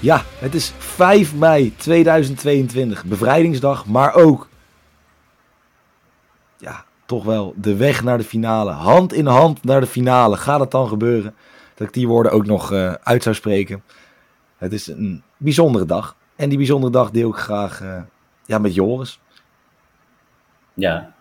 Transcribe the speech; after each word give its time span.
Ja, 0.00 0.22
het 0.38 0.54
is 0.54 0.72
5 0.78 1.34
mei 1.34 1.74
2022, 1.76 3.04
bevrijdingsdag, 3.04 3.86
maar 3.86 4.14
ook, 4.14 4.48
ja, 6.58 6.84
toch 7.06 7.24
wel 7.24 7.54
de 7.56 7.76
weg 7.76 8.02
naar 8.02 8.18
de 8.18 8.24
finale. 8.24 8.70
Hand 8.70 9.12
in 9.12 9.26
hand 9.26 9.64
naar 9.64 9.80
de 9.80 9.86
finale. 9.86 10.36
Gaat 10.36 10.60
het 10.60 10.70
dan 10.70 10.88
gebeuren? 10.88 11.34
Dat 11.74 11.86
ik 11.86 11.92
die 11.92 12.08
woorden 12.08 12.32
ook 12.32 12.46
nog 12.46 12.72
uh, 12.72 12.92
uit 12.92 13.22
zou 13.22 13.34
spreken. 13.34 13.82
Het 14.56 14.72
is 14.72 14.86
een 14.86 15.22
bijzondere 15.36 15.86
dag. 15.86 16.16
En 16.36 16.48
die 16.48 16.58
bijzondere 16.58 16.92
dag 16.92 17.10
deel 17.10 17.30
ik 17.30 17.36
graag 17.36 17.82
uh, 17.82 18.02
ja, 18.46 18.58
met 18.58 18.74
Joris. 18.74 19.20
Ja, 20.74 21.14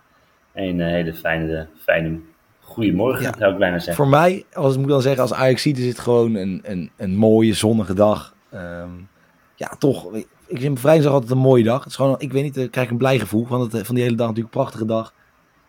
een 0.53 0.79
uh, 0.79 0.85
hele 0.85 1.13
fijne, 1.13 1.67
fijne 1.83 2.19
goedemorgen 2.59 3.23
ja. 3.23 3.33
zou 3.37 3.51
ik 3.51 3.59
bijna 3.59 3.77
zeggen. 3.77 3.95
Voor 3.95 4.07
mij, 4.07 4.45
als 4.53 4.73
ik 4.73 4.79
moet 4.79 4.89
dan 4.89 5.01
zeggen, 5.01 5.21
als 5.21 5.33
Ajax 5.33 5.65
is 5.65 5.85
het 5.85 5.99
gewoon 5.99 6.35
een, 6.35 6.61
een, 6.63 6.91
een 6.97 7.15
mooie 7.15 7.53
zonnige 7.53 7.93
dag. 7.93 8.34
Um, 8.55 9.09
ja, 9.55 9.67
toch. 9.79 10.15
Ik 10.47 10.59
vind 10.59 10.73
bevrijdingsdag 10.73 11.13
altijd 11.13 11.31
een 11.31 11.37
mooie 11.37 11.63
dag. 11.63 11.79
Het 11.79 11.89
is 11.89 11.95
gewoon, 11.95 12.15
ik 12.19 12.31
weet 12.31 12.43
niet, 12.43 12.57
ik 12.57 12.71
krijg 12.71 12.89
een 12.89 12.97
blij 12.97 13.19
gevoel 13.19 13.45
van, 13.45 13.61
het, 13.61 13.85
van 13.85 13.95
die 13.95 14.03
hele 14.03 14.15
dag. 14.15 14.27
Natuurlijk 14.27 14.55
een 14.55 14.61
prachtige 14.61 14.85
dag. 14.85 15.13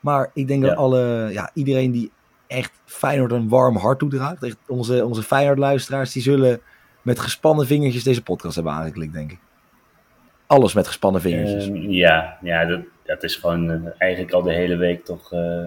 Maar 0.01 0.31
ik 0.35 0.49
denk 0.49 0.63
dat 0.63 0.77
alle, 0.77 1.29
ja, 1.33 1.51
iedereen 1.55 1.91
die 1.91 2.11
echt 2.47 2.73
Feyenoord 2.85 3.33
een 3.33 3.49
warm 3.49 3.77
hart 3.77 3.99
toedraagt. 3.99 4.43
Echt 4.43 4.57
onze, 4.67 5.05
onze 5.05 5.23
Feyenoord-luisteraars, 5.23 6.13
die 6.13 6.23
zullen 6.23 6.61
met 7.03 7.21
gespannen 7.21 7.67
vingertjes 7.67 8.03
deze 8.03 8.23
podcast 8.23 8.55
hebben 8.55 8.73
aangeklikt, 8.73 9.13
denk 9.13 9.33
ik. 9.33 9.39
Alles 10.47 10.73
met 10.73 10.87
gespannen 10.87 11.21
vingertjes. 11.21 11.69
Uh, 11.69 11.91
ja, 11.91 12.39
ja 12.43 12.65
dat, 12.65 12.81
dat 13.05 13.23
is 13.23 13.37
gewoon 13.37 13.71
uh, 13.71 13.91
eigenlijk 13.99 14.33
al 14.33 14.43
de 14.43 14.53
hele 14.53 14.77
week 14.77 15.05
toch 15.05 15.33
uh, 15.33 15.65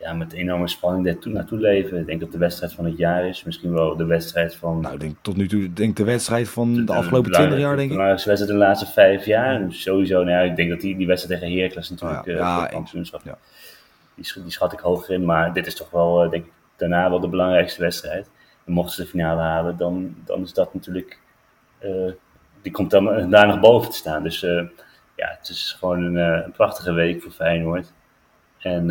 ja, 0.00 0.12
met 0.12 0.32
enorme 0.32 0.68
spanning 0.68 1.04
daar 1.04 1.32
naartoe 1.32 1.58
leven. 1.58 1.98
Ik 1.98 2.06
denk 2.06 2.20
dat 2.20 2.32
de 2.32 2.38
wedstrijd 2.38 2.72
van 2.72 2.84
het 2.84 2.96
jaar 2.96 3.28
is. 3.28 3.44
Misschien 3.44 3.72
wel 3.72 3.96
de 3.96 4.04
wedstrijd 4.04 4.56
van... 4.56 4.80
Nou, 4.80 4.94
ik 4.94 5.00
denk 5.00 5.16
tot 5.20 5.36
nu 5.36 5.48
toe 5.48 5.72
denk 5.72 5.96
de 5.96 6.04
wedstrijd 6.04 6.48
van 6.48 6.74
de, 6.74 6.84
de 6.84 6.92
afgelopen 6.92 7.32
twintig 7.32 7.58
jaar, 7.58 7.76
denk 7.76 7.90
ik. 7.90 7.96
Maar 7.96 8.16
de 8.16 8.22
wedstrijd 8.24 8.46
de 8.46 8.54
laatste 8.54 8.86
vijf 8.86 9.24
jaar. 9.24 9.66
Dus 9.66 9.82
sowieso, 9.82 10.14
nou 10.14 10.30
ja, 10.30 10.40
ik 10.40 10.56
denk 10.56 10.70
dat 10.70 10.80
die, 10.80 10.96
die 10.96 11.06
wedstrijd 11.06 11.40
tegen 11.40 11.56
Heracles 11.56 11.90
natuurlijk... 11.90 12.24
Ja, 12.24 12.32
ja, 12.32 12.66
kampioenschap, 12.66 13.20
ja. 13.24 13.38
Die, 14.14 14.42
die 14.42 14.50
schat 14.50 14.72
ik 14.72 14.78
hoger 14.78 15.14
in. 15.14 15.24
Maar 15.24 15.52
dit 15.52 15.66
is 15.66 15.74
toch 15.76 15.90
wel, 15.90 16.30
denk 16.30 16.44
ik, 16.44 16.52
daarna 16.76 17.10
wel 17.10 17.20
de 17.20 17.28
belangrijkste 17.28 17.82
wedstrijd. 17.82 18.30
En 18.64 18.72
mochten 18.72 18.94
ze 18.94 19.02
de 19.02 19.08
finale 19.08 19.40
halen, 19.40 19.76
dan, 19.76 20.14
dan 20.24 20.42
is 20.42 20.52
dat 20.52 20.74
natuurlijk... 20.74 21.18
Uh, 21.84 22.12
die 22.62 22.72
komt 22.72 22.90
dan 22.90 23.30
daar 23.30 23.46
nog 23.46 23.60
boven 23.60 23.90
te 23.90 23.96
staan. 23.96 24.22
Dus 24.22 24.42
uh, 24.42 24.62
ja, 25.16 25.36
het 25.38 25.48
is 25.48 25.76
gewoon 25.78 26.02
een, 26.02 26.14
uh, 26.14 26.44
een, 26.44 26.52
prachtige 26.52 26.92
week 26.92 27.22
voor 27.22 27.32
Feyenoord. 27.32 27.92
En 28.58 28.90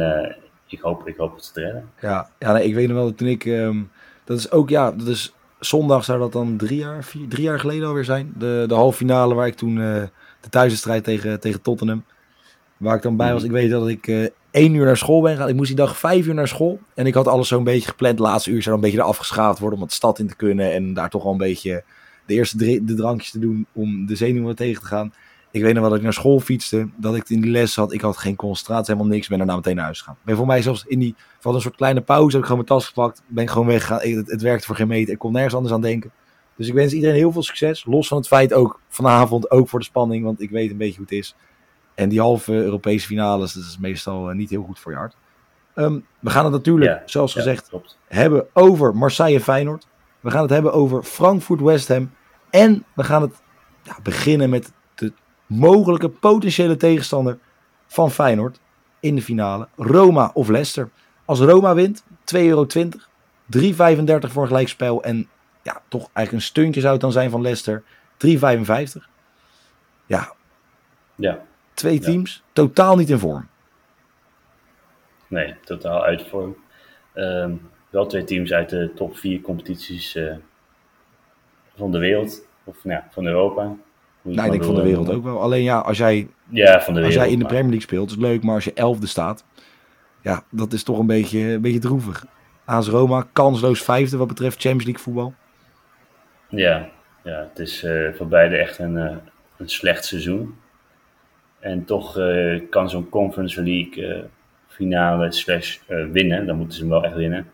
ik 0.72 0.80
hoop, 0.80 1.08
ik 1.08 1.18
hoop 1.18 1.36
het 1.36 1.54
te 1.54 1.62
redden. 1.62 1.90
Ja, 2.02 2.30
ja 2.40 2.54
nee, 2.54 2.68
ik 2.68 2.74
weet 2.74 2.88
nog 2.88 2.98
wel, 2.98 3.16
toen 3.16 3.28
ik... 3.28 3.46
Um, 3.46 3.90
dat 4.24 4.38
is 4.38 4.52
ook, 4.52 4.70
ja, 4.70 4.92
dat 4.92 5.08
is... 5.08 5.34
Zondag 5.60 6.04
zou 6.04 6.20
dat 6.20 6.32
dan 6.32 6.58
drie 6.58 6.80
jaar, 6.80 7.04
vier, 7.04 7.28
drie 7.28 7.44
jaar 7.44 7.60
geleden 7.60 7.88
alweer 7.88 8.04
zijn. 8.04 8.34
De, 8.38 8.64
de 8.68 8.74
halve 8.74 8.98
finale 8.98 9.34
waar 9.34 9.48
ik 9.48 9.56
toen 9.56 9.78
uh, 9.78 10.04
de 10.42 10.50
thuiswedstrijd 10.50 11.04
tegen, 11.04 11.40
tegen 11.40 11.62
Tottenham. 11.62 12.04
Waar 12.78 12.96
ik 12.96 13.02
dan 13.02 13.16
bij 13.16 13.34
was. 13.34 13.44
Ik 13.44 13.52
weet 13.52 13.70
dat 13.70 13.88
ik 13.88 14.08
uh, 14.08 14.28
één 14.52 14.74
uur 14.74 14.86
naar 14.86 14.98
school 14.98 15.22
ben 15.22 15.32
gegaan. 15.32 15.50
Ik 15.50 15.56
moest 15.56 15.68
die 15.68 15.78
dag 15.78 15.98
vijf 15.98 16.26
uur 16.26 16.34
naar 16.34 16.48
school. 16.48 16.80
En 16.94 17.06
ik 17.06 17.14
had 17.14 17.28
alles 17.28 17.48
zo'n 17.48 17.64
beetje 17.64 17.88
gepland. 17.88 18.20
Laatste 18.20 18.52
uur 18.52 18.62
zou 18.62 18.76
een 18.76 18.82
beetje 18.82 18.98
eraf 18.98 19.18
geschaafd 19.18 19.60
worden 19.60 19.80
om 19.80 19.86
het 19.86 19.94
stad 19.94 20.20
in 20.20 20.28
te 20.28 20.36
kunnen. 20.36 20.74
En 20.74 20.94
daar 20.94 21.10
toch 21.10 21.24
wel 21.24 21.32
een 21.32 21.38
beetje 21.38 21.84
de 22.26 22.34
eerste 22.34 22.58
drie, 22.58 22.84
de 22.84 22.94
drankjes 22.94 23.32
te 23.32 23.40
doen 23.40 23.66
om 23.74 24.06
de 24.06 24.16
zenuwen 24.16 24.56
tegen 24.56 24.82
te 24.82 24.88
gaan. 24.88 25.14
Ik 25.52 25.62
weet 25.62 25.74
nog 25.74 25.82
wel 25.82 25.90
dat 25.90 25.98
ik 25.98 26.04
naar 26.04 26.14
school 26.14 26.40
fietste, 26.40 26.90
dat 26.96 27.16
ik 27.16 27.30
in 27.30 27.42
die 27.42 27.52
les 27.52 27.74
zat. 27.74 27.94
Ik 27.94 28.02
had 28.02 28.18
geen 28.18 28.36
concentratie, 28.36 28.94
helemaal 28.94 29.14
niks. 29.14 29.28
Ben 29.28 29.38
daarna 29.38 29.56
meteen 29.56 29.76
naar 29.76 29.84
huis 29.84 30.00
gegaan. 30.00 30.18
Ben 30.22 30.36
voor 30.36 30.46
mij 30.46 30.62
zelfs 30.62 30.86
in 30.88 31.00
die, 31.00 31.16
van 31.40 31.56
een 31.56 31.62
soort 31.62 31.76
kleine 31.76 32.02
pauze, 32.02 32.32
heb 32.32 32.40
ik 32.40 32.48
gewoon 32.48 32.66
mijn 32.66 32.80
tas 32.80 32.88
gepakt. 32.88 33.22
Ben 33.28 33.48
gewoon 33.48 33.68
weggegaan. 33.68 34.00
Het, 34.00 34.32
het 34.32 34.42
werkte 34.42 34.66
voor 34.66 34.76
geen 34.76 34.88
meter. 34.88 35.14
Ik 35.14 35.20
kon 35.20 35.32
nergens 35.32 35.56
anders 35.56 35.74
aan 35.74 35.82
denken. 35.82 36.12
Dus 36.56 36.68
ik 36.68 36.74
wens 36.74 36.94
iedereen 36.94 37.16
heel 37.16 37.32
veel 37.32 37.44
succes. 37.44 37.86
Los 37.86 38.08
van 38.08 38.18
het 38.18 38.28
feit 38.28 38.54
ook 38.54 38.80
vanavond, 38.88 39.52
ook 39.52 39.70
voor 39.70 39.80
de 39.80 39.86
spanning. 39.86 40.24
Want 40.24 40.42
ik 40.42 40.50
weet 40.50 40.72
een 40.72 40.78
beetje 40.78 40.96
hoe 40.96 41.06
het 41.10 41.18
is. 41.18 41.36
En 41.96 42.10
die 42.10 42.20
halve 42.20 42.54
Europese 42.54 43.08
finales, 43.08 43.54
dat 43.54 43.64
is 43.64 43.78
meestal 43.78 44.28
niet 44.28 44.50
heel 44.50 44.64
goed 44.64 44.80
voor 44.80 44.92
je 44.92 44.98
hart. 44.98 45.16
Um, 45.76 46.06
we 46.20 46.30
gaan 46.30 46.44
het 46.44 46.54
natuurlijk, 46.54 46.92
ja, 46.92 47.02
zoals 47.06 47.34
ja, 47.34 47.42
gezegd, 47.42 47.70
klopt. 47.70 47.98
hebben 48.08 48.48
over 48.54 48.96
Marseille 48.96 49.40
Feyenoord. 49.40 49.88
We 50.20 50.32
gaan 50.32 50.42
het 50.42 50.50
hebben 50.50 50.74
over 50.74 51.04
Frankfurt 51.04 51.62
West 51.62 51.88
Ham. 51.88 52.12
En 52.50 52.86
we 52.94 53.04
gaan 53.04 53.22
het 53.22 53.42
ja, 53.84 53.98
beginnen 54.04 54.50
met 54.50 54.72
mogelijke 55.50 56.10
potentiële 56.10 56.78
tegenstander 56.78 57.38
van 57.88 58.12
Feyenoord 58.12 58.60
in 59.00 59.16
de 59.16 59.22
finale. 59.22 59.68
Roma 59.76 60.32
of 60.34 60.48
Leicester. 60.48 60.90
Als 61.26 61.40
Roma 61.40 61.74
wint, 61.74 62.04
2,20 62.04 62.42
euro. 62.42 62.66
3,35 62.66 64.32
voor 64.32 64.42
een 64.42 64.48
gelijkspel. 64.48 65.04
En 65.04 65.28
ja, 65.62 65.82
toch 65.88 66.10
eigenlijk 66.14 66.32
een 66.32 66.52
stuntje 66.52 66.82
zou 66.82 66.94
het 66.94 67.02
dan 67.02 67.12
zijn 67.12 67.30
van 67.30 67.42
Leicester. 67.42 67.84
3,55. 68.28 69.08
Ja. 70.06 70.34
ja. 71.16 71.42
Twee 71.74 72.00
teams, 72.00 72.36
ja. 72.36 72.50
totaal 72.54 72.96
niet 72.96 73.10
in 73.10 73.20
vorm. 73.20 73.48
Nee, 75.28 75.56
totaal 75.64 76.04
uit 76.04 76.28
vorm. 76.28 76.56
Um, 77.16 77.70
wel 77.90 78.06
twee 78.06 78.24
teams 78.24 78.52
uit 78.52 78.70
de 78.70 78.92
top 78.96 79.18
4 79.18 79.42
competities 79.42 80.16
uh, 80.16 80.36
van 81.76 81.92
de 81.92 81.98
wereld. 81.98 82.46
Of 82.64 82.84
nou, 82.84 83.04
van 83.10 83.26
Europa. 83.26 83.76
Nou, 84.36 84.46
ik 84.46 84.52
denk 84.52 84.64
van 84.64 84.76
de 84.76 84.82
wereld 84.82 85.10
ook 85.10 85.24
wel. 85.24 85.42
Alleen 85.42 85.64
ja, 85.64 85.80
als 85.80 85.98
jij, 85.98 86.28
ja, 86.50 86.82
van 86.82 86.94
de 86.94 87.04
als 87.04 87.14
jij 87.14 87.30
in 87.30 87.40
de 87.40 87.46
Premier 87.46 87.70
League 87.70 87.82
speelt, 87.82 88.10
is 88.10 88.16
leuk. 88.16 88.44
Maar 88.44 88.56
als 88.56 88.64
je 88.64 88.74
elfde 88.74 89.08
staat, 89.08 89.46
ja, 90.22 90.44
dat 90.50 90.74
is 90.74 90.84
toch 90.84 91.00
een 91.00 91.08
beetje, 91.08 91.40
een 91.40 91.62
beetje 91.62 91.80
droevig. 91.80 92.26
AS 92.66 92.88
Roma, 92.88 93.28
kansloos 93.34 93.84
vijfde 93.84 94.18
wat 94.18 94.28
betreft 94.28 94.62
Champions 94.62 94.86
League 94.86 95.04
voetbal. 95.04 95.34
Ja, 96.50 96.90
ja 97.24 97.48
het 97.50 97.60
is 97.60 97.84
uh, 97.84 98.14
voor 98.14 98.28
beide 98.28 98.58
echt 98.58 98.80
een, 98.80 98.96
uh, 98.96 99.16
een 99.58 99.70
slecht 99.70 100.06
seizoen. 100.06 100.56
En 101.60 101.86
toch 101.86 102.18
uh, 102.18 102.62
kan 102.70 102.90
zo'n 102.90 103.10
Conference 103.10 103.64
League 103.64 104.26
finale 104.68 105.32
slash 105.32 105.78
winnen, 106.12 106.46
dan 106.46 106.58
moeten 106.58 106.76
ze 106.76 106.82
hem 106.82 106.90
wel 106.90 107.04
echt 107.04 107.16
winnen, 107.16 107.52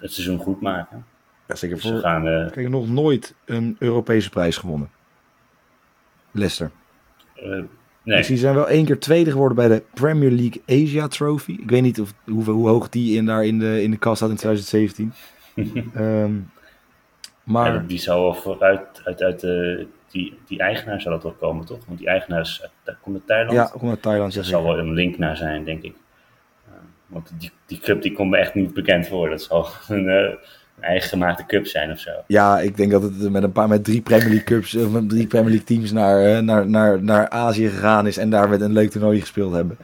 het 0.00 0.12
seizoen 0.12 0.38
goed 0.38 0.60
maken. 0.60 1.04
Ja, 1.48 1.54
zeker 1.54 1.76
dus 1.76 1.86
voor, 1.86 1.98
gaan, 1.98 2.46
ik 2.46 2.54
heb 2.54 2.68
nog 2.68 2.88
nooit 2.88 3.34
een 3.44 3.76
Europese 3.78 4.30
prijs 4.30 4.56
gewonnen. 4.56 4.90
Leicester. 6.38 6.70
Uh, 7.36 7.44
nee. 8.02 8.16
Dus 8.16 8.26
die 8.26 8.36
zijn 8.36 8.54
wel 8.54 8.68
één 8.68 8.84
keer 8.84 8.98
tweede 8.98 9.30
geworden 9.30 9.56
bij 9.56 9.68
de 9.68 9.82
Premier 9.94 10.30
League 10.30 10.62
Asia 10.66 11.08
Trophy. 11.08 11.52
Ik 11.52 11.70
weet 11.70 11.82
niet 11.82 12.00
of, 12.00 12.14
hoe, 12.24 12.44
hoe 12.44 12.68
hoog 12.68 12.88
die 12.88 13.16
in, 13.16 13.26
daar 13.26 13.44
in 13.44 13.58
de, 13.58 13.82
in 13.82 13.90
de 13.90 13.96
kast 13.96 14.16
staat 14.16 14.30
in 14.30 14.36
2017. 14.36 15.12
um, 15.96 16.50
maar... 17.44 17.74
Ja, 17.74 17.82
die 17.86 17.98
zou 17.98 18.22
wel 18.22 18.34
vooruit 18.34 19.00
uit, 19.04 19.22
uit 19.22 19.40
de, 19.40 19.86
die, 20.10 20.38
die 20.46 20.58
eigenaar 20.58 21.00
zou 21.00 21.14
dat 21.14 21.22
wel 21.22 21.32
komen, 21.32 21.66
toch? 21.66 21.86
Want 21.86 21.98
die 21.98 22.08
eigenaar 22.08 22.40
is, 22.40 22.68
daar 22.84 22.98
komt 23.00 23.16
uit 23.16 23.26
Thailand. 23.26 23.52
Ja, 23.56 23.78
komt 23.78 23.90
uit 23.90 24.02
Thailand. 24.02 24.34
Er 24.34 24.44
zal 24.44 24.62
wel 24.62 24.78
een 24.78 24.92
link 24.92 25.18
naar 25.18 25.36
zijn, 25.36 25.64
denk 25.64 25.82
ik. 25.82 25.94
Uh, 26.68 26.74
want 27.06 27.32
die, 27.38 27.50
die 27.66 27.78
club 27.78 28.02
die 28.02 28.12
komt 28.12 28.30
me 28.30 28.36
echt 28.36 28.54
niet 28.54 28.74
bekend 28.74 29.08
voor. 29.08 29.30
Dat 29.30 29.42
zal 29.42 29.68
een, 29.88 30.04
uh, 30.04 30.34
eigen 30.80 31.08
gemaakte 31.08 31.46
cup 31.46 31.66
zijn 31.66 31.90
of 31.90 31.98
zo. 31.98 32.10
Ja, 32.26 32.60
ik 32.60 32.76
denk 32.76 32.90
dat 32.90 33.02
het 33.02 33.30
met 33.30 33.42
een 33.42 33.52
paar 33.52 33.68
met 33.68 33.84
drie 33.84 34.00
Premier 34.00 34.28
League 34.28 34.44
cups 34.44 34.74
of 34.74 34.90
met 34.90 35.08
drie 35.08 35.26
Premier 35.26 35.50
League 35.50 35.66
teams 35.66 35.92
naar, 35.92 36.44
naar, 36.44 36.68
naar, 36.68 37.02
naar 37.02 37.28
Azië 37.28 37.68
gegaan 37.68 38.06
is 38.06 38.16
en 38.16 38.30
daar 38.30 38.48
met 38.48 38.60
een 38.60 38.72
leuk 38.72 38.90
toernooi 38.90 39.20
gespeeld 39.20 39.54
hebben. 39.54 39.78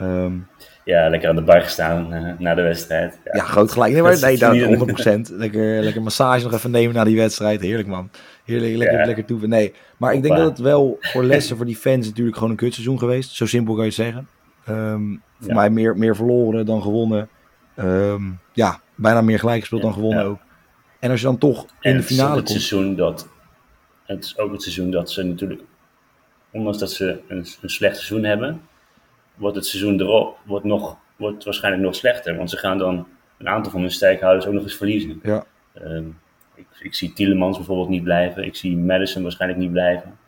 Um, 0.00 0.46
ja, 0.88 1.08
lekker 1.08 1.28
aan 1.28 1.36
de 1.36 1.42
bar 1.42 1.60
gestaan 1.60 2.14
uh, 2.14 2.32
na 2.38 2.54
de 2.54 2.62
wedstrijd. 2.62 3.18
Ja, 3.24 3.30
ja 3.34 3.42
groot 3.42 3.72
gelijk. 3.72 3.92
Nee, 3.92 4.02
maar, 4.02 4.20
nee, 4.20 4.38
daar 4.38 4.54
100%. 4.54 5.34
lekker, 5.44 5.82
lekker 5.82 6.02
massage 6.02 6.44
nog 6.44 6.52
even 6.52 6.70
nemen 6.70 6.94
na 6.94 7.04
die 7.04 7.16
wedstrijd. 7.16 7.60
Heerlijk 7.60 7.88
man. 7.88 8.10
Heerlijk, 8.44 8.76
lekker, 8.76 8.98
ja. 8.98 9.06
lekker 9.06 9.24
toe. 9.24 9.46
Nee, 9.46 9.74
maar 9.96 10.14
ik 10.14 10.22
denk 10.22 10.36
dat 10.36 10.48
het 10.48 10.58
wel 10.58 10.98
voor 11.00 11.24
Leicester, 11.24 11.56
voor 11.56 11.66
die 11.66 11.76
fans 11.76 12.06
natuurlijk 12.06 12.36
gewoon 12.36 12.50
een 12.50 12.56
kutseizoen 12.56 12.98
geweest. 12.98 13.34
Zo 13.34 13.46
simpel 13.46 13.74
kan 13.74 13.84
je 13.84 13.90
zeggen. 13.90 14.28
Um, 14.68 15.22
voor 15.40 15.54
mij 15.54 15.70
meer, 15.70 15.96
meer 15.96 16.16
verloren 16.16 16.66
dan 16.66 16.82
gewonnen. 16.82 17.28
Um, 17.76 18.38
ja, 18.52 18.80
bijna 18.98 19.20
meer 19.20 19.38
gelijk 19.38 19.60
gespeeld 19.60 19.82
dan 19.82 19.92
gewonnen 19.92 20.24
ook. 20.24 20.38
En 20.98 21.10
als 21.10 21.20
je 21.20 21.26
dan 21.26 21.38
toch 21.38 21.66
in 21.80 21.96
de 21.96 22.02
finale 22.02 22.36
het 22.36 22.36
komt. 22.36 22.48
Seizoen 22.48 22.96
dat, 22.96 23.28
het 24.04 24.24
is 24.24 24.38
ook 24.38 24.52
het 24.52 24.62
seizoen 24.62 24.90
dat 24.90 25.10
ze 25.10 25.22
natuurlijk, 25.22 25.62
ondanks 26.50 26.78
dat 26.78 26.92
ze 26.92 27.20
een, 27.28 27.46
een 27.60 27.68
slecht 27.68 27.96
seizoen 27.96 28.24
hebben, 28.24 28.60
wordt 29.34 29.56
het 29.56 29.66
seizoen 29.66 30.00
erop 30.00 30.38
wordt 30.44 30.64
nog, 30.64 30.96
wordt 31.16 31.44
waarschijnlijk 31.44 31.84
nog 31.84 31.94
slechter. 31.94 32.36
Want 32.36 32.50
ze 32.50 32.56
gaan 32.56 32.78
dan 32.78 33.06
een 33.38 33.48
aantal 33.48 33.72
van 33.72 33.80
hun 33.80 33.90
sterkhouders 33.90 34.46
ook 34.46 34.52
nog 34.52 34.62
eens 34.62 34.76
verliezen. 34.76 35.20
Ja. 35.22 35.44
Ehm, 35.74 36.06
ik, 36.54 36.66
ik, 36.80 36.94
zie 36.94 37.12
Tielemans 37.12 37.56
bijvoorbeeld 37.56 37.88
niet 37.88 38.02
blijven. 38.02 38.44
Ik 38.44 38.56
zie 38.56 38.76
Madison 38.76 39.22
waarschijnlijk 39.22 39.60
niet 39.60 39.72
blijven. 39.72 40.18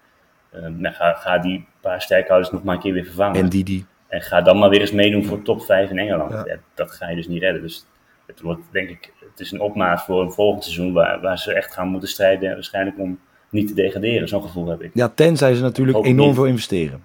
Um, 0.54 0.84
ga, 0.84 1.12
ga 1.12 1.38
die 1.38 1.66
paar 1.80 2.02
sterkhouders 2.02 2.52
nog 2.52 2.62
maar 2.62 2.74
een 2.74 2.80
keer 2.80 2.92
weer 2.92 3.04
vervangen. 3.04 3.40
En 3.40 3.48
Didi. 3.48 3.86
En 4.08 4.22
ga 4.22 4.40
dan 4.40 4.58
maar 4.58 4.70
weer 4.70 4.80
eens 4.80 4.92
meedoen 4.92 5.24
voor 5.24 5.42
top 5.42 5.62
5 5.62 5.90
in 5.90 5.98
Engeland. 5.98 6.30
Ja. 6.30 6.56
dat 6.74 6.92
ga 6.92 7.08
je 7.08 7.16
dus 7.16 7.28
niet 7.28 7.42
redden. 7.42 7.62
Dus 7.62 7.86
het 8.30 8.40
wordt, 8.40 8.60
denk 8.70 8.88
ik, 8.88 9.12
het 9.30 9.40
is 9.40 9.50
een 9.50 9.60
opmaat 9.60 10.02
voor 10.04 10.22
een 10.22 10.32
volgend 10.32 10.64
seizoen 10.64 10.92
waar, 10.92 11.20
waar 11.20 11.38
ze 11.38 11.52
echt 11.52 11.72
gaan 11.72 11.88
moeten 11.88 12.08
strijden. 12.08 12.52
Waarschijnlijk 12.52 12.98
om 12.98 13.18
niet 13.50 13.68
te 13.68 13.74
degraderen. 13.74 14.28
Zo'n 14.28 14.42
gevoel 14.42 14.66
heb 14.66 14.82
ik. 14.82 14.90
Ja, 14.94 15.08
tenzij 15.08 15.54
ze 15.54 15.62
natuurlijk 15.62 16.04
enorm 16.04 16.34
veel 16.34 16.46
investeren. 16.46 17.04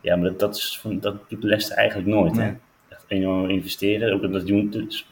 Ja, 0.00 0.16
maar 0.16 0.28
dat, 0.28 0.38
dat, 0.38 0.56
is, 0.56 0.84
dat 1.00 1.28
doet 1.28 1.42
Leicester 1.42 1.76
eigenlijk 1.76 2.08
nooit. 2.08 2.36
Hè? 2.36 2.52
Echt 2.88 3.04
enorm 3.08 3.50
investeren. 3.50 4.12
Ook 4.12 4.32
dat, 4.32 4.46
dus, 4.46 5.06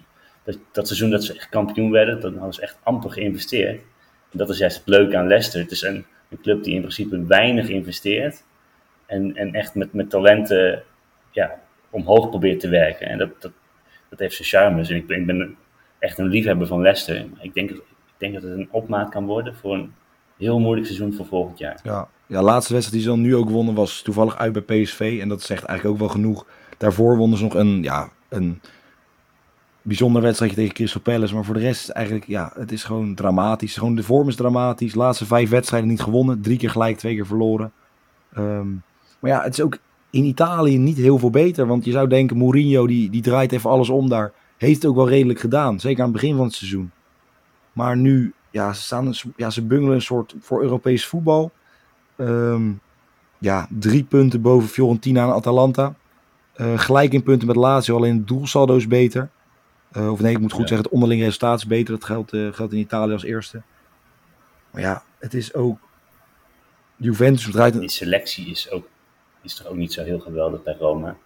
dat, 0.45 0.59
dat 0.73 0.87
seizoen 0.87 1.11
dat 1.11 1.25
ze 1.25 1.35
echt 1.35 1.49
kampioen 1.49 1.91
werden, 1.91 2.21
dan 2.21 2.35
hadden 2.35 2.55
ze 2.55 2.61
echt 2.61 2.79
amper 2.83 3.11
geïnvesteerd. 3.11 3.81
En 4.33 4.39
dat 4.39 4.49
is 4.49 4.59
juist 4.59 4.77
het 4.77 4.89
leuke 4.89 5.17
aan 5.17 5.27
Leicester. 5.27 5.61
Het 5.61 5.71
is 5.71 5.83
een, 5.83 6.05
een 6.29 6.41
club 6.43 6.65
die 6.65 6.75
in 6.75 6.81
principe 6.81 7.27
weinig 7.27 7.69
investeert. 7.69 8.45
En, 9.07 9.37
en 9.37 9.55
echt 9.55 9.75
met, 9.75 9.93
met 9.93 10.11
talenten 10.11 10.83
ja, 11.31 11.61
omhoog 11.91 12.29
probeert 12.29 12.61
te 12.61 12.69
werken. 12.69 13.09
En 13.09 13.19
dat, 13.19 13.43
dat, 13.43 13.53
dat 14.09 14.19
heeft 14.19 14.35
zijn 14.35 14.49
charmes. 14.49 14.89
En 14.89 14.97
ik 14.97 15.07
ben, 15.07 15.21
ik 15.21 15.27
ben 15.27 15.57
echt 15.99 16.19
een 16.19 16.27
liefhebber 16.27 16.67
van 16.67 16.81
Leicester. 16.81 17.27
Ik 17.41 17.55
denk, 17.55 17.71
ik 17.71 17.83
denk 18.17 18.35
dat 18.35 18.43
het 18.43 18.53
een 18.53 18.69
opmaat 18.71 19.09
kan 19.09 19.27
worden 19.27 19.55
voor 19.55 19.75
een 19.75 19.93
heel 20.39 20.59
moeilijk 20.59 20.87
seizoen 20.87 21.15
voor 21.15 21.27
volgend 21.27 21.59
jaar. 21.59 21.81
Ja, 21.83 22.09
ja 22.27 22.43
laatste 22.43 22.73
wedstrijd 22.73 23.03
die 23.03 23.11
ze 23.11 23.17
dan 23.17 23.27
nu 23.27 23.37
ook 23.37 23.51
wonnen 23.51 23.75
was 23.75 24.03
toevallig 24.03 24.37
uit 24.37 24.53
bij 24.53 24.83
PSV. 24.83 25.19
En 25.23 25.29
dat 25.29 25.43
zegt 25.43 25.65
eigenlijk 25.65 25.95
ook 26.01 26.07
wel 26.07 26.15
genoeg. 26.15 26.47
Daarvoor 26.77 27.17
wonnen 27.17 27.39
ze 27.39 27.45
nog 27.45 27.55
een, 27.55 27.83
ja, 27.83 28.09
een 28.29 28.61
bijzonder 29.83 30.23
wedstrijdje 30.23 30.57
tegen 30.57 30.75
Crystal 30.75 31.01
Palace. 31.01 31.35
Maar 31.35 31.45
voor 31.45 31.55
de 31.55 31.61
rest 31.61 31.83
is 31.83 31.91
eigenlijk, 31.91 32.27
ja, 32.27 32.53
het 32.55 32.73
is 32.73 32.85
gewoon 32.85 33.15
dramatisch. 33.15 33.77
Gewoon 33.77 33.95
de 33.95 34.03
vorm 34.03 34.29
is 34.29 34.37
dramatisch. 34.37 34.95
Laatste 34.95 35.27
vijf 35.27 35.51
wedstrijden 35.51 35.89
niet 35.89 36.01
gewonnen. 36.03 36.41
Drie 36.41 36.59
keer 36.59 36.71
gelijk, 36.71 36.99
twee 36.99 37.15
keer 37.15 37.27
verloren. 37.27 37.73
Ehm, 38.33 38.69
maar 39.19 39.31
ja, 39.31 39.43
het 39.43 39.53
is 39.53 39.61
ook 39.61 39.79
in 40.17 40.25
Italië 40.25 40.79
niet 40.79 40.97
heel 40.97 41.19
veel 41.19 41.31
beter. 41.31 41.67
Want 41.67 41.85
je 41.85 41.91
zou 41.91 42.09
denken, 42.09 42.37
Mourinho 42.37 42.87
die, 42.87 43.11
die 43.11 43.23
draait 43.23 43.53
even 43.53 43.71
alles 43.71 43.89
om 43.89 44.09
daar. 44.09 44.33
Heeft 44.57 44.83
het 44.83 44.91
ook 44.91 44.97
wel 44.97 45.09
redelijk 45.09 45.41
gedaan. 45.41 45.81
Zeker 45.81 45.99
aan 45.99 46.11
het 46.13 46.21
begin 46.21 46.37
van 46.37 46.45
het 46.45 46.55
seizoen. 46.55 46.91
Maar 47.73 47.97
nu, 47.97 48.35
ja, 48.51 48.73
ze, 48.73 48.83
staan, 48.83 49.13
ja, 49.37 49.51
ze 49.51 49.63
bungelen 49.63 49.95
een 49.95 50.03
soort 50.03 50.35
voor 50.41 50.63
Europees 50.63 51.07
voetbal. 51.07 51.53
Ehm, 52.17 52.73
ja, 53.39 53.69
drie 53.79 54.05
punten 54.05 54.41
boven 54.41 54.69
Fiorentina 54.69 55.23
en 55.23 55.33
Atalanta. 55.33 55.95
Uh, 56.57 56.79
gelijk 56.79 57.13
in 57.13 57.23
punten 57.23 57.47
met 57.47 57.57
Lazio, 57.57 57.97
alleen 57.97 58.17
het 58.17 58.29
doelsaldo 58.29 58.77
is 58.77 58.87
beter. 58.87 59.29
Uh, 59.93 60.13
of 60.13 60.21
nee, 60.21 60.33
ik 60.33 60.41
moet 60.41 60.53
goed 60.53 60.69
zeggen, 60.69 60.85
het 60.87 60.95
onderlinge 60.95 61.25
resultaat 61.25 61.59
is 61.59 61.67
beter. 61.67 61.95
Dat 61.95 62.05
geldt, 62.05 62.33
uh, 62.33 62.53
geldt 62.53 62.73
in 62.73 62.79
Italië 62.79 63.13
als 63.13 63.25
eerste. 63.25 63.63
Maar 64.71 64.83
ja, 64.83 65.03
het 65.19 65.35
is 65.35 65.55
ook... 65.55 65.79
Juventus 66.97 67.51
draait... 67.51 67.81
Die 67.81 67.89
selectie 67.89 68.47
is, 68.47 68.71
ook, 68.71 68.89
is 69.47 69.57
toch 69.57 69.67
ook 69.67 69.77
niet 69.77 69.93
zo 69.93 70.05
heel 70.05 70.19
geweldig 70.19 70.63
bij 70.63 70.77
Roma. 70.79 71.17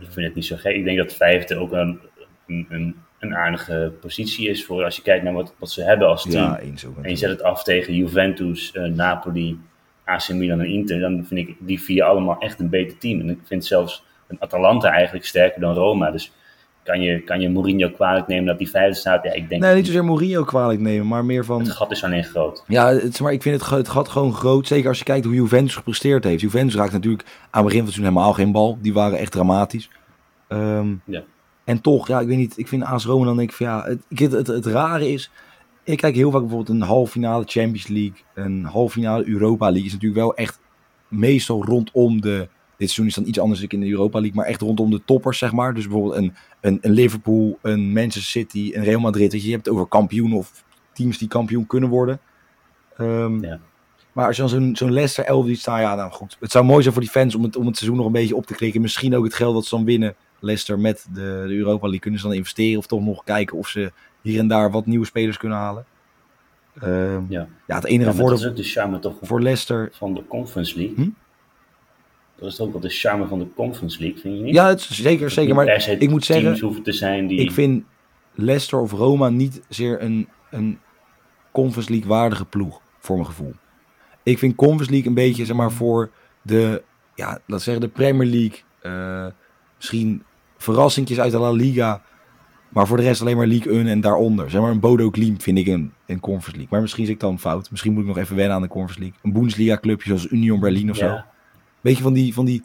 ik 0.00 0.10
vind 0.10 0.26
het 0.26 0.34
niet 0.34 0.44
zo 0.44 0.56
gek. 0.56 0.74
Ik 0.74 0.84
denk 0.84 0.98
dat 0.98 1.14
vijfde 1.14 1.56
ook 1.56 1.72
een, 1.72 2.00
een, 2.46 2.96
een 3.18 3.34
aardige 3.34 3.92
positie 4.00 4.48
is 4.48 4.64
voor 4.64 4.84
als 4.84 4.96
je 4.96 5.02
kijkt 5.02 5.24
naar 5.24 5.32
wat, 5.32 5.54
wat 5.58 5.70
ze 5.70 5.82
hebben 5.82 6.08
als 6.08 6.22
team. 6.22 6.44
Ja, 6.44 6.58
eens 6.58 6.84
ook, 6.84 6.96
en 7.02 7.10
je 7.10 7.16
zet 7.16 7.30
het 7.30 7.42
af 7.42 7.62
tegen 7.62 7.94
Juventus, 7.94 8.74
uh, 8.74 8.84
Napoli, 8.84 9.58
AC 10.04 10.28
Milan 10.28 10.60
en 10.60 10.66
Inter. 10.66 11.00
Dan 11.00 11.24
vind 11.24 11.48
ik 11.48 11.56
die 11.58 11.82
vier 11.82 12.04
allemaal 12.04 12.38
echt 12.38 12.60
een 12.60 12.68
beter 12.68 12.98
team. 12.98 13.20
En 13.20 13.30
ik 13.30 13.38
vind 13.44 13.64
zelfs 13.64 14.04
een 14.26 14.40
Atalanta 14.40 14.90
eigenlijk 14.90 15.24
sterker 15.24 15.60
dan 15.60 15.74
Roma. 15.74 16.10
Dus 16.10 16.32
kan 16.82 17.00
je, 17.00 17.20
kan 17.20 17.40
je 17.40 17.48
Mourinho 17.48 17.88
kwalijk 17.88 18.26
nemen 18.26 18.46
dat 18.46 18.58
die 18.58 18.70
vijfde 18.70 18.94
staat? 18.94 19.24
Ja, 19.24 19.32
ik 19.32 19.48
denk 19.48 19.62
nee, 19.62 19.74
niet 19.74 19.86
zozeer 19.86 20.04
Mourinho 20.04 20.44
kwalijk 20.44 20.80
nemen, 20.80 21.06
maar 21.06 21.24
meer 21.24 21.44
van... 21.44 21.60
Het 21.60 21.70
gat 21.70 21.90
is 21.90 22.04
alleen 22.04 22.24
groot. 22.24 22.64
Ja, 22.66 22.86
het, 22.86 23.20
maar 23.20 23.32
ik 23.32 23.42
vind 23.42 23.60
het, 23.60 23.70
het 23.70 23.88
gat 23.88 24.08
gewoon 24.08 24.34
groot. 24.34 24.66
Zeker 24.66 24.88
als 24.88 24.98
je 24.98 25.04
kijkt 25.04 25.24
hoe 25.24 25.34
Juventus 25.34 25.74
gepresteerd 25.74 26.24
heeft. 26.24 26.40
Juventus 26.40 26.74
raakt 26.74 26.92
natuurlijk 26.92 27.22
aan 27.22 27.30
het 27.50 27.64
begin 27.64 27.78
van 27.78 27.86
het 27.86 27.94
seizoen 27.94 28.14
helemaal 28.14 28.34
geen 28.34 28.52
bal. 28.52 28.78
Die 28.80 28.92
waren 28.92 29.18
echt 29.18 29.32
dramatisch. 29.32 29.90
Um, 30.48 31.02
ja. 31.04 31.22
En 31.64 31.80
toch, 31.80 32.08
ja, 32.08 32.20
ik 32.20 32.26
weet 32.26 32.36
niet, 32.36 32.58
ik 32.58 32.68
vind 32.68 32.84
AS 32.84 33.04
Roma 33.04 33.24
dan 33.24 33.36
denk 33.36 33.50
ik 33.50 33.56
van 33.56 33.66
ja, 33.66 33.84
het, 33.84 34.00
het, 34.08 34.32
het, 34.32 34.46
het 34.46 34.66
rare 34.66 35.12
is, 35.12 35.30
ik 35.84 35.96
kijk 35.96 36.14
heel 36.14 36.30
vaak 36.30 36.40
bijvoorbeeld 36.40 36.80
een 36.80 36.86
halve 36.86 37.12
finale 37.12 37.44
Champions 37.46 37.86
League, 37.86 38.16
een 38.34 38.64
halve 38.64 38.92
finale 38.92 39.28
Europa 39.28 39.64
League, 39.64 39.86
is 39.86 39.92
natuurlijk 39.92 40.20
wel 40.20 40.34
echt 40.34 40.60
meestal 41.08 41.64
rondom 41.64 42.20
de, 42.20 42.48
dit 42.82 42.90
seizoen 42.90 43.06
is 43.06 43.14
dan 43.14 43.26
iets 43.26 43.38
anders 43.38 43.60
dan 43.60 43.68
in 43.68 43.80
de 43.80 43.90
Europa 43.90 44.20
League, 44.20 44.36
maar 44.36 44.46
echt 44.46 44.60
rondom 44.60 44.90
de 44.90 45.02
toppers, 45.04 45.38
zeg 45.38 45.52
maar. 45.52 45.74
Dus 45.74 45.88
bijvoorbeeld 45.88 46.16
een, 46.16 46.34
een, 46.60 46.78
een 46.80 46.92
Liverpool, 46.92 47.58
een 47.62 47.92
Manchester 47.92 48.22
City, 48.22 48.70
een 48.74 48.84
Real 48.84 49.00
Madrid, 49.00 49.32
je, 49.32 49.44
je 49.44 49.50
hebt 49.50 49.66
het 49.66 49.74
over 49.74 49.86
kampioen 49.86 50.32
of 50.32 50.64
teams 50.92 51.18
die 51.18 51.28
kampioen 51.28 51.66
kunnen 51.66 51.88
worden. 51.88 52.20
Um, 52.98 53.44
ja. 53.44 53.60
Maar 54.12 54.26
als 54.26 54.36
je 54.36 54.42
dan 54.42 54.50
zo'n 54.50 54.76
zo'n 54.76 54.92
Leicester 54.92 55.24
11 55.24 55.46
ziet 55.46 55.58
staan, 55.58 55.80
ja, 55.80 55.94
nou 55.94 56.10
goed. 56.10 56.36
Het 56.40 56.50
zou 56.50 56.64
mooi 56.64 56.82
zijn 56.82 56.94
voor 56.94 57.02
die 57.02 57.10
fans 57.10 57.34
om 57.34 57.42
het, 57.42 57.56
om 57.56 57.66
het 57.66 57.76
seizoen 57.76 57.96
nog 57.96 58.06
een 58.06 58.12
beetje 58.12 58.36
op 58.36 58.46
te 58.46 58.54
klikken. 58.54 58.80
Misschien 58.80 59.16
ook 59.16 59.24
het 59.24 59.34
geld 59.34 59.54
dat 59.54 59.64
ze 59.64 59.76
dan 59.76 59.84
winnen 59.84 60.14
Leicester 60.40 60.78
met 60.78 61.06
de, 61.12 61.44
de 61.46 61.54
Europa 61.54 61.82
League 61.82 62.00
kunnen 62.00 62.20
ze 62.20 62.26
dan 62.26 62.36
investeren 62.36 62.78
of 62.78 62.86
toch 62.86 63.00
nog 63.00 63.24
kijken 63.24 63.58
of 63.58 63.68
ze 63.68 63.92
hier 64.20 64.38
en 64.38 64.48
daar 64.48 64.70
wat 64.70 64.86
nieuwe 64.86 65.06
spelers 65.06 65.36
kunnen 65.36 65.58
halen. 65.58 65.84
Uh, 66.82 67.18
ja. 67.28 67.48
ja, 67.66 67.74
het 67.74 67.84
enige 67.84 68.10
ja, 68.10 68.16
voordeel. 68.16 68.28
Dat 68.28 68.40
is 68.40 68.46
ook 68.46 68.56
de 68.56 68.62
charme 68.62 68.98
toch 68.98 69.14
voor 69.22 69.42
Leicester 69.42 69.88
van 69.92 70.14
de 70.14 70.26
Conference 70.26 70.76
League. 70.76 70.94
Hm? 70.96 71.10
Dat 72.42 72.52
is 72.52 72.60
ook 72.60 72.72
wel 72.72 72.80
de 72.80 72.88
charme 72.88 73.26
van 73.26 73.38
de 73.38 73.46
Conference 73.56 74.00
League, 74.00 74.20
vind 74.20 74.36
je 74.36 74.42
niet? 74.42 74.54
Ja, 74.54 74.68
het 74.68 74.80
is 74.80 75.02
zeker, 75.02 75.30
zeker. 75.30 75.54
Maar 75.54 75.88
ik 75.98 76.10
moet 76.10 76.24
zeggen, 76.24 76.60
hoeven 76.60 76.82
te 76.82 76.92
zijn 76.92 77.26
die... 77.26 77.40
ik 77.40 77.52
vind 77.52 77.84
Leicester 78.34 78.80
of 78.80 78.92
Roma 78.92 79.28
niet 79.28 79.62
zeer 79.68 80.02
een, 80.02 80.28
een 80.50 80.78
Conference 81.52 81.90
League 81.90 82.08
waardige 82.08 82.44
ploeg, 82.44 82.80
voor 82.98 83.16
mijn 83.16 83.28
gevoel. 83.28 83.52
Ik 84.22 84.38
vind 84.38 84.54
Conference 84.54 84.90
League 84.90 85.08
een 85.08 85.14
beetje, 85.14 85.44
zeg 85.44 85.56
maar, 85.56 85.72
voor 85.72 86.10
de, 86.42 86.82
ja, 87.14 87.38
laat 87.46 87.62
zeggen, 87.62 87.82
de 87.82 87.88
Premier 87.88 88.28
League. 88.28 88.58
Uh, 88.82 89.26
misschien 89.76 90.22
verrassingjes 90.56 91.20
uit 91.20 91.32
de 91.32 91.38
La 91.38 91.50
Liga. 91.50 92.02
Maar 92.68 92.86
voor 92.86 92.96
de 92.96 93.02
rest 93.02 93.20
alleen 93.20 93.36
maar 93.36 93.46
League 93.46 93.72
1 93.72 93.86
en 93.86 94.00
daaronder. 94.00 94.50
Zeg 94.50 94.60
maar 94.60 94.70
een 94.70 94.80
Bodo 94.80 95.10
Glimt 95.10 95.42
vind 95.42 95.58
ik 95.58 95.66
een, 95.66 95.92
een 96.06 96.20
Conference 96.20 96.50
League. 96.50 96.68
Maar 96.70 96.80
misschien 96.80 97.04
zit 97.04 97.14
ik 97.14 97.20
dan 97.20 97.38
fout. 97.38 97.70
Misschien 97.70 97.92
moet 97.92 98.02
ik 98.02 98.08
nog 98.08 98.18
even 98.18 98.36
wennen 98.36 98.54
aan 98.54 98.62
de 98.62 98.68
Conference 98.68 99.00
League. 99.00 99.18
Een 99.22 99.32
Bundesliga 99.32 99.78
clubje 99.78 100.08
zoals 100.08 100.30
Union 100.30 100.60
Berlin 100.60 100.90
of 100.90 100.96
zo. 100.96 101.22
Beetje 101.82 102.02
van 102.02 102.12
die, 102.12 102.34
van 102.34 102.44
die... 102.44 102.64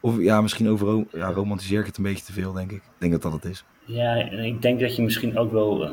Of 0.00 0.20
ja, 0.20 0.40
misschien 0.40 0.68
over 0.68 1.04
ja, 1.12 1.30
romantiseer 1.30 1.80
ik 1.80 1.86
het 1.86 1.96
een 1.96 2.02
beetje 2.02 2.24
te 2.24 2.32
veel, 2.32 2.52
denk 2.52 2.70
ik. 2.70 2.76
Ik 2.76 2.82
denk 2.98 3.12
dat 3.12 3.22
dat 3.22 3.32
het 3.32 3.44
is. 3.44 3.64
Ja, 3.84 4.14
ik 4.30 4.62
denk 4.62 4.80
dat 4.80 4.96
je 4.96 5.02
misschien 5.02 5.38
ook 5.38 5.52
wel 5.52 5.84
uh, 5.84 5.90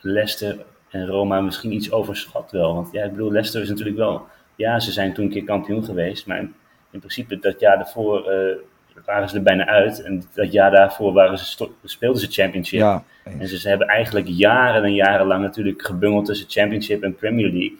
Leicester 0.00 0.64
en 0.90 1.06
Roma 1.06 1.40
misschien 1.40 1.72
iets 1.72 1.92
overschat 1.92 2.50
wel. 2.50 2.74
Want 2.74 2.92
ja, 2.92 3.04
ik 3.04 3.10
bedoel, 3.10 3.30
Leicester 3.30 3.62
is 3.62 3.68
natuurlijk 3.68 3.96
wel... 3.96 4.26
Ja, 4.56 4.80
ze 4.80 4.92
zijn 4.92 5.14
toen 5.14 5.24
een 5.24 5.30
keer 5.30 5.44
kampioen 5.44 5.84
geweest. 5.84 6.26
Maar 6.26 6.38
in, 6.38 6.54
in 6.90 6.98
principe 6.98 7.38
dat 7.38 7.60
jaar 7.60 7.76
daarvoor... 7.76 8.32
Uh, 8.32 8.56
waren 9.04 9.28
ze 9.28 9.36
er 9.36 9.42
bijna 9.42 9.66
uit. 9.66 10.02
En 10.02 10.22
dat 10.34 10.52
jaar 10.52 10.70
daarvoor 10.70 11.12
waren 11.12 11.38
ze 11.38 11.68
speelden 11.84 12.20
ze 12.20 12.30
Championship. 12.30 12.80
Ja, 12.80 13.04
en 13.24 13.48
ze, 13.48 13.58
ze, 13.58 13.68
hebben 13.68 13.86
eigenlijk 13.86 14.26
jaren 14.28 14.84
en 14.84 14.94
jaren 14.94 15.26
lang 15.26 15.42
natuurlijk 15.42 15.82
gebungeld 15.82 16.26
tussen 16.26 16.50
Championship 16.50 17.02
en 17.02 17.14
Premier 17.14 17.50
League. 17.50 17.78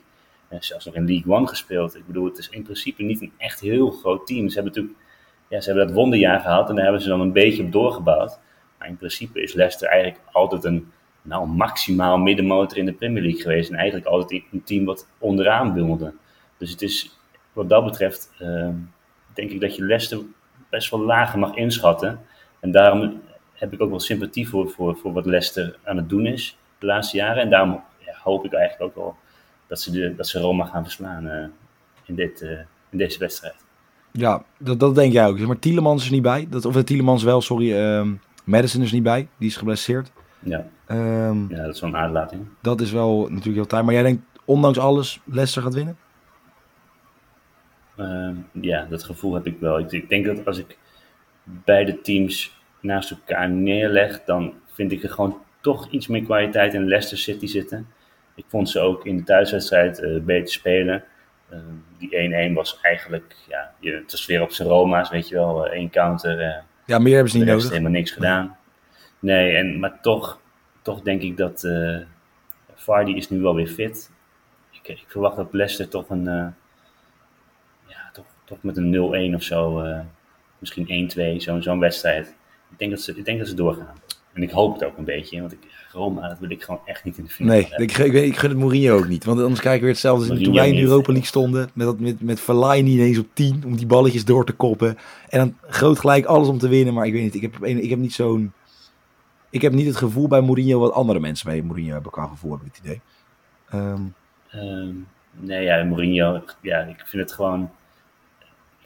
Zelfs 0.60 0.84
nog 0.84 0.94
in 0.94 1.06
League 1.06 1.34
One 1.34 1.46
gespeeld. 1.46 1.96
Ik 1.96 2.06
bedoel, 2.06 2.24
het 2.24 2.38
is 2.38 2.48
in 2.48 2.62
principe 2.62 3.02
niet 3.02 3.20
een 3.20 3.32
echt 3.36 3.60
heel 3.60 3.90
groot 3.90 4.26
team. 4.26 4.48
Ze 4.48 4.54
hebben 4.54 4.72
natuurlijk 4.72 5.04
ja, 5.48 5.60
ze 5.60 5.68
hebben 5.68 5.86
dat 5.86 5.96
wonderjaar 5.96 6.40
gehad 6.40 6.68
en 6.68 6.74
daar 6.74 6.84
hebben 6.84 7.02
ze 7.02 7.08
dan 7.08 7.20
een 7.20 7.32
beetje 7.32 7.62
op 7.62 7.72
doorgebouwd. 7.72 8.38
Maar 8.78 8.88
in 8.88 8.96
principe 8.96 9.42
is 9.42 9.52
Leicester 9.52 9.88
eigenlijk 9.88 10.22
altijd 10.32 10.64
een 10.64 10.92
nou, 11.22 11.46
maximaal 11.46 12.18
middenmotor 12.18 12.78
in 12.78 12.84
de 12.84 12.92
Premier 12.92 13.22
League 13.22 13.40
geweest. 13.40 13.70
En 13.70 13.76
eigenlijk 13.76 14.06
altijd 14.06 14.42
een 14.52 14.64
team 14.64 14.84
wat 14.84 15.08
onderaan 15.18 15.72
bungelde. 15.74 16.14
Dus 16.58 16.70
het 16.70 16.82
is, 16.82 17.18
wat 17.52 17.68
dat 17.68 17.84
betreft, 17.84 18.32
uh, 18.40 18.68
denk 19.34 19.50
ik 19.50 19.60
dat 19.60 19.76
je 19.76 19.84
Leicester 19.84 20.18
best 20.70 20.90
wel 20.90 21.00
lager 21.00 21.38
mag 21.38 21.54
inschatten. 21.54 22.20
En 22.60 22.70
daarom 22.70 23.22
heb 23.52 23.72
ik 23.72 23.80
ook 23.80 23.90
wel 23.90 24.00
sympathie 24.00 24.48
voor, 24.48 24.70
voor, 24.70 24.96
voor 24.96 25.12
wat 25.12 25.26
Leicester 25.26 25.78
aan 25.84 25.96
het 25.96 26.08
doen 26.08 26.26
is 26.26 26.58
de 26.78 26.86
laatste 26.86 27.16
jaren. 27.16 27.42
En 27.42 27.50
daarom 27.50 27.82
hoop 28.22 28.44
ik 28.44 28.52
eigenlijk 28.52 28.90
ook 28.90 29.04
wel 29.04 29.16
dat 29.66 29.80
ze, 29.80 29.90
de, 29.90 30.14
dat 30.16 30.26
ze 30.26 30.40
Roma 30.40 30.64
gaan 30.64 30.82
verslaan 30.82 31.26
uh, 31.26 31.44
in, 32.04 32.14
dit, 32.14 32.42
uh, 32.42 32.50
in 32.90 32.98
deze 32.98 33.18
wedstrijd. 33.18 33.64
Ja, 34.12 34.44
dat, 34.58 34.80
dat 34.80 34.94
denk 34.94 35.12
jij 35.12 35.26
ook. 35.26 35.38
Maar 35.38 35.58
Tielemans 35.58 36.04
is 36.04 36.10
niet 36.10 36.22
bij. 36.22 36.46
Dat, 36.50 36.64
of 36.64 36.82
Tielemans 36.82 37.22
wel, 37.22 37.40
sorry. 37.40 37.72
Um, 37.72 38.20
Madison 38.44 38.82
is 38.82 38.92
niet 38.92 39.02
bij. 39.02 39.28
Die 39.38 39.48
is 39.48 39.56
geblesseerd. 39.56 40.12
Ja, 40.38 40.66
um, 40.90 41.46
ja 41.50 41.62
dat 41.62 41.74
is 41.74 41.80
wel 41.80 41.90
een 41.90 41.96
aardlating. 41.96 42.46
Dat 42.60 42.80
is 42.80 42.92
wel 42.92 43.20
natuurlijk 43.20 43.54
heel 43.54 43.66
taai. 43.66 43.82
Maar 43.82 43.94
jij 43.94 44.02
denkt, 44.02 44.22
ondanks 44.44 44.78
alles, 44.78 45.20
Leicester 45.24 45.62
gaat 45.62 45.74
winnen? 45.74 45.96
Uh, 47.96 48.30
ja, 48.52 48.86
dat 48.90 49.04
gevoel 49.04 49.34
heb 49.34 49.46
ik 49.46 49.60
wel. 49.60 49.78
Ik, 49.78 49.92
ik, 49.92 50.08
denk 50.08 50.26
dat 50.26 50.46
als 50.46 50.58
ik 50.58 50.78
beide 51.42 52.00
teams 52.00 52.58
naast 52.80 53.10
elkaar 53.10 53.50
neerleg, 53.50 54.24
dan 54.24 54.52
vind 54.72 54.92
ik 54.92 55.02
er 55.02 55.10
gewoon 55.10 55.36
toch 55.60 55.90
iets 55.90 56.06
meer 56.06 56.22
kwaliteit 56.22 56.74
in 56.74 56.88
Leicester 56.88 57.18
City 57.18 57.46
zitten. 57.46 57.86
Ik 58.36 58.44
vond 58.48 58.70
ze 58.70 58.80
ook 58.80 59.06
in 59.06 59.16
de 59.16 59.22
thuiswedstrijd 59.22 60.00
uh, 60.00 60.20
beter 60.20 60.52
spelen. 60.52 61.04
Uh, 61.52 61.58
die 61.98 62.50
1-1 62.50 62.54
was 62.54 62.78
eigenlijk, 62.82 63.36
ja, 63.48 63.72
het 63.80 64.10
was 64.10 64.26
weer 64.26 64.42
op 64.42 64.50
zijn 64.50 64.68
Roma's, 64.68 65.10
weet 65.10 65.28
je 65.28 65.34
wel, 65.34 65.66
één 65.66 65.90
counter. 65.90 66.64
ja, 66.86 66.98
meer 66.98 67.14
hebben 67.14 67.32
ze 67.32 67.38
niet 67.38 67.46
nodig. 67.46 67.68
helemaal 67.68 67.90
niks 67.90 68.10
gedaan. 68.10 68.56
Nee, 69.18 69.56
en, 69.56 69.78
maar 69.78 70.00
toch, 70.00 70.40
toch 70.82 71.02
denk 71.02 71.22
ik 71.22 71.36
dat 71.36 71.68
Vardy 72.74 73.12
is 73.12 73.30
nu 73.30 73.40
wel 73.40 73.54
weer 73.54 73.66
fit. 73.66 74.10
Ik, 74.70 74.88
ik 74.88 75.04
verwacht 75.06 75.36
dat 75.36 75.52
Leicester 75.52 75.88
toch 75.88 76.10
een, 76.10 76.24
ja, 77.86 78.10
toch, 78.12 78.26
toch 78.44 78.62
met 78.62 78.76
een 78.76 79.30
0-1 79.32 79.34
of 79.34 79.42
zo, 79.42 79.82
misschien 80.58 81.10
1-2, 81.36 81.42
zo'n 81.42 81.62
zo'n 81.62 81.78
wedstrijd. 81.78 82.34
Ik 82.70 82.78
denk, 82.78 82.90
dat 82.90 83.00
ze, 83.00 83.14
ik 83.14 83.24
denk 83.24 83.38
dat 83.38 83.48
ze 83.48 83.54
doorgaan. 83.54 83.96
En 84.32 84.42
ik 84.42 84.50
hoop 84.50 84.72
het 84.72 84.84
ook 84.84 84.98
een 84.98 85.04
beetje, 85.04 85.40
want 85.40 85.52
ik, 85.52 85.58
Roma, 85.96 86.28
dat 86.28 86.38
wil 86.38 86.50
ik 86.50 86.62
gewoon 86.62 86.80
echt 86.84 87.04
niet 87.04 87.18
in 87.18 87.24
de 87.24 87.30
finale 87.30 87.56
Nee, 87.56 87.86
ik, 87.86 87.98
ik, 87.98 88.12
ik 88.12 88.36
gun 88.36 88.50
het 88.50 88.58
Mourinho 88.58 88.96
ook 88.96 89.08
niet. 89.08 89.24
Want 89.24 89.40
anders 89.40 89.60
kijken 89.60 89.78
we 89.78 89.84
weer 89.84 89.94
hetzelfde 89.94 90.30
als 90.30 90.42
toen 90.42 90.54
wij 90.54 90.68
in 90.68 90.74
de 90.74 90.82
Europa 90.82 91.12
League 91.12 91.28
stonden. 91.28 91.70
Met, 91.72 91.86
dat, 91.86 92.00
met, 92.00 92.20
met 92.20 92.40
Verlaine 92.40 92.90
ineens 92.90 93.18
op 93.18 93.26
10, 93.32 93.62
om 93.66 93.76
die 93.76 93.86
balletjes 93.86 94.24
door 94.24 94.44
te 94.44 94.52
koppen. 94.52 94.98
En 95.28 95.38
dan 95.38 95.56
groot 95.68 95.98
gelijk 95.98 96.24
alles 96.24 96.48
om 96.48 96.58
te 96.58 96.68
winnen. 96.68 96.94
Maar 96.94 97.06
ik 97.06 97.12
weet 97.12 97.22
niet, 97.22 97.34
ik 97.34 97.42
heb, 97.42 97.64
ik 97.64 97.90
heb 97.90 97.98
niet 97.98 98.12
zo'n 98.12 98.52
ik 99.56 99.62
heb 99.62 99.72
niet 99.72 99.86
het 99.86 99.96
gevoel 99.96 100.28
bij 100.28 100.40
Mourinho 100.40 100.78
wat 100.78 100.92
andere 100.92 101.20
mensen 101.20 101.46
bij 101.48 101.62
Mourinho 101.62 101.92
hebben 101.92 102.12
qua 102.12 102.26
gevoel, 102.26 102.52
heb 102.52 102.60
ik 102.60 102.66
het 102.66 102.84
idee. 102.84 103.00
Um, 103.74 104.14
um, 104.54 105.08
nee, 105.30 105.62
ja, 105.62 105.84
Mourinho, 105.84 106.42
ja, 106.60 106.80
ik 106.80 107.02
vind 107.06 107.22
het 107.22 107.32
gewoon... 107.32 107.70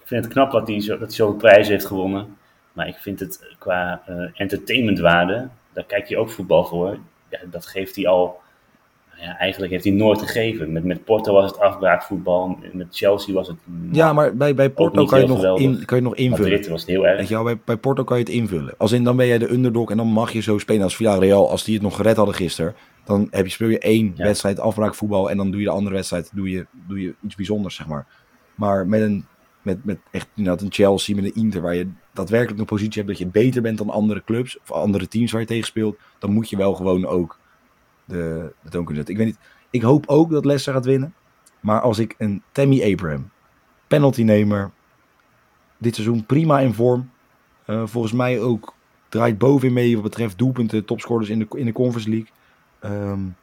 Ik 0.00 0.06
vind 0.06 0.24
het 0.24 0.32
knap 0.32 0.50
dat 0.50 0.68
hij, 0.68 0.80
zo, 0.80 0.90
dat 0.90 1.06
hij 1.06 1.16
zoveel 1.16 1.36
prijzen 1.36 1.72
heeft 1.72 1.86
gewonnen. 1.86 2.36
Maar 2.72 2.88
ik 2.88 2.96
vind 2.96 3.20
het 3.20 3.54
qua 3.58 4.02
uh, 4.08 4.30
entertainmentwaarde, 4.34 5.48
daar 5.72 5.84
kijk 5.84 6.06
je 6.06 6.16
ook 6.16 6.30
voetbal 6.30 6.64
voor. 6.64 6.98
Ja, 7.28 7.38
dat 7.50 7.66
geeft 7.66 7.96
hij 7.96 8.06
al 8.06 8.40
ja, 9.20 9.38
eigenlijk 9.38 9.72
heeft 9.72 9.84
hij 9.84 9.92
nooit 9.92 10.20
gegeven. 10.20 10.72
Met, 10.72 10.84
met 10.84 11.04
Porto 11.04 11.32
was 11.32 11.50
het 11.50 11.60
afbraakvoetbal. 11.60 12.58
Met 12.72 12.86
Chelsea 12.90 13.34
was 13.34 13.48
het. 13.48 13.56
Ja, 13.92 14.12
maar 14.12 14.36
bij, 14.36 14.54
bij 14.54 14.70
Porto 14.70 15.04
kan 15.04 15.20
je, 15.20 15.26
nog 15.26 15.58
in, 15.58 15.84
kan 15.84 15.98
je 15.98 16.04
nog 16.04 16.14
invullen. 16.14 16.50
Madrid 16.50 16.68
was 16.68 16.80
het 16.80 16.90
heel 16.90 17.06
erg. 17.06 17.18
Weet 17.18 17.28
je 17.28 17.34
wel, 17.34 17.44
bij, 17.44 17.58
bij 17.64 17.76
Porto 17.76 18.04
kan 18.04 18.18
je 18.18 18.24
het 18.24 18.32
invullen. 18.32 18.74
Als 18.78 18.92
in 18.92 19.04
dan 19.04 19.16
ben 19.16 19.26
jij 19.26 19.38
de 19.38 19.52
underdog 19.52 19.90
en 19.90 19.96
dan 19.96 20.06
mag 20.06 20.32
je 20.32 20.40
zo 20.40 20.58
spelen 20.58 20.82
als 20.82 20.96
Villarreal. 20.96 21.50
Als 21.50 21.64
die 21.64 21.74
het 21.74 21.82
nog 21.82 21.96
gered 21.96 22.16
hadden 22.16 22.34
gisteren. 22.34 22.74
Dan 23.04 23.26
heb 23.30 23.44
je, 23.44 23.50
speel 23.50 23.68
je 23.68 23.78
één 23.78 24.12
ja. 24.16 24.24
wedstrijd 24.24 24.60
afbraakvoetbal. 24.60 25.30
En 25.30 25.36
dan 25.36 25.50
doe 25.50 25.60
je 25.60 25.66
de 25.66 25.72
andere 25.72 25.94
wedstrijd 25.94 26.30
doe 26.34 26.50
je, 26.50 26.66
doe 26.88 27.00
je 27.00 27.14
iets 27.22 27.34
bijzonders, 27.34 27.74
zeg 27.74 27.86
maar. 27.86 28.06
Maar 28.54 28.86
met 28.86 29.00
een. 29.00 29.24
Met, 29.62 29.84
met 29.84 29.98
echt 30.10 30.28
inderdaad 30.34 30.62
een 30.62 30.72
Chelsea, 30.72 31.14
met 31.14 31.24
een 31.24 31.34
Inter, 31.34 31.60
waar 31.60 31.74
je 31.74 31.88
daadwerkelijk 32.12 32.60
een 32.60 32.66
positie 32.66 33.02
hebt 33.02 33.08
dat 33.08 33.18
je 33.18 33.26
beter 33.26 33.62
bent 33.62 33.78
dan 33.78 33.90
andere 33.90 34.22
clubs 34.24 34.58
of 34.60 34.72
andere 34.72 35.08
teams 35.08 35.32
waar 35.32 35.40
je 35.40 35.46
tegen 35.46 35.66
speelt, 35.66 35.98
dan 36.18 36.32
moet 36.32 36.50
je 36.50 36.56
wel 36.56 36.74
gewoon 36.74 37.06
ook 37.06 37.38
de, 38.04 38.52
de 38.62 38.70
toon 38.70 38.84
kunnen 38.84 39.04
zetten. 39.04 39.14
Ik 39.14 39.20
weet 39.20 39.26
niet, 39.26 39.38
ik 39.70 39.82
hoop 39.82 40.04
ook 40.06 40.30
dat 40.30 40.44
Leicester 40.44 40.72
gaat 40.72 40.84
winnen. 40.84 41.14
Maar 41.60 41.80
als 41.80 41.98
ik 41.98 42.14
een 42.18 42.42
Tammy 42.52 42.92
Abraham, 42.92 43.30
penaltynemer, 43.86 44.70
dit 45.78 45.94
seizoen 45.94 46.26
prima 46.26 46.60
in 46.60 46.74
vorm. 46.74 47.10
Uh, 47.66 47.82
volgens 47.86 48.12
mij 48.12 48.40
ook 48.40 48.74
draait 49.08 49.38
bovenin 49.38 49.72
mee 49.72 49.94
wat 49.94 50.02
betreft 50.02 50.38
doelpunten, 50.38 50.84
topscorers 50.84 51.28
in 51.28 51.38
de, 51.38 51.46
in 51.54 51.64
de 51.64 51.72
Conference 51.72 52.08
League. 52.08 52.28
Um, 53.10 53.36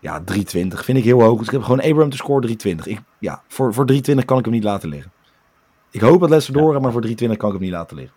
ja, 0.00 0.20
320 0.20 0.84
vind 0.84 0.98
ik 0.98 1.04
heel 1.04 1.22
hoog. 1.22 1.38
Dus 1.38 1.46
ik 1.46 1.52
heb 1.52 1.62
gewoon 1.62 1.80
Abraham 1.80 2.10
te 2.10 2.16
scoren 2.16 2.42
320. 2.42 2.86
Ik, 2.86 3.00
ja, 3.18 3.42
voor, 3.48 3.74
voor 3.74 3.86
320 3.86 4.24
kan 4.24 4.38
ik 4.38 4.44
hem 4.44 4.54
niet 4.54 4.64
laten 4.64 4.88
liggen. 4.88 5.12
Ik 5.90 6.00
hoop 6.00 6.20
dat 6.20 6.28
Leicester 6.28 6.60
doorgaat, 6.60 6.82
maar 6.82 6.92
voor 6.92 7.00
320 7.00 7.38
kan 7.38 7.48
ik 7.48 7.54
hem 7.54 7.64
niet 7.64 7.78
laten 7.78 7.96
liggen. 7.96 8.14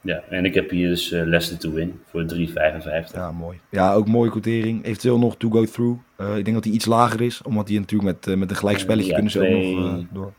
Ja, 0.00 0.22
en 0.28 0.44
ik 0.44 0.54
heb 0.54 0.70
hier 0.70 0.88
dus 0.88 1.12
uh, 1.12 1.22
Leicester 1.24 1.58
to 1.58 1.72
win 1.72 2.00
voor 2.04 2.26
3,55. 2.34 3.14
Ja, 3.14 3.32
mooi. 3.32 3.60
Ja, 3.70 3.92
ook 3.92 4.06
mooie 4.08 4.30
quotering. 4.30 4.84
Eventueel 4.84 5.18
nog 5.18 5.36
to 5.36 5.50
go 5.50 5.64
through. 5.64 6.00
Uh, 6.20 6.36
ik 6.36 6.44
denk 6.44 6.56
dat 6.56 6.64
hij 6.64 6.74
iets 6.74 6.84
lager 6.84 7.20
is, 7.20 7.42
omdat 7.42 7.68
hij 7.68 7.78
natuurlijk 7.78 8.14
met, 8.14 8.26
uh, 8.26 8.36
met 8.36 8.50
een 8.50 8.56
gelijkspelletje 8.56 9.08
ja, 9.08 9.14
kunnen 9.14 9.32
ze 9.32 9.40
ook 9.40 9.92
nog 9.92 10.04
door. 10.12 10.32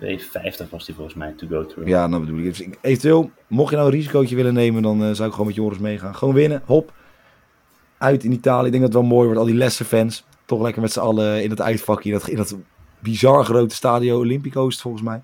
2,50 0.00 0.70
was 0.70 0.84
die 0.84 0.94
volgens 0.94 1.16
mij 1.16 1.32
to 1.36 1.46
go 1.46 1.66
through. 1.66 1.88
Ja, 1.88 2.08
dan 2.08 2.20
bedoel 2.20 2.38
ik. 2.38 2.44
Dus 2.44 2.68
eventueel, 2.80 3.30
mocht 3.46 3.70
je 3.70 3.76
nou 3.76 3.88
een 3.88 3.94
risicootje 3.94 4.36
willen 4.36 4.54
nemen, 4.54 4.82
dan 4.82 5.14
zou 5.14 5.28
ik 5.28 5.32
gewoon 5.32 5.46
met 5.46 5.56
Joris 5.56 5.78
meegaan. 5.78 6.14
Gewoon 6.14 6.34
winnen, 6.34 6.62
hop. 6.64 6.92
Uit 7.98 8.24
in 8.24 8.32
Italië. 8.32 8.66
Ik 8.66 8.72
denk 8.72 8.84
dat 8.84 8.92
het 8.92 9.02
wel 9.02 9.10
mooi 9.10 9.24
wordt. 9.24 9.40
Al 9.40 9.46
die 9.46 9.54
Leicester 9.54 9.86
fans. 9.86 10.24
Toch 10.44 10.62
lekker 10.62 10.82
met 10.82 10.92
z'n 10.92 11.00
allen 11.00 11.42
in 11.42 11.50
het 11.50 11.60
uitvakje. 11.60 12.10
In 12.12 12.18
dat, 12.18 12.28
in 12.28 12.36
dat 12.36 12.56
bizar 13.04 13.44
grote 13.44 13.74
stadio 13.74 14.18
Olympico 14.18 14.66
is 14.66 14.72
het 14.72 14.82
volgens 14.82 15.02
mij. 15.02 15.22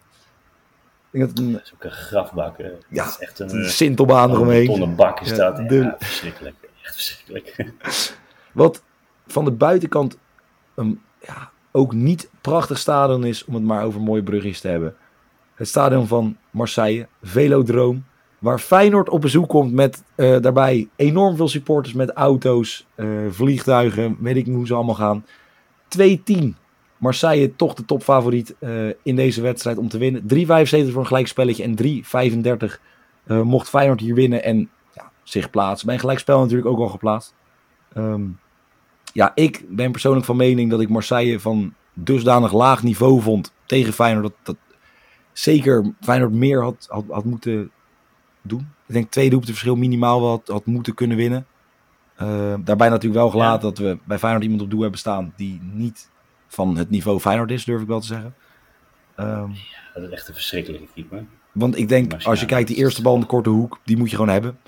Ik 1.11 1.19
denk 1.19 1.29
dat, 1.29 1.39
een, 1.39 1.53
dat 1.53 1.63
is 1.63 1.73
ook 1.75 1.85
een 1.85 1.91
grafbak. 1.91 2.57
Ja, 2.89 3.07
is 3.07 3.19
echt 3.19 3.39
een, 3.39 3.57
een 3.57 3.71
sintelbaan 3.71 4.31
eromheen. 4.31 4.83
Een 4.83 4.95
bak 4.95 5.21
is 5.21 5.31
ja, 5.31 5.37
dat. 5.37 5.69
De... 5.69 5.77
Ja, 5.77 5.97
verschrikkelijk. 5.99 6.55
Echt 6.83 6.95
verschrikkelijk. 6.95 7.73
Wat 8.53 8.83
van 9.27 9.45
de 9.45 9.51
buitenkant 9.51 10.19
een 10.75 11.01
ja, 11.27 11.51
ook 11.71 11.93
niet 11.93 12.31
prachtig 12.41 12.79
stadion 12.79 13.25
is, 13.25 13.45
om 13.45 13.55
het 13.55 13.63
maar 13.63 13.85
over 13.85 14.01
mooie 14.01 14.23
brugjes 14.23 14.61
te 14.61 14.69
hebben. 14.69 14.95
Het 15.55 15.69
stadion 15.69 16.07
van 16.07 16.37
Marseille, 16.51 17.07
Velodroom. 17.23 18.05
Waar 18.39 18.59
Feyenoord 18.59 19.09
op 19.09 19.21
bezoek 19.21 19.49
komt 19.49 19.73
met 19.73 20.03
uh, 20.17 20.41
daarbij 20.41 20.89
enorm 20.97 21.37
veel 21.37 21.49
supporters 21.49 21.95
met 21.95 22.11
auto's, 22.11 22.87
uh, 22.97 23.07
vliegtuigen, 23.31 24.17
weet 24.21 24.37
ik 24.37 24.47
niet 24.47 24.57
hoe 24.57 24.67
ze 24.67 24.75
allemaal 24.75 24.95
gaan. 24.95 25.25
2-10 25.99 26.45
Marseille 27.01 27.57
toch 27.57 27.75
de 27.75 27.85
topfavoriet 27.85 28.55
uh, 28.61 28.89
in 29.03 29.17
deze 29.17 29.41
wedstrijd 29.41 29.79
om 29.79 29.89
te 29.89 29.99
winnen. 29.99 30.23
3,75 30.23 30.27
voor 30.47 31.01
een 31.01 31.07
gelijkspelletje 31.07 31.63
en 31.63 31.77
3,35 32.69 32.81
uh, 33.27 33.41
mocht 33.43 33.69
Feyenoord 33.69 34.01
hier 34.01 34.15
winnen 34.15 34.43
en 34.43 34.71
ja, 34.95 35.11
zich 35.23 35.51
plaatsen. 35.51 35.87
Bij 35.87 35.95
een 35.95 36.01
gelijkspel 36.01 36.41
natuurlijk 36.41 36.69
ook 36.69 36.79
al 36.79 36.89
geplaatst. 36.89 37.35
Um, 37.97 38.39
ja, 39.13 39.33
ik 39.35 39.65
ben 39.69 39.93
persoonlijk 39.93 40.27
van 40.27 40.37
mening 40.37 40.71
dat 40.71 40.81
ik 40.81 40.89
Marseille 40.89 41.41
van 41.41 41.75
dusdanig 41.93 42.53
laag 42.53 42.83
niveau 42.83 43.21
vond 43.21 43.53
tegen 43.67 43.93
Feyenoord. 43.93 44.25
Dat, 44.25 44.35
dat 44.43 44.57
zeker 45.33 45.93
Feyenoord 46.01 46.33
meer 46.33 46.63
had, 46.63 46.87
had, 46.89 47.05
had 47.09 47.25
moeten 47.25 47.71
doen. 48.43 48.69
Ik 48.87 48.95
denk 48.95 49.11
twee 49.11 49.29
doelpunten 49.29 49.55
verschil 49.55 49.77
minimaal 49.77 50.21
wel 50.21 50.31
had, 50.31 50.49
had 50.49 50.67
moeten 50.67 50.95
kunnen 50.95 51.17
winnen. 51.17 51.47
Uh, 52.23 52.55
daarbij 52.65 52.89
natuurlijk 52.89 53.21
wel 53.21 53.31
gelaten 53.31 53.69
ja. 53.69 53.75
dat 53.75 53.79
we 53.79 53.99
bij 54.05 54.19
Feyenoord 54.19 54.45
iemand 54.45 54.63
op 54.63 54.71
doel 54.71 54.81
hebben 54.81 54.99
staan 54.99 55.33
die 55.37 55.61
niet 55.73 56.11
van 56.51 56.77
het 56.77 56.91
niveau 56.91 57.21
Feyenoord 57.21 57.51
is, 57.51 57.65
durf 57.65 57.81
ik 57.81 57.87
wel 57.87 58.01
te 58.01 58.07
zeggen. 58.07 58.35
Um, 59.17 59.27
ja, 59.27 60.01
dat 60.01 60.03
is 60.03 60.11
echt 60.11 60.29
een 60.29 60.35
verschrikkelijke 60.35 60.87
keeper. 60.95 61.25
Want 61.53 61.79
ik 61.79 61.89
denk, 61.89 62.25
als 62.25 62.41
je 62.41 62.47
kijkt, 62.47 62.69
die 62.69 62.77
eerste 62.77 63.03
bal 63.03 63.15
in 63.15 63.21
de 63.21 63.27
korte 63.27 63.51
hoek, 63.51 63.79
die 63.85 63.97
moet 63.97 64.11
je 64.11 64.17
gewoon 64.17 64.33
hebben. 64.33 64.59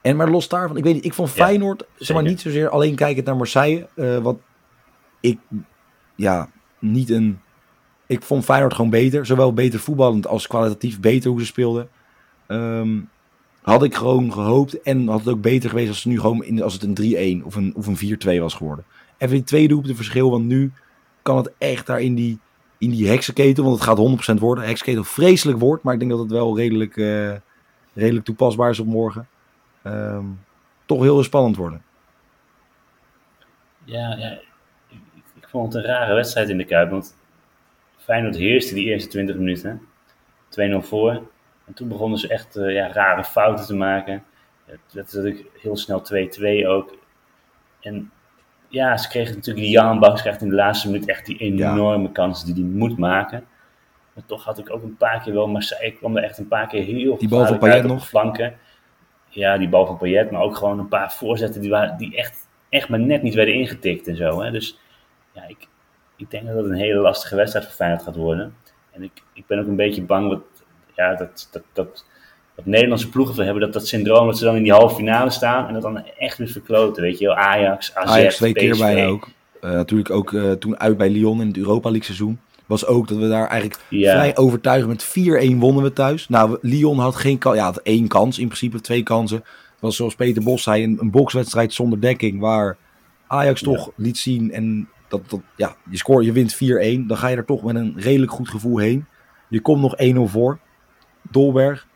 En 0.00 0.16
maar 0.16 0.30
los 0.30 0.48
daarvan, 0.48 0.76
ik 0.76 0.84
weet 0.84 0.94
niet, 0.94 1.04
ik 1.04 1.14
vond 1.14 1.30
Feyenoord, 1.30 1.80
ja, 1.80 2.04
zeg 2.04 2.16
maar 2.16 2.24
niet 2.24 2.40
zozeer 2.40 2.68
alleen 2.68 2.94
kijkend 2.94 3.26
naar 3.26 3.36
Marseille, 3.36 3.88
uh, 3.94 4.18
wat 4.18 4.38
ik, 5.20 5.38
ja, 6.14 6.50
niet 6.78 7.10
een, 7.10 7.40
ik 8.06 8.22
vond 8.22 8.44
Feyenoord 8.44 8.74
gewoon 8.74 8.90
beter, 8.90 9.26
zowel 9.26 9.52
beter 9.52 9.80
voetballend 9.80 10.26
als 10.26 10.46
kwalitatief 10.46 11.00
beter 11.00 11.30
hoe 11.30 11.40
ze 11.40 11.46
speelden. 11.46 11.88
Um, 12.48 13.08
had 13.62 13.82
ik 13.82 13.94
gewoon 13.94 14.32
gehoopt 14.32 14.82
en 14.82 15.08
had 15.08 15.18
het 15.18 15.28
ook 15.28 15.40
beter 15.40 15.68
geweest 15.70 15.88
als, 15.88 15.96
het 15.96 16.06
nu 16.06 16.20
gewoon 16.20 16.44
in, 16.44 16.62
als 16.62 16.72
het 16.72 16.82
een 16.82 17.40
3-1 17.42 17.44
of 17.44 17.54
een, 17.54 17.72
of 17.76 17.86
een 17.86 18.18
4-2 18.36 18.40
was 18.40 18.54
geworden. 18.54 18.84
Even 19.18 19.34
die 19.34 19.44
tweede 19.44 19.74
hoek 19.74 19.86
de 19.86 19.94
verschil, 19.94 20.30
want 20.30 20.44
nu 20.44 20.72
kan 21.22 21.36
het 21.36 21.52
echt 21.58 21.86
daar 21.86 22.00
in 22.00 22.14
die, 22.14 22.38
in 22.78 22.90
die 22.90 23.08
heksenketel, 23.08 23.64
want 23.64 23.76
het 23.76 23.88
gaat 23.88 24.36
100% 24.36 24.40
worden. 24.40 24.64
Heksenketel 24.64 25.04
vreselijk 25.04 25.58
woord, 25.58 25.82
maar 25.82 25.92
ik 25.92 25.98
denk 25.98 26.10
dat 26.10 26.20
het 26.20 26.30
wel 26.30 26.56
redelijk, 26.56 26.96
uh, 26.96 27.32
redelijk 27.92 28.24
toepasbaar 28.24 28.70
is 28.70 28.78
op 28.78 28.86
morgen. 28.86 29.28
Um, 29.86 30.40
toch 30.86 31.02
heel 31.02 31.22
spannend 31.22 31.56
worden. 31.56 31.82
Ja, 33.84 34.16
ja 34.16 34.30
ik, 35.34 35.48
vond 35.48 35.72
het 35.72 35.84
een 35.84 35.90
rare 35.90 36.14
wedstrijd 36.14 36.48
in 36.48 36.56
de 36.56 36.64
Kuip, 36.64 36.90
want 36.90 37.16
Feyenoord 37.96 38.36
heerste 38.36 38.74
die 38.74 38.86
eerste 38.86 39.08
20 39.08 39.36
minuten. 39.36 39.80
2-0 40.60 40.76
voor. 40.78 41.22
En 41.64 41.74
toen 41.74 41.88
begonnen 41.88 42.18
ze 42.18 42.28
echt 42.28 42.56
uh, 42.56 42.74
ja, 42.74 42.92
rare 42.92 43.24
fouten 43.24 43.66
te 43.66 43.74
maken. 43.74 44.24
Het 44.64 44.92
werd 44.92 45.12
natuurlijk 45.12 45.44
heel 45.60 45.76
snel 45.76 46.02
2-2 46.62 46.66
ook. 46.66 46.96
En 47.80 48.11
ja, 48.72 48.96
ze 48.96 49.08
kregen 49.08 49.34
natuurlijk 49.34 49.64
die 49.64 49.74
Jan 49.74 49.98
Baks 49.98 50.20
krijgt 50.20 50.42
in 50.42 50.48
de 50.48 50.54
laatste 50.54 50.90
minuut 50.90 51.08
echt 51.08 51.26
die 51.26 51.36
enorme 51.36 52.02
ja. 52.02 52.12
kans 52.12 52.44
die 52.44 52.54
hij 52.54 52.62
moet 52.62 52.98
maken. 52.98 53.44
Maar 54.12 54.24
toch 54.26 54.44
had 54.44 54.58
ik 54.58 54.70
ook 54.70 54.82
een 54.82 54.96
paar 54.96 55.22
keer 55.22 55.32
wel, 55.32 55.48
maar 55.48 55.62
zij 55.62 55.94
kwam 55.98 56.16
er 56.16 56.22
echt 56.22 56.38
een 56.38 56.48
paar 56.48 56.66
keer 56.66 56.82
heel 56.82 57.16
Die 57.16 57.28
bal 57.28 57.46
van 57.46 57.58
Payet 57.58 57.84
nog? 57.84 58.08
Flanken. 58.08 58.54
Ja, 59.28 59.58
die 59.58 59.68
bal 59.68 59.86
van 59.86 59.98
Payet, 59.98 60.30
maar 60.30 60.40
ook 60.40 60.56
gewoon 60.56 60.78
een 60.78 60.88
paar 60.88 61.12
voorzetten 61.12 61.60
die, 61.60 61.70
waren, 61.70 61.96
die 61.96 62.16
echt, 62.16 62.48
echt 62.68 62.88
maar 62.88 63.00
net 63.00 63.22
niet 63.22 63.34
werden 63.34 63.54
ingetikt 63.54 64.06
en 64.06 64.16
zo. 64.16 64.40
Hè. 64.42 64.50
Dus 64.50 64.78
ja, 65.32 65.44
ik, 65.46 65.68
ik 66.16 66.30
denk 66.30 66.46
dat 66.46 66.56
het 66.56 66.64
een 66.64 66.72
hele 66.72 67.00
lastige 67.00 67.36
wedstrijd 67.36 67.66
voor 67.66 67.74
Feyenoord 67.74 68.02
gaat 68.02 68.16
worden. 68.16 68.54
En 68.90 69.02
ik, 69.02 69.22
ik 69.32 69.46
ben 69.46 69.58
ook 69.58 69.66
een 69.66 69.76
beetje 69.76 70.02
bang 70.02 70.30
dat, 70.30 70.42
ja, 70.94 71.14
dat, 71.14 71.48
dat, 71.52 71.62
dat 71.72 72.06
dat 72.56 72.66
Nederlandse 72.66 73.08
ploegen 73.08 73.44
hebben 73.44 73.62
dat, 73.62 73.72
dat 73.72 73.86
syndroom 73.86 74.26
dat 74.26 74.38
ze 74.38 74.44
dan 74.44 74.56
in 74.56 74.62
die 74.62 74.72
halve 74.72 74.94
finale 74.94 75.30
staan 75.30 75.66
en 75.66 75.72
dat 75.72 75.82
dan 75.82 76.04
echt 76.18 76.38
weer 76.38 76.48
verkloten. 76.48 77.02
Weet 77.02 77.18
je 77.18 77.26
wel, 77.26 77.34
Ajax, 77.34 77.94
AZ, 77.94 78.10
Ajax 78.10 78.36
twee 78.36 78.52
keer 78.52 78.76
bijna 78.76 79.06
ook. 79.06 79.28
Uh, 79.64 79.70
natuurlijk 79.70 80.10
ook 80.10 80.32
uh, 80.32 80.52
toen 80.52 80.80
uit 80.80 80.96
bij 80.96 81.10
Lyon 81.10 81.40
in 81.40 81.46
het 81.46 81.56
Europa 81.56 81.88
League 81.88 82.04
seizoen. 82.04 82.40
Was 82.66 82.86
ook 82.86 83.08
dat 83.08 83.18
we 83.18 83.28
daar 83.28 83.48
eigenlijk 83.48 83.80
ja. 83.88 84.12
vrij 84.12 84.36
overtuigend 84.36 85.14
met 85.14 85.52
4-1 85.52 85.56
wonnen 85.56 85.82
we 85.82 85.92
thuis. 85.92 86.28
Nou, 86.28 86.58
Lyon 86.60 86.98
had 86.98 87.16
geen 87.16 87.38
kans. 87.38 87.56
Ja, 87.56 87.64
had 87.64 87.80
één 87.82 88.08
kans 88.08 88.38
in 88.38 88.46
principe, 88.46 88.80
twee 88.80 89.02
kansen. 89.02 89.44
was 89.80 89.96
zoals 89.96 90.14
Peter 90.14 90.42
Bos 90.42 90.62
zei, 90.62 90.84
een, 90.84 90.98
een 91.00 91.10
bokswedstrijd 91.10 91.72
zonder 91.72 92.00
dekking. 92.00 92.40
Waar 92.40 92.76
Ajax 93.26 93.62
toch 93.62 93.90
liet 93.96 94.18
zien 94.18 94.52
en 94.52 94.88
dat, 95.08 95.30
dat, 95.30 95.40
ja, 95.56 95.76
je 95.90 95.96
scoort, 95.96 96.24
je 96.24 96.32
wint 96.32 96.54
4-1. 96.54 96.58
Dan 97.06 97.16
ga 97.16 97.28
je 97.28 97.36
er 97.36 97.44
toch 97.44 97.62
met 97.62 97.74
een 97.74 97.94
redelijk 97.96 98.32
goed 98.32 98.48
gevoel 98.48 98.78
heen. 98.78 99.06
Je 99.48 99.60
komt 99.60 99.80
nog 99.80 99.94
1-0 100.14 100.30
voor. 100.30 100.58
Dolberg. 101.30 101.86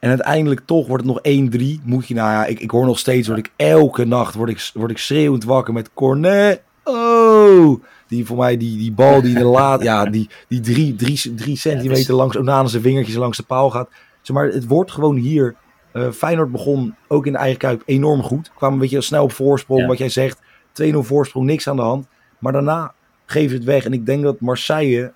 En 0.00 0.08
uiteindelijk 0.08 0.60
toch 0.64 0.86
wordt 0.86 1.04
het 1.04 1.12
nog 1.12 1.80
1-3. 1.80 1.84
Moet 1.84 2.08
je, 2.08 2.14
nou 2.14 2.30
ja, 2.30 2.46
ik, 2.46 2.60
ik 2.60 2.70
hoor 2.70 2.86
nog 2.86 2.98
steeds, 2.98 3.28
word 3.28 3.38
ik 3.38 3.52
elke 3.56 4.04
nacht 4.04 4.34
word 4.34 4.50
ik, 4.50 4.70
word 4.74 4.90
ik 4.90 4.98
schreeuwend 4.98 5.44
wakker 5.44 5.74
met 5.74 5.90
Cornet. 5.94 6.62
Oh! 6.84 7.82
Die 8.08 8.26
voor 8.26 8.36
mij, 8.36 8.56
die, 8.56 8.78
die 8.78 8.92
bal 8.92 9.22
die 9.22 9.34
de 9.34 9.44
laat, 9.58 9.82
ja, 9.82 10.04
die, 10.04 10.28
die 10.48 10.60
drie, 10.60 10.94
drie, 10.94 11.34
drie 11.34 11.56
centimeter 11.56 12.14
langs 12.14 12.36
Onana 12.36 12.68
zijn 12.68 12.82
vingertjes 12.82 13.16
langs 13.16 13.36
de 13.36 13.42
paal 13.42 13.70
gaat. 13.70 13.88
Zeg 14.22 14.36
maar, 14.36 14.46
het 14.46 14.66
wordt 14.66 14.90
gewoon 14.90 15.16
hier. 15.16 15.54
Uh, 15.92 16.10
Feyenoord 16.10 16.52
begon 16.52 16.94
ook 17.08 17.26
in 17.26 17.32
de 17.32 17.38
eigen 17.38 17.58
kuip 17.58 17.82
enorm 17.86 18.22
goed. 18.22 18.50
Kwam 18.56 18.72
een 18.72 18.78
beetje 18.78 19.00
snel 19.00 19.22
op 19.22 19.32
voorsprong, 19.32 19.86
wat 19.86 19.98
jij 19.98 20.08
zegt. 20.08 20.40
2-0 20.82 20.96
voorsprong, 20.98 21.46
niks 21.46 21.68
aan 21.68 21.76
de 21.76 21.82
hand. 21.82 22.06
Maar 22.38 22.52
daarna 22.52 22.94
geeft 23.26 23.52
het 23.52 23.64
weg. 23.64 23.84
En 23.84 23.92
ik 23.92 24.06
denk 24.06 24.22
dat 24.22 24.40
Marseille, 24.40 25.12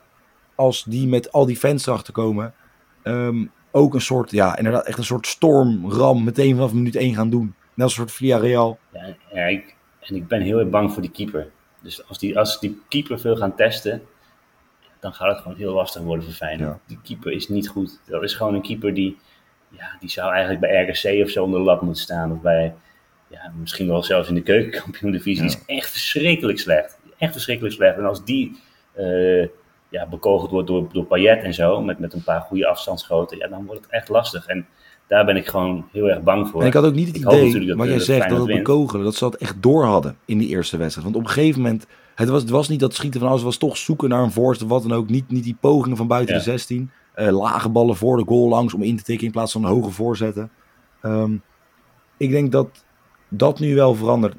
als 0.55 0.85
die 0.85 1.07
met 1.09 1.33
al 1.33 1.47
die 1.47 1.57
fans 1.57 1.87
erachter 1.87 2.13
komen, 2.13 2.55
um, 3.03 3.51
ook 3.75 3.95
een 3.95 4.01
soort, 4.01 4.31
ja, 4.31 4.57
inderdaad, 4.57 4.87
echt 4.87 4.99
een 4.99 5.05
soort 5.05 5.27
stormram 5.27 6.25
meteen 6.25 6.55
vanaf 6.55 6.73
minuut 6.73 6.97
1 6.97 7.15
gaan 7.15 7.31
doen. 7.31 7.55
Net 7.75 7.85
als 7.85 7.93
een 7.93 7.99
soort 7.99 8.13
Villarreal. 8.13 8.79
Ja, 8.93 9.17
ja 9.33 9.45
ik, 9.45 9.75
en 10.01 10.15
ik 10.15 10.29
ben 10.29 10.41
heel 10.41 10.59
erg 10.59 10.69
bang 10.69 10.93
voor 10.93 11.03
die 11.03 11.11
keeper. 11.11 11.51
Dus 11.83 12.09
als 12.09 12.19
die, 12.19 12.39
als 12.39 12.61
die 12.61 12.83
keeper 12.89 13.21
veel 13.21 13.37
gaan 13.37 13.55
testen, 13.55 14.03
dan 15.01 15.13
gaat 15.13 15.29
het 15.29 15.41
gewoon 15.41 15.57
heel 15.57 15.73
lastig 15.73 16.03
worden 16.03 16.25
voor 16.25 16.35
Feyenoord. 16.35 16.79
Die 16.87 16.99
keeper 17.03 17.33
is 17.33 17.49
niet 17.49 17.69
goed. 17.69 18.01
Dat 18.07 18.23
is 18.23 18.35
gewoon 18.35 18.55
een 18.55 18.63
keeper 18.63 18.95
die, 18.95 19.19
ja, 19.69 19.97
die 20.01 20.11
zou 20.11 20.33
eigenlijk 20.33 20.61
bij 20.61 20.83
RKC 20.83 21.25
of 21.25 21.31
zo 21.31 21.45
onder 21.45 21.59
de 21.59 21.67
lat 21.67 21.83
moeten 21.83 22.03
staan. 22.03 22.33
Of 22.33 22.41
bij, 22.41 22.75
ja, 23.29 23.53
misschien 23.59 23.89
wel 23.89 24.03
zelfs 24.03 24.29
in 24.29 24.35
de 24.35 24.43
keukenkampioen-divisie. 24.43 25.47
Die 25.47 25.57
is 25.57 25.65
echt 25.67 25.91
verschrikkelijk 25.91 26.59
slecht. 26.59 26.99
Echt 27.19 27.33
verschrikkelijk 27.33 27.75
slecht. 27.75 27.97
En 27.97 28.05
als 28.05 28.25
die 28.25 28.61
uh, 28.99 29.47
ja, 29.95 30.07
bekogeld 30.07 30.51
wordt 30.51 30.69
door, 30.69 30.87
door 30.93 31.05
Payet 31.05 31.43
en 31.43 31.55
zo, 31.55 31.83
met, 31.83 31.99
met 31.99 32.13
een 32.13 32.23
paar 32.23 32.41
goede 32.41 32.67
afstandsschoten, 32.67 33.39
ja, 33.39 33.49
dan 33.49 33.67
wordt 33.67 33.81
het 33.81 33.91
echt 33.91 34.09
lastig. 34.09 34.47
En 34.47 34.67
daar 35.07 35.25
ben 35.25 35.37
ik 35.37 35.47
gewoon 35.47 35.85
heel 35.93 36.09
erg 36.11 36.23
bang 36.23 36.49
voor. 36.49 36.61
En 36.61 36.67
ik 36.67 36.73
had 36.73 36.85
ook 36.85 36.95
niet 36.95 37.07
het 37.07 37.17
idee, 37.17 37.75
wat 37.75 37.87
jij 37.87 37.99
zegt, 37.99 38.29
dat 38.29 38.39
het 38.39 38.57
bekogelen, 38.57 39.05
dat 39.05 39.15
ze 39.15 39.25
dat 39.25 39.35
echt 39.35 39.63
door 39.63 39.85
hadden 39.85 40.17
in 40.25 40.39
die 40.39 40.49
eerste 40.49 40.77
wedstrijd. 40.77 41.07
Want 41.07 41.19
op 41.19 41.29
een 41.29 41.35
gegeven 41.35 41.63
moment, 41.63 41.87
het 42.15 42.29
was, 42.29 42.41
het 42.41 42.51
was 42.51 42.69
niet 42.69 42.81
dat 42.81 42.95
schieten 42.95 43.21
van 43.21 43.29
alles, 43.29 43.41
het 43.41 43.51
was 43.51 43.69
toch 43.69 43.77
zoeken 43.77 44.09
naar 44.09 44.23
een 44.23 44.31
voorst 44.31 44.63
of 44.63 44.69
wat 44.69 44.83
dan 44.83 44.93
ook. 44.93 45.09
Niet, 45.09 45.31
niet 45.31 45.45
die 45.45 45.57
pogingen 45.61 45.97
van 45.97 46.07
buiten 46.07 46.35
de 46.35 46.41
16. 46.41 46.91
Uh, 47.17 47.27
eh, 47.27 47.35
lage 47.35 47.69
ballen 47.69 47.97
voor 47.97 48.17
de 48.17 48.25
goal 48.27 48.49
langs 48.49 48.75
om 48.75 48.83
in 48.83 48.97
te 48.97 49.03
tikken 49.03 49.27
in 49.27 49.33
plaats 49.33 49.53
van 49.53 49.65
hoge 49.65 49.91
voorzetten. 49.91 50.51
Um, 51.03 51.43
ik 52.17 52.31
denk 52.31 52.53
dat 52.53 52.85
dat 53.29 53.59
nu 53.59 53.75
wel 53.75 53.95
veranderd 53.95 54.35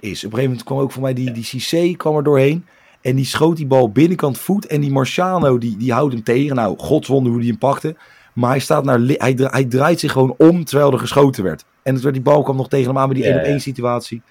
is. 0.00 0.24
Op 0.24 0.32
een 0.32 0.38
gegeven 0.38 0.42
moment 0.42 0.64
kwam 0.64 0.78
ook 0.78 0.92
voor 0.92 1.02
mij 1.02 1.14
die, 1.14 1.32
die 1.32 1.44
Cissé 1.44 1.94
kwam 1.96 2.16
er 2.16 2.22
doorheen. 2.22 2.64
En 3.06 3.16
die 3.16 3.24
schoot 3.24 3.56
die 3.56 3.66
bal 3.66 3.90
binnenkant 3.90 4.38
voet. 4.38 4.66
En 4.66 4.80
die 4.80 4.92
Marciano 4.92 5.58
die, 5.58 5.76
die 5.76 5.92
houdt 5.92 6.12
hem 6.12 6.22
tegen. 6.22 6.56
Nou, 6.56 6.78
godswonder 6.78 7.32
hoe 7.32 7.40
die 7.40 7.50
hem 7.50 7.58
pakte. 7.58 7.96
Maar 8.32 8.50
hij, 8.50 8.58
staat 8.58 8.84
naar, 8.84 8.98
hij, 9.00 9.34
hij 9.36 9.64
draait 9.64 10.00
zich 10.00 10.12
gewoon 10.12 10.34
om 10.38 10.64
terwijl 10.64 10.92
er 10.92 10.98
geschoten 10.98 11.44
werd. 11.44 11.64
En 11.82 11.94
het 11.94 12.02
werd, 12.02 12.14
die 12.14 12.24
bal 12.24 12.42
kwam 12.42 12.56
nog 12.56 12.68
tegen 12.68 12.86
hem 12.86 12.98
aan 12.98 13.08
bij 13.08 13.16
die 13.16 13.26
1 13.26 13.38
op 13.38 13.44
1 13.44 13.60
situatie. 13.60 14.22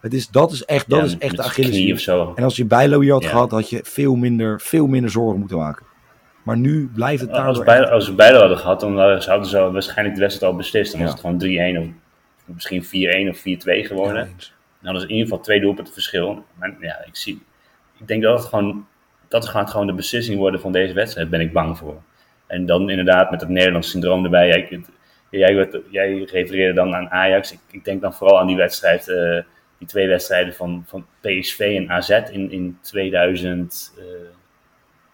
Het 0.00 0.14
is, 0.14 0.28
dat 0.28 0.52
is 0.52 0.64
echt, 0.64 0.88
dat 0.88 1.04
is 1.04 1.18
echt 1.18 1.36
de 1.36 1.42
Achilles. 1.42 2.06
En 2.06 2.44
als 2.44 2.56
je 2.56 2.64
Bijlo 2.64 3.00
hier 3.00 3.12
had 3.12 3.26
gehad, 3.26 3.50
had 3.50 3.70
je 3.70 3.80
veel 3.82 4.14
minder, 4.14 4.60
veel 4.60 4.86
minder 4.86 5.10
zorgen 5.10 5.38
moeten 5.38 5.58
maken. 5.58 5.86
Maar 6.42 6.56
nu 6.56 6.90
blijft 6.94 7.20
het 7.20 7.30
daar. 7.30 7.46
Als, 7.46 7.58
bij, 7.58 7.90
als 7.90 8.08
we 8.08 8.14
Bijlo 8.14 8.38
hadden 8.38 8.58
gehad, 8.58 8.80
dan 8.80 9.22
zouden 9.22 9.48
ze 9.48 9.70
waarschijnlijk 9.70 10.16
de 10.16 10.22
wedstrijd 10.22 10.52
al 10.52 10.58
beslist. 10.58 10.92
Dan 10.92 11.00
was 11.00 11.10
het 11.10 11.20
gewoon 11.20 11.42
3-1 11.76 11.80
of 11.80 12.54
misschien 12.54 12.84
4-1 12.84 12.88
of 13.28 13.38
4-2 13.38 13.42
geworden. 13.86 14.28
Dan 14.80 14.96
is 14.96 15.02
in 15.02 15.10
ieder 15.10 15.24
geval 15.24 15.40
twee 15.40 15.60
doelpunten 15.60 15.92
verschil. 15.92 16.44
Maar 16.58 16.76
ja, 16.80 17.04
ik, 17.06 17.16
zie, 17.16 17.42
ik 18.04 18.10
denk 18.10 18.22
dat 18.22 18.38
het 18.38 18.48
gewoon, 18.48 18.86
dat 19.28 19.48
gaat 19.48 19.70
gewoon 19.70 19.86
de 19.86 19.92
beslissing 19.92 20.38
worden 20.38 20.60
van 20.60 20.72
deze 20.72 20.94
wedstrijd, 20.94 21.30
ben 21.30 21.40
ik 21.40 21.52
bang 21.52 21.78
voor. 21.78 22.02
En 22.46 22.66
dan 22.66 22.90
inderdaad 22.90 23.30
met 23.30 23.40
het 23.40 23.50
Nederlands 23.50 23.90
syndroom 23.90 24.24
erbij. 24.24 24.48
Jij, 24.48 24.84
jij, 25.30 25.68
jij 25.90 26.22
refereerde 26.22 26.74
dan 26.74 26.94
aan 26.94 27.10
Ajax. 27.10 27.52
Ik, 27.52 27.58
ik, 27.70 27.84
denk 27.84 28.00
dan 28.00 28.14
vooral 28.14 28.40
aan 28.40 28.46
die 28.46 28.56
wedstrijd, 28.56 29.08
uh, 29.08 29.40
die 29.78 29.88
twee 29.88 30.08
wedstrijden 30.08 30.54
van, 30.54 30.84
van 30.86 31.06
PSV 31.20 31.74
en 31.76 31.90
AZ 31.90 32.10
in, 32.30 32.50
in 32.50 32.78
2000, 32.80 33.92
uh, 33.98 34.04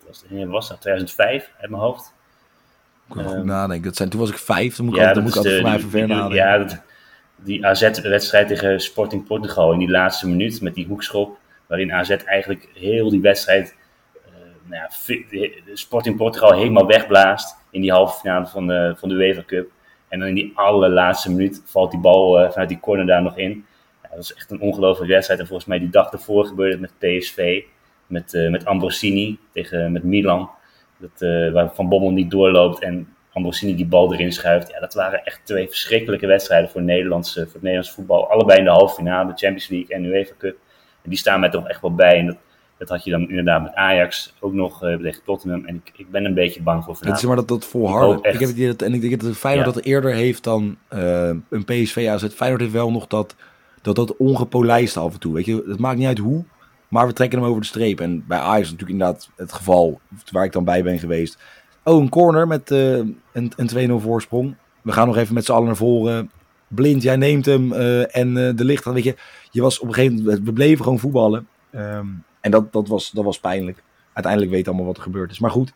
was, 0.06 0.24
was 0.46 0.68
dat 0.68 0.80
2005 0.80 1.50
uit 1.60 1.70
mijn 1.70 1.82
hoofd. 1.82 2.14
Ik 3.08 3.14
kan 3.14 3.24
um, 3.24 3.30
goed 3.30 3.44
nadenken. 3.44 3.84
Dat 3.84 3.96
zijn, 3.96 4.08
toen 4.08 4.20
was 4.20 4.30
ik 4.30 4.38
vijf, 4.38 4.76
dan 4.76 4.84
moet 4.84 4.94
ik, 4.94 5.00
ja, 5.00 5.06
altijd, 5.06 5.24
moet 5.24 5.34
ik 5.34 5.38
altijd 5.38 5.56
de, 5.56 5.60
van 5.62 5.70
mij 5.70 5.80
ver 5.80 6.08
nadenken. 6.08 6.36
Ja, 6.36 6.58
dat, 6.58 6.82
die 7.36 7.66
AZ-wedstrijd 7.66 8.48
tegen 8.48 8.80
Sporting 8.80 9.26
Portugal 9.26 9.72
in 9.72 9.78
die 9.78 9.90
laatste 9.90 10.28
minuut 10.28 10.60
met 10.60 10.74
die 10.74 10.86
hoekschop, 10.86 11.38
waarin 11.70 11.92
AZ 11.92 12.10
eigenlijk 12.10 12.68
heel 12.74 13.10
die 13.10 13.20
wedstrijd 13.20 13.78
nou 14.70 14.82
ja, 14.82 15.74
Sporting 15.74 16.16
Portugal 16.16 16.52
helemaal 16.52 16.86
wegblaast 16.86 17.56
in 17.70 17.80
die 17.80 17.92
halve 17.92 18.18
finale 18.18 18.46
van 18.46 18.66
de, 18.66 18.94
van 18.96 19.08
de 19.08 19.14
UEFA 19.14 19.42
Cup. 19.46 19.70
En 20.08 20.18
dan 20.18 20.28
in 20.28 20.34
die 20.34 20.52
allerlaatste 20.54 21.30
minuut 21.30 21.62
valt 21.64 21.90
die 21.90 22.00
bal 22.00 22.42
uh, 22.42 22.50
vanuit 22.50 22.68
die 22.68 22.80
corner 22.80 23.06
daar 23.06 23.22
nog 23.22 23.38
in. 23.38 23.64
Ja, 24.02 24.08
dat 24.08 24.16
was 24.16 24.34
echt 24.34 24.50
een 24.50 24.60
ongelofelijke 24.60 25.12
wedstrijd. 25.12 25.40
En 25.40 25.46
volgens 25.46 25.68
mij 25.68 25.78
die 25.78 25.90
dag 25.90 26.12
ervoor 26.12 26.44
gebeurde 26.44 26.78
het 26.78 26.80
met 26.80 27.18
PSV. 27.18 27.62
Met, 28.06 28.32
uh, 28.32 28.50
met 28.50 28.64
Ambrosini 28.64 29.38
tegen 29.52 29.92
met 29.92 30.02
Milan. 30.02 30.50
Dat, 30.98 31.52
waar 31.52 31.74
Van 31.74 31.88
Bommel 31.88 32.10
niet 32.10 32.30
doorloopt 32.30 32.82
en 32.82 33.14
Ambrosini 33.32 33.76
die 33.76 33.86
bal 33.86 34.12
erin 34.12 34.32
schuift. 34.32 34.70
Ja, 34.70 34.80
dat 34.80 34.94
waren 34.94 35.24
echt 35.24 35.40
twee 35.44 35.68
verschrikkelijke 35.68 36.26
wedstrijden 36.26 36.70
voor, 36.70 36.82
Nederlandse, 36.82 37.40
voor 37.40 37.52
het 37.52 37.62
Nederlands 37.62 37.90
voetbal. 37.90 38.30
Allebei 38.30 38.58
in 38.58 38.64
de 38.64 38.70
halve 38.70 38.94
finale, 38.94 39.26
Champions 39.26 39.68
League 39.68 39.96
en 39.96 40.04
UEFA 40.04 40.34
Cup. 40.38 40.56
En 41.02 41.10
die 41.10 41.18
staan 41.18 41.40
mij 41.40 41.50
toch 41.50 41.68
echt 41.68 41.80
wel 41.80 41.94
bij. 41.94 42.18
En 42.18 42.26
dat, 42.26 42.36
dat 42.78 42.88
had 42.88 43.04
je 43.04 43.10
dan 43.10 43.28
inderdaad 43.28 43.62
met 43.62 43.74
Ajax 43.74 44.34
ook 44.40 44.52
nog 44.52 44.84
uh, 44.84 44.96
tegen 44.96 45.22
Tottenham. 45.24 45.64
En 45.64 45.74
ik, 45.74 45.92
ik 45.96 46.10
ben 46.10 46.24
een 46.24 46.34
beetje 46.34 46.62
bang 46.62 46.84
voor 46.84 46.96
vanavond. 46.96 47.10
Het 47.10 47.18
is 47.18 47.26
maar 47.26 47.36
dat 47.36 47.48
dat 47.48 47.70
volharden. 47.70 48.18
Ik, 48.18 48.24
ik 48.24 48.32
heb 48.32 48.48
het 48.48 48.56
idee 48.56 48.66
dat, 48.66 48.82
en 48.82 48.94
ik 48.94 49.00
denk 49.00 49.20
dat 49.20 49.28
het 49.28 49.38
Feyenoord 49.38 49.66
ja. 49.66 49.72
dat 49.72 49.84
eerder 49.84 50.12
heeft 50.12 50.44
dan 50.44 50.76
uh, 50.92 51.28
een 51.48 51.64
PSV 51.64 52.06
AZ. 52.10 52.28
Feyenoord 52.28 52.60
heeft 52.60 52.72
wel 52.72 52.90
nog 52.90 53.06
dat, 53.06 53.36
dat, 53.82 53.96
dat 53.96 54.16
ongepolijst 54.16 54.96
af 54.96 55.12
en 55.12 55.20
toe. 55.20 55.34
Weet 55.34 55.46
je, 55.46 55.64
het 55.66 55.78
maakt 55.78 55.98
niet 55.98 56.06
uit 56.06 56.18
hoe, 56.18 56.44
maar 56.88 57.06
we 57.06 57.12
trekken 57.12 57.38
hem 57.38 57.48
over 57.48 57.60
de 57.60 57.66
streep. 57.66 58.00
En 58.00 58.24
bij 58.26 58.38
Ajax 58.38 58.60
is 58.60 58.70
natuurlijk 58.70 59.00
inderdaad 59.00 59.30
het 59.36 59.52
geval 59.52 60.00
waar 60.30 60.44
ik 60.44 60.52
dan 60.52 60.64
bij 60.64 60.82
ben 60.82 60.98
geweest. 60.98 61.38
Oh, 61.84 62.00
een 62.00 62.08
corner 62.08 62.46
met 62.46 62.70
uh, 62.70 62.96
een, 63.32 63.52
een 63.56 63.90
2-0 63.90 64.02
voorsprong. 64.02 64.54
We 64.82 64.92
gaan 64.92 65.06
nog 65.06 65.16
even 65.16 65.34
met 65.34 65.44
z'n 65.44 65.52
allen 65.52 65.66
naar 65.66 65.76
voren. 65.76 66.30
Blind, 66.74 67.02
jij 67.02 67.16
neemt 67.16 67.46
hem 67.46 67.72
en 67.72 68.34
de 68.34 68.64
licht. 68.64 68.84
Weet 68.84 69.04
je, 69.04 69.16
je 69.50 69.62
was 69.62 69.78
op 69.78 69.88
een 69.88 69.94
gegeven 69.94 70.16
moment, 70.16 70.44
we 70.44 70.52
bleven 70.52 70.84
gewoon 70.84 70.98
voetballen. 70.98 71.48
Um, 71.74 72.24
en 72.40 72.50
dat, 72.50 72.72
dat, 72.72 72.88
was, 72.88 73.10
dat 73.10 73.24
was 73.24 73.40
pijnlijk. 73.40 73.82
Uiteindelijk 74.12 74.52
weet 74.52 74.68
allemaal 74.68 74.86
wat 74.86 74.96
er 74.96 75.02
gebeurd 75.02 75.30
is. 75.30 75.38
Maar 75.38 75.50
goed, 75.50 75.72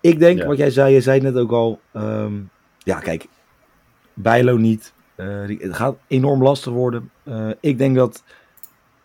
ik 0.00 0.18
denk 0.18 0.42
wat 0.42 0.56
jij 0.56 0.70
zei, 0.70 0.94
je 0.94 1.00
zei 1.00 1.20
net 1.20 1.36
ook 1.36 1.52
al. 1.52 1.80
Um, 1.96 2.50
ja, 2.78 2.98
kijk, 2.98 3.26
Bijlo 4.14 4.56
niet. 4.56 4.92
Uh, 5.16 5.58
het 5.60 5.74
gaat 5.76 5.96
enorm 6.06 6.42
lastig 6.42 6.72
worden. 6.72 7.10
Ik 7.60 7.78
denk 7.78 7.96
dat 7.96 8.22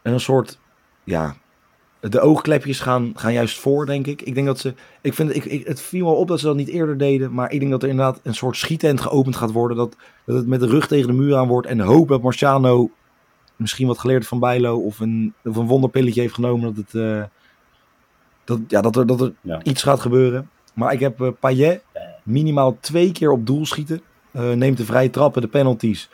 een 0.01 0.19
soort, 0.19 0.59
ja, 1.03 1.35
de 2.01 2.19
oogklepjes 2.19 2.79
gaan, 2.79 3.11
gaan 3.15 3.33
juist 3.33 3.59
voor, 3.59 3.85
denk 3.85 4.07
ik. 4.07 4.21
Ik 4.21 4.33
denk 4.33 4.47
dat 4.47 4.59
ze, 4.59 4.73
ik 5.01 5.13
vind, 5.13 5.35
ik, 5.35 5.45
ik, 5.45 5.67
het 5.67 5.81
viel 5.81 6.05
wel 6.05 6.15
op 6.15 6.27
dat 6.27 6.39
ze 6.39 6.45
dat 6.45 6.55
niet 6.55 6.67
eerder 6.67 6.97
deden, 6.97 7.33
maar 7.33 7.51
ik 7.51 7.59
denk 7.59 7.71
dat 7.71 7.83
er 7.83 7.89
inderdaad 7.89 8.19
een 8.23 8.35
soort 8.35 8.57
schietent 8.57 9.01
geopend 9.01 9.35
gaat 9.35 9.51
worden, 9.51 9.77
dat, 9.77 9.95
dat 10.25 10.35
het 10.35 10.47
met 10.47 10.59
de 10.59 10.67
rug 10.67 10.87
tegen 10.87 11.07
de 11.07 11.13
muur 11.13 11.35
aan 11.35 11.47
wordt 11.47 11.67
en 11.67 11.79
hoop 11.79 12.07
dat 12.07 12.21
Marciano 12.21 12.89
misschien 13.55 13.87
wat 13.87 13.99
geleerd 13.99 14.27
van 14.27 14.39
Bijlo 14.39 14.77
of 14.77 14.99
een, 14.99 15.33
of 15.43 15.55
een 15.55 15.67
wonderpilletje 15.67 16.21
heeft 16.21 16.33
genomen 16.33 16.73
dat, 16.73 16.85
het, 16.85 16.93
uh, 16.93 17.23
dat, 18.43 18.59
ja, 18.67 18.81
dat 18.81 18.95
er, 18.95 19.07
dat 19.07 19.21
er 19.21 19.33
iets 19.63 19.83
gaat 19.83 19.99
gebeuren. 19.99 20.49
Maar 20.73 20.93
ik 20.93 20.99
heb 20.99 21.21
uh, 21.21 21.29
Payet 21.39 21.83
minimaal 22.23 22.77
twee 22.79 23.11
keer 23.11 23.31
op 23.31 23.45
doel 23.45 23.65
schieten. 23.65 24.01
Uh, 24.33 24.51
neemt 24.51 24.77
de 24.77 24.85
vrije 24.85 25.09
trappen, 25.09 25.41
de 25.41 25.47
penalties. 25.47 26.09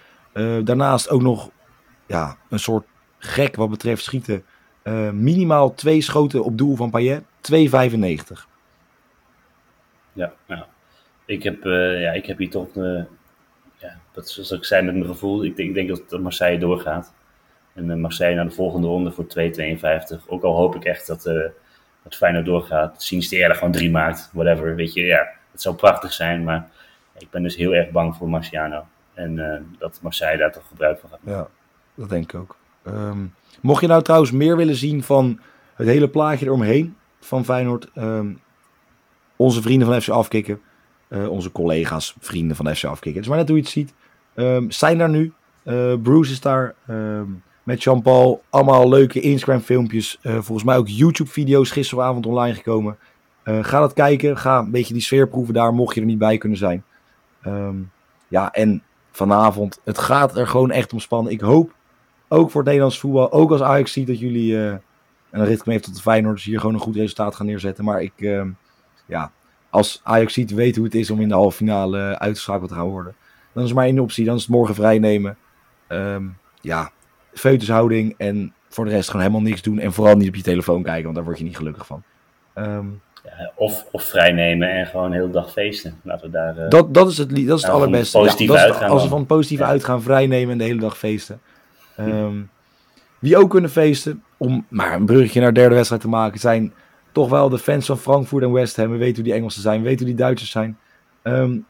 daarnaast 0.64 1.10
ook 1.10 1.22
nog 1.22 1.50
ja, 2.06 2.38
een 2.50 2.60
soort 2.60 2.86
gek 3.18 3.56
wat 3.56 3.70
betreft 3.70 4.04
schieten. 4.04 4.44
Minimaal 5.14 5.74
twee 5.74 6.02
schoten 6.02 6.44
op 6.44 6.58
doel 6.58 6.76
van 6.76 6.90
Payet. 6.90 7.24
2,95. 7.24 7.28
Ja, 10.14 10.34
ja. 10.48 10.68
Ik, 11.26 11.44
heb, 11.44 11.64
ja, 11.64 12.12
ik 12.12 12.26
heb 12.26 12.38
hier 12.38 12.50
toch, 12.50 12.68
ja, 13.78 14.00
dat 14.12 14.30
zoals 14.30 14.52
ik 14.52 14.66
zei 14.66 14.86
met 14.86 14.94
mijn 14.94 15.06
gevoel, 15.06 15.44
ik 15.44 15.56
denk, 15.56 15.70
ik 15.70 15.76
denk 15.76 16.10
dat 16.10 16.22
Marseille 16.22 16.60
doorgaat. 16.60 17.14
En 17.78 17.90
uh, 17.90 17.96
Marseille 17.96 18.36
naar 18.36 18.46
de 18.46 18.52
volgende 18.52 18.88
ronde 18.88 19.12
voor 19.12 19.26
2,52. 20.20 20.26
Ook 20.28 20.44
al 20.44 20.56
hoop 20.56 20.76
ik 20.76 20.84
echt 20.84 21.08
dat, 21.08 21.26
uh, 21.26 21.44
dat 22.04 22.16
Feyenoord 22.16 22.46
doorgaat. 22.46 23.04
Sinisterra 23.04 23.54
gewoon 23.54 23.72
drie 23.72 23.92
maakt, 23.92 24.30
whatever. 24.34 24.76
Weet 24.76 24.94
je, 24.94 25.04
ja, 25.04 25.28
het 25.52 25.62
zou 25.62 25.76
prachtig 25.76 26.14
zijn. 26.14 26.44
Maar 26.44 26.70
ik 27.18 27.30
ben 27.30 27.44
dus 27.44 27.56
heel 27.56 27.76
erg 27.76 27.90
bang 27.90 28.16
voor 28.16 28.30
Marciano. 28.30 28.86
En 29.14 29.38
uh, 29.38 29.80
dat 29.80 30.00
Marseille 30.02 30.38
daar 30.38 30.52
toch 30.52 30.68
gebruik 30.68 31.00
van 31.00 31.10
gaat 31.10 31.20
maken. 31.24 31.42
Ja, 31.42 31.48
dat 31.96 32.10
denk 32.10 32.24
ik 32.24 32.40
ook. 32.40 32.58
Um, 32.88 33.34
mocht 33.62 33.82
je 33.82 33.88
nou 33.88 34.04
trouwens 34.04 34.32
meer 34.32 34.58
willen 34.58 34.76
zien 34.76 35.04
van 35.04 35.40
het 35.76 35.88
hele 35.88 36.10
plaatje 36.10 36.46
eromheen 36.46 36.96
van 37.20 37.46
Feyenoord. 37.46 37.88
Um, 37.96 38.40
onze 39.36 39.62
vrienden 39.62 39.88
van 39.88 40.02
FC 40.02 40.10
Afkikken. 40.10 40.60
onze 41.10 41.52
collega's, 41.52 42.16
vrienden 42.20 42.56
van 42.56 42.76
FC 42.76 42.84
Afkikken. 42.84 43.14
Het 43.14 43.22
is 43.22 43.28
maar 43.28 43.38
net 43.38 43.48
hoe 43.48 43.58
je 43.58 43.64
het 43.64 43.72
ziet. 43.72 43.94
um, 44.36 44.72
zijn 44.72 44.98
daar 44.98 45.10
nu. 45.10 45.34
Bruce 46.02 46.32
is 46.32 46.42
daar. 46.42 46.76
Met 47.64 47.84
Jean-Paul. 47.84 48.44
Allemaal 48.50 48.90
leuke 48.90 49.20
Instagram 49.20 49.60
filmpjes. 49.60 50.18
volgens 50.22 50.64
mij 50.64 50.78
ook 50.78 50.88
YouTube 50.88 51.30
video's 51.30 51.72
gisteravond 51.72 52.26
online 52.26 52.56
gekomen. 52.56 52.98
ga 53.44 53.80
dat 53.80 53.94
kijken. 53.94 54.38
Ga 54.38 54.60
een 54.60 54.72
beetje 54.72 54.94
die 54.94 55.02
sfeer 55.02 55.28
proeven 55.28 55.54
daar. 55.54 55.74
Mocht 55.74 55.96
je 55.96 56.02
er 56.02 56.08
niet 56.08 56.18
bij 56.18 56.38
kunnen 56.38 56.58
zijn. 56.58 56.84
Ja, 58.28 58.52
en 58.52 58.84
vanavond. 59.12 59.82
Het 59.84 59.98
gaat 59.98 60.38
er 60.38 60.48
gewoon 60.48 60.72
echt 60.72 60.94
om 60.94 61.00
spannen. 61.00 61.32
Ik 61.32 61.42
hoop 61.42 61.76
ook 62.28 62.52
voor 62.52 62.60
het 62.62 62.66
Nederlands 62.66 63.00
voetbal. 63.00 63.32
Ook 63.32 63.52
als 63.52 63.62
Ajax 63.62 63.92
ziet 63.92 64.08
dat 64.08 64.20
jullie. 64.20 64.52
Uh, 64.52 64.70
en 65.30 65.40
dan 65.40 65.46
richt 65.46 65.60
ik 65.60 65.66
me 65.66 65.74
even 65.74 65.86
tot 65.86 65.96
de 65.96 66.02
Feyenoorders 66.02 66.46
hier 66.46 66.60
gewoon 66.60 66.76
een 66.76 66.82
goed 66.82 66.96
resultaat 66.96 67.36
gaan 67.36 67.46
neerzetten. 67.46 67.84
Maar 67.84 68.02
ik, 68.02 68.14
uh, 68.16 68.42
ja, 69.06 69.32
als 69.70 70.02
Ajax 70.04 70.34
ziet, 70.34 70.54
weet 70.54 70.76
hoe 70.76 70.86
het 70.86 70.96
is 70.96 71.12
om 71.12 71.22
in 71.22 71.28
de 71.28 71.34
halve 71.34 71.58
finale 71.58 72.20
uitgeschakeld 72.20 72.70
te 72.70 72.76
gaan 72.76 72.88
worden. 72.88 73.16
Dan 73.54 73.64
is 73.64 73.74
maar 73.74 73.86
één 73.86 74.00
optie. 74.00 74.26
Dan 74.26 74.36
is 74.36 74.42
het 74.42 74.52
morgen 74.52 74.76
vrij 74.76 75.00
nemen. 75.00 75.38
Um, 75.88 76.38
ja, 76.62 76.92
feutushouding 77.34 78.16
en 78.18 78.54
voor 78.70 78.86
de 78.86 78.92
rest 78.92 79.10
gewoon 79.10 79.26
helemaal 79.26 79.48
niks 79.48 79.62
doen. 79.62 79.80
En 79.80 79.94
vooral 79.94 80.16
niet 80.16 80.28
op 80.28 80.36
je 80.36 80.42
telefoon 80.42 80.84
kijken, 80.84 81.04
want 81.04 81.16
daar 81.16 81.26
word 81.26 81.38
je 81.38 81.44
niet 81.44 81.58
gelukkig 81.58 81.86
van. 81.86 82.04
Um, 82.56 83.02
ja, 83.24 83.52
of, 83.56 83.86
of 83.92 84.04
vrijnemen 84.04 84.70
en 84.70 84.86
gewoon 84.86 85.12
heel 85.12 85.26
de 85.26 85.34
dag 85.34 85.52
feesten. 85.52 86.00
Laten 86.04 86.26
we 86.26 86.32
daar, 86.32 86.58
uh, 86.58 86.70
dat, 86.70 86.94
dat 86.94 87.10
is 87.10 87.18
het, 87.18 87.30
dat 87.30 87.58
is 87.58 87.64
het 87.64 87.72
allerbeste. 87.72 88.18
Ja, 88.18 88.26
dat 88.26 88.40
is 88.40 88.82
als 88.82 89.04
we 89.04 89.10
van 89.10 89.26
positieve 89.26 89.64
ja. 89.64 89.70
uitgaan, 89.70 90.02
vrijnemen 90.02 90.52
en 90.52 90.58
de 90.58 90.64
hele 90.64 90.80
dag 90.80 90.98
feesten. 90.98 91.40
Um, 92.00 92.50
wie 93.20 93.38
ook 93.38 93.50
kunnen 93.50 93.70
feesten, 93.70 94.24
om 94.38 94.66
maar 94.70 94.94
een 94.94 95.06
bruggetje 95.06 95.40
naar 95.40 95.54
de 95.54 95.60
derde 95.60 95.76
wedstrijd 95.76 96.02
te 96.02 96.08
maken, 96.08 96.40
zijn 96.40 96.74
toch 97.12 97.30
wel 97.30 97.50
de 97.50 97.58
fans 97.58 97.86
van 97.86 97.98
Frankfurt 97.98 98.44
en 98.44 98.52
West 98.52 98.76
Ham. 98.76 98.92
We 98.92 98.98
weten 98.98 99.16
hoe 99.16 99.24
die 99.24 99.34
Engelsen 99.34 99.62
zijn, 99.62 99.82
we 99.82 99.88
weten 99.88 100.06
hoe 100.06 100.16
die 100.16 100.24
Duitsers 100.24 100.52
zijn. 100.52 100.78
Um, 101.24 101.66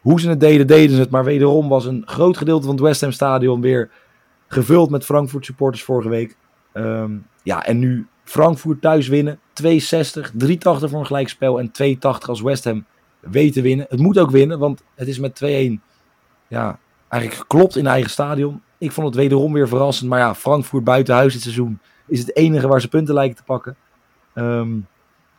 hoe 0.00 0.20
ze 0.20 0.28
het 0.28 0.40
deden, 0.40 0.66
deden 0.66 0.94
ze 0.94 1.00
het. 1.00 1.10
Maar 1.10 1.24
wederom 1.24 1.68
was 1.68 1.84
een 1.84 2.02
groot 2.06 2.36
gedeelte 2.36 2.66
van 2.66 2.74
het 2.74 2.84
West 2.84 3.00
Ham 3.00 3.12
stadion 3.12 3.60
weer 3.60 3.90
gevuld 4.48 4.90
met 4.90 5.04
Frankfurt 5.04 5.44
supporters 5.44 5.82
vorige 5.82 6.08
week. 6.08 6.36
Um, 6.74 7.26
ja, 7.42 7.64
en 7.64 7.78
nu 7.78 8.06
Frankfurt 8.24 8.80
thuis 8.80 9.08
winnen. 9.08 9.38
2,60, 9.62 9.68
3,80 9.68 9.78
voor 10.60 10.98
een 10.98 11.06
gelijkspel 11.06 11.60
en 11.60 11.70
2,80 11.82 11.98
als 12.00 12.40
West 12.40 12.64
Ham 12.64 12.84
weten 13.20 13.62
winnen. 13.62 13.86
Het 13.88 14.00
moet 14.00 14.18
ook 14.18 14.30
winnen, 14.30 14.58
want 14.58 14.82
het 14.94 15.08
is 15.08 15.18
met 15.18 15.40
2-1 15.44 15.46
ja, 16.48 16.78
eigenlijk 17.08 17.42
geklopt 17.42 17.76
in 17.76 17.86
eigen 17.86 18.10
stadion. 18.10 18.62
Ik 18.78 18.92
vond 18.92 19.06
het 19.06 19.16
wederom 19.16 19.52
weer 19.52 19.68
verrassend. 19.68 20.08
Maar 20.10 20.18
ja, 20.18 20.34
Frankfurt 20.34 20.84
buiten 20.84 21.14
huis 21.14 21.32
dit 21.32 21.42
seizoen 21.42 21.78
is 22.06 22.18
het 22.18 22.36
enige 22.36 22.68
waar 22.68 22.80
ze 22.80 22.88
punten 22.88 23.14
lijken 23.14 23.36
te 23.36 23.42
pakken. 23.42 23.76
Um, 24.34 24.86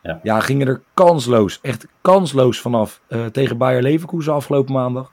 ja. 0.02 0.20
ja, 0.22 0.40
gingen 0.40 0.66
er 0.66 0.80
kansloos, 0.94 1.58
echt 1.62 1.86
kansloos 2.00 2.60
vanaf 2.60 3.00
uh, 3.08 3.26
tegen 3.26 3.58
Bayer 3.58 3.82
Leverkusen 3.82 4.32
afgelopen 4.32 4.72
maandag. 4.72 5.12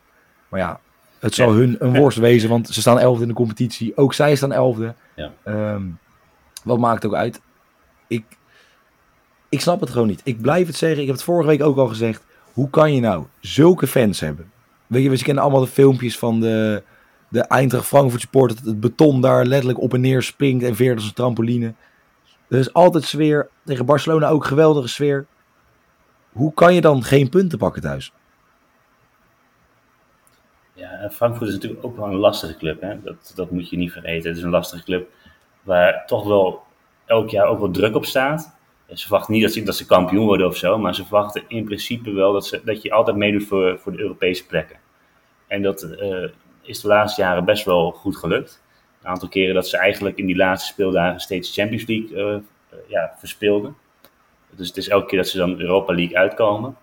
Maar 0.50 0.60
ja, 0.60 0.80
het 1.20 1.36
zal 1.36 1.52
hun 1.52 1.76
een 1.80 1.98
worst 1.98 2.18
wezen, 2.18 2.50
want 2.50 2.68
ze 2.68 2.82
staan 2.82 3.00
elfde 3.00 3.22
in 3.22 3.28
de 3.28 3.34
competitie. 3.34 3.98
Ook 3.98 4.14
zij 4.14 4.36
staan 4.36 4.52
elfde. 4.52 4.94
Ja. 5.16 5.32
Um, 5.74 6.00
wat 6.64 6.78
maakt 6.78 7.06
ook 7.06 7.14
uit? 7.14 7.42
Ik, 8.08 8.26
ik 9.50 9.62
snap 9.62 9.80
het 9.80 9.90
gewoon 9.90 10.08
niet. 10.08 10.22
Ik 10.24 10.42
blijf 10.42 10.68
het 10.68 10.76
zeggen. 10.76 11.00
Ik 11.00 11.06
heb 11.06 11.16
het 11.16 11.24
vorige 11.24 11.50
week 11.50 11.64
ook 11.64 11.78
al 11.78 11.88
gezegd. 11.88 12.26
Hoe 12.54 12.70
kan 12.70 12.94
je 12.94 13.02
nou 13.02 13.26
zulke 13.40 13.88
fans 13.88 14.20
hebben? 14.20 14.52
Weet 14.88 15.04
je, 15.04 15.10
we 15.10 15.24
kennen 15.24 15.44
allemaal 15.44 15.62
de 15.62 15.68
filmpjes 15.68 16.18
van 16.18 16.40
de, 16.40 16.84
de 17.28 17.42
Eintracht 17.42 17.86
Frankfurt 17.86 18.22
support. 18.22 18.58
Dat 18.58 18.66
het 18.66 18.80
beton 18.80 19.22
daar 19.22 19.46
letterlijk 19.46 19.82
op 19.82 19.94
en 19.94 20.02
neer 20.02 20.22
springt 20.22 20.64
en 20.64 20.76
veert 20.76 20.96
als 20.96 21.08
een 21.08 21.14
trampoline. 21.14 21.74
Er 22.50 22.60
is 22.60 22.74
altijd 22.74 23.04
sfeer. 23.04 23.50
Tegen 23.66 23.86
Barcelona 23.86 24.30
ook 24.30 24.46
geweldige 24.46 24.88
sfeer. 24.88 25.26
Hoe 26.32 26.54
kan 26.54 26.74
je 26.74 26.82
dan 26.82 27.04
geen 27.04 27.30
punten 27.30 27.58
pakken 27.58 27.82
thuis? 27.82 28.12
Ja, 30.74 31.10
Frankfurt 31.12 31.48
is 31.48 31.54
natuurlijk 31.54 31.86
ook 31.86 31.98
wel 31.98 32.06
een 32.06 32.16
lastige 32.16 32.58
club. 32.58 32.82
Hè? 32.82 33.02
Dat, 33.02 33.32
dat 33.36 33.52
moet 33.52 33.70
je 33.70 33.78
niet 33.78 33.92
vergeten. 33.92 34.30
Het 34.30 34.38
is 34.38 34.44
een 34.44 34.50
lastige 34.50 34.84
club 34.84 35.10
waar 35.62 36.04
toch 36.06 36.28
wel 36.28 36.62
elk 37.06 37.30
jaar 37.30 37.48
ook 37.48 37.60
wel 37.60 37.72
druk 37.72 37.96
op 37.96 38.06
staat. 38.06 38.56
Ze 38.94 39.08
verwachten 39.08 39.34
niet 39.34 39.44
dat 39.44 39.52
ze, 39.52 39.64
dat 39.64 39.76
ze 39.76 39.86
kampioen 39.86 40.26
worden 40.26 40.48
of 40.48 40.58
zo, 40.58 40.78
maar 40.78 40.96
ze 40.96 41.06
verwachten 41.06 41.44
in 41.48 41.66
principe 41.66 42.12
wel 42.12 42.34
dat, 42.34 42.46
ze, 42.46 42.62
dat 42.66 42.82
je 42.82 42.92
altijd 42.92 43.18
meedoet 43.18 43.44
voor, 43.44 43.80
voor 43.80 43.92
de 43.92 44.00
Europese 44.00 44.46
plekken. 44.46 44.78
En 45.48 45.62
dat 45.62 45.84
uh, 45.84 46.30
is 46.68 46.82
de 46.82 46.88
laatste 46.88 47.22
jaren 47.22 47.46
best 47.46 47.66
wel 47.66 47.92
goed 47.92 48.18
gelukt. 48.18 48.62
Een 49.02 49.10
aantal 49.10 49.30
keren 49.30 49.56
dat 49.56 49.68
ze 49.68 49.78
eigenlijk 49.78 50.18
in 50.18 50.26
die 50.26 50.36
laatste 50.36 50.74
speeldagen 50.74 51.20
steeds 51.20 51.54
Champions 51.54 51.86
League 51.86 52.10
uh, 52.10 52.34
uh, 52.34 52.80
ja, 52.88 53.14
verspeelden. 53.18 53.76
Dus 54.56 54.68
het 54.68 54.78
is 54.78 54.88
elke 54.88 55.08
keer 55.08 55.18
dat 55.18 55.28
ze 55.28 55.38
dan 55.38 55.60
Europa 55.60 55.94
League 55.94 56.18
uitkomen. 56.18 56.76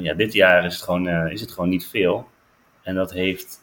ja, 0.00 0.14
dit 0.14 0.32
jaar 0.32 0.64
is 0.64 0.74
het, 0.74 0.82
gewoon, 0.82 1.08
is 1.08 1.40
het 1.40 1.52
gewoon 1.52 1.68
niet 1.68 1.86
veel. 1.86 2.28
En 2.82 2.94
dat 2.94 3.12
heeft 3.12 3.62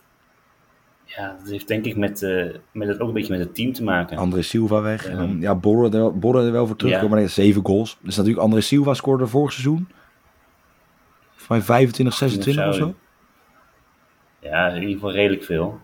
ja, 1.15 1.35
dat 1.39 1.49
heeft 1.49 1.67
denk 1.67 1.85
ik 1.85 1.95
met, 1.95 2.21
uh, 2.21 2.45
met 2.71 2.87
het, 2.87 2.99
ook 2.99 3.07
een 3.07 3.13
beetje 3.13 3.37
met 3.37 3.45
het 3.45 3.55
team 3.55 3.73
te 3.73 3.83
maken. 3.83 4.17
André 4.17 4.41
Silva 4.41 4.81
weg. 4.81 5.11
ja, 5.39 5.55
Borre 5.55 5.97
er, 5.97 6.19
Borre 6.19 6.45
er 6.45 6.51
wel 6.51 6.67
voor 6.67 6.75
terugkomen. 6.75 7.17
Ja. 7.17 7.21
Maar 7.21 7.29
zeven 7.29 7.65
goals. 7.65 7.97
Dus 8.01 8.15
natuurlijk 8.15 8.43
André 8.43 8.61
Silva 8.61 8.93
scoorde 8.93 9.27
vorig 9.27 9.51
seizoen. 9.51 9.89
Van 11.35 11.61
25, 11.61 12.15
26 12.15 12.67
of 12.67 12.75
zo. 12.75 12.95
Ja, 14.39 14.67
in 14.67 14.81
ieder 14.81 14.93
geval 14.93 15.11
redelijk 15.11 15.43
veel. 15.43 15.79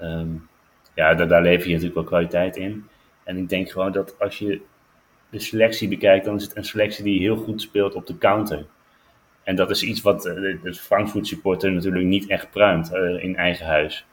Um, 0.00 0.48
ja, 0.94 1.14
daar, 1.14 1.28
daar 1.28 1.42
lever 1.42 1.66
je 1.66 1.72
natuurlijk 1.72 1.94
wel 1.94 2.04
kwaliteit 2.04 2.56
in. 2.56 2.84
En 3.24 3.36
ik 3.36 3.48
denk 3.48 3.70
gewoon 3.70 3.92
dat 3.92 4.14
als 4.18 4.38
je 4.38 4.60
de 5.30 5.38
selectie 5.38 5.88
bekijkt, 5.88 6.24
dan 6.24 6.36
is 6.36 6.42
het 6.42 6.56
een 6.56 6.64
selectie 6.64 7.04
die 7.04 7.20
heel 7.20 7.36
goed 7.36 7.60
speelt 7.60 7.94
op 7.94 8.06
de 8.06 8.18
counter. 8.18 8.66
En 9.42 9.56
dat 9.56 9.70
is 9.70 9.82
iets 9.82 10.00
wat 10.00 10.26
eh, 10.26 10.34
de 10.62 10.74
Frankfurt 10.74 11.26
supporter 11.26 11.72
natuurlijk 11.72 12.04
niet 12.04 12.26
echt 12.26 12.50
pruimt 12.50 12.92
uh, 12.92 13.24
in 13.24 13.36
eigen 13.36 13.66
huis. 13.66 14.06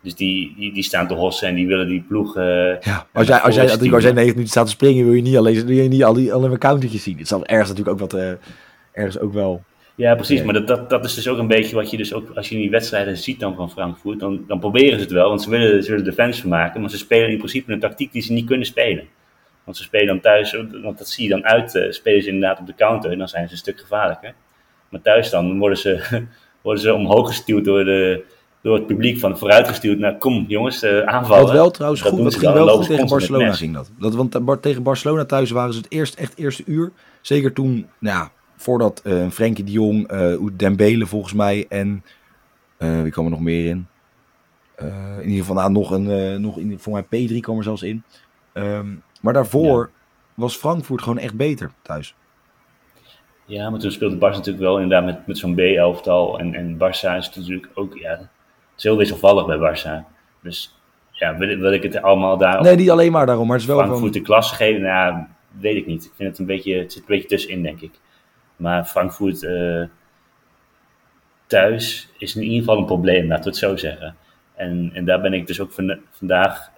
Dus 0.00 0.14
die, 0.14 0.54
die, 0.56 0.72
die, 0.72 0.82
staan 0.82 1.08
te 1.08 1.14
hossen 1.14 1.48
en 1.48 1.54
die 1.54 1.66
willen 1.66 1.88
die 1.88 2.04
ploeg. 2.08 2.36
Uh, 2.36 2.80
ja, 2.80 3.06
als 3.12 3.26
jij, 3.26 3.38
als, 3.38 3.54
jij, 3.54 3.70
als, 3.70 3.80
jij, 3.80 3.92
als 3.92 4.02
jij 4.02 4.12
9 4.12 4.30
minuten 4.30 4.50
staat 4.50 4.64
te 4.64 4.70
springen, 4.70 5.04
wil 5.04 5.14
je 5.14 5.22
niet 5.22 5.36
alleen, 5.36 5.66
wil 5.66 5.76
je 5.76 5.88
niet 5.88 6.04
al 6.04 6.12
die, 6.12 6.32
alleen 6.32 6.48
maar 6.48 6.58
countertjes 6.58 7.02
zien. 7.02 7.18
Het 7.18 7.28
zal 7.28 7.46
ergens 7.46 7.68
natuurlijk 7.68 8.02
ook 8.02 8.10
wat. 8.10 8.20
Uh, 8.20 8.32
ergens 8.92 9.18
ook 9.18 9.32
wel. 9.32 9.62
Ja, 9.94 10.14
precies. 10.14 10.42
Maar 10.42 10.54
dat, 10.54 10.66
dat, 10.66 10.90
dat 10.90 11.04
is 11.04 11.14
dus 11.14 11.28
ook 11.28 11.38
een 11.38 11.46
beetje 11.46 11.74
wat 11.74 11.90
je 11.90 11.96
dus 11.96 12.14
ook. 12.14 12.30
Als 12.34 12.48
je 12.48 12.56
die 12.56 12.70
wedstrijden 12.70 13.16
ziet 13.16 13.40
dan 13.40 13.54
van 13.54 13.70
Frankfurt, 13.70 14.20
dan, 14.20 14.44
dan 14.46 14.58
proberen 14.58 14.98
ze 14.98 15.04
het 15.04 15.12
wel. 15.12 15.28
Want 15.28 15.42
ze 15.42 15.50
willen, 15.50 15.82
ze 15.82 15.90
willen 15.90 16.04
de 16.04 16.12
fans 16.12 16.40
vermaken. 16.40 16.80
Maar 16.80 16.90
ze 16.90 16.98
spelen 16.98 17.30
in 17.30 17.36
principe 17.36 17.72
een 17.72 17.80
tactiek 17.80 18.12
die 18.12 18.22
ze 18.22 18.32
niet 18.32 18.46
kunnen 18.46 18.66
spelen. 18.66 19.04
Want 19.64 19.76
ze 19.76 19.82
spelen 19.82 20.06
dan 20.06 20.20
thuis, 20.20 20.52
want 20.82 20.98
dat 20.98 21.08
zie 21.08 21.24
je 21.24 21.30
dan 21.30 21.44
uit, 21.44 21.74
uh, 21.74 21.90
spelen 21.90 22.22
ze 22.22 22.28
inderdaad 22.28 22.60
op 22.60 22.66
de 22.66 22.74
counter. 22.74 23.10
En 23.10 23.18
dan 23.18 23.28
zijn 23.28 23.46
ze 23.46 23.52
een 23.52 23.58
stuk 23.58 23.80
gevaarlijker. 23.80 24.34
Maar 24.88 25.00
thuis 25.00 25.30
dan 25.30 25.58
worden 25.58 25.78
ze, 25.78 26.22
worden 26.62 26.82
ze 26.82 26.94
omhoog 26.94 27.28
gestuurd 27.28 27.64
door 27.64 27.84
de 27.84 28.24
door 28.62 28.74
het 28.74 28.86
publiek 28.86 29.18
van 29.18 29.38
vooruitgestuurd 29.38 29.98
naar 29.98 30.18
kom 30.18 30.44
jongens, 30.48 30.82
uh, 30.82 31.02
aanvallen. 31.02 31.44
Wat 31.44 31.52
wel 31.52 31.70
trouwens 31.70 32.02
goed, 32.02 32.22
dat 32.22 32.34
ging 32.34 32.52
wel 32.52 32.68
goed 32.68 32.86
tegen 32.86 33.06
Barcelona 33.06 33.52
ging 33.52 33.74
dat. 33.74 33.90
dat. 33.98 34.14
Want 34.14 34.62
tegen 34.62 34.82
Barcelona 34.82 35.24
thuis 35.24 35.50
waren 35.50 35.72
ze 35.72 35.78
het 35.78 35.92
eerst 35.92 36.14
echt 36.14 36.38
eerste 36.38 36.62
uur. 36.66 36.92
Zeker 37.20 37.52
toen, 37.52 37.86
nou 37.98 38.16
ja, 38.16 38.30
voordat 38.62 39.02
uh, 39.04 39.28
Frenkie 39.28 39.64
de 39.64 39.72
Jong, 39.72 40.12
uh, 40.12 40.48
Dembele 40.52 41.06
volgens 41.06 41.32
mij 41.32 41.66
en 41.68 42.04
uh, 42.78 43.02
wie 43.02 43.10
kwam 43.10 43.24
er 43.24 43.30
nog 43.30 43.40
meer 43.40 43.68
in? 43.68 43.86
in 45.18 45.28
ieder 45.28 45.38
geval 45.38 45.54
nou, 45.54 45.72
nog 45.72 45.90
een, 45.90 46.40
nog 46.40 46.58
in, 46.58 46.78
voor 46.78 46.92
mij 46.92 47.28
P3 47.28 47.40
kwam 47.40 47.56
er 47.56 47.62
zelfs 47.62 47.82
in. 47.82 48.02
Um, 48.54 49.02
maar 49.20 49.32
daarvoor 49.32 49.90
was 50.34 50.56
Frankfurt 50.56 51.02
gewoon 51.02 51.18
echt 51.18 51.34
beter 51.34 51.70
thuis. 51.82 52.14
Ja, 53.44 53.70
maar 53.70 53.80
toen 53.80 53.90
speelde 53.90 54.16
Barça 54.16 54.36
natuurlijk 54.36 54.64
wel 54.64 54.78
inderdaad 54.80 55.04
met, 55.04 55.26
met 55.26 55.38
zo'n 55.38 55.54
B-elftal. 55.54 56.38
En, 56.38 56.54
en 56.54 56.76
Barça 56.76 57.16
is 57.16 57.34
natuurlijk 57.34 57.68
ook, 57.74 57.98
ja, 57.98 58.30
is 58.76 58.82
heel 58.82 58.96
wisselvallig 58.96 59.46
bij 59.46 59.58
Barça. 59.58 60.06
Dus 60.42 60.78
ja, 61.10 61.36
wil, 61.36 61.58
wil 61.58 61.72
ik 61.72 61.82
het 61.82 62.02
allemaal 62.02 62.38
daar... 62.38 62.62
Nee, 62.62 62.76
niet 62.76 62.90
alleen 62.90 63.12
maar 63.12 63.26
daarom, 63.26 63.46
maar 63.46 63.56
het 63.56 63.62
is 63.62 63.72
wel 63.72 63.78
Frankfurt 63.78 64.12
van... 64.12 64.12
de 64.12 64.20
klas 64.20 64.52
geven, 64.52 64.82
nou, 64.82 65.24
weet 65.60 65.76
ik 65.76 65.86
niet. 65.86 66.04
Ik 66.04 66.12
vind 66.14 66.28
het 66.28 66.38
een 66.38 66.46
beetje, 66.46 66.78
het 66.78 66.92
zit 66.92 67.00
een 67.00 67.08
beetje 67.08 67.28
tussenin, 67.28 67.62
denk 67.62 67.80
ik. 67.80 67.92
Maar 68.62 68.84
Frankfurt 68.84 69.42
uh, 69.42 69.84
thuis 71.46 72.08
is 72.18 72.36
in 72.36 72.42
ieder 72.42 72.58
geval 72.58 72.78
een 72.78 72.84
probleem, 72.84 73.26
laten 73.28 73.44
we 73.44 73.50
het 73.50 73.58
zo 73.58 73.76
zeggen. 73.76 74.16
En, 74.54 74.90
en 74.94 75.04
daar 75.04 75.20
ben 75.20 75.32
ik 75.32 75.46
dus 75.46 75.60
ook 75.60 75.72
van, 75.72 75.98
vandaag 76.10 76.70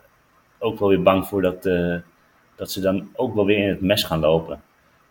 ook 0.58 0.78
wel 0.78 0.88
weer 0.88 1.02
bang 1.02 1.26
voor 1.26 1.42
dat, 1.42 1.66
uh, 1.66 1.96
dat 2.56 2.70
ze 2.70 2.80
dan 2.80 3.08
ook 3.14 3.34
wel 3.34 3.46
weer 3.46 3.58
in 3.58 3.68
het 3.68 3.80
mes 3.80 4.04
gaan 4.04 4.20
lopen. 4.20 4.60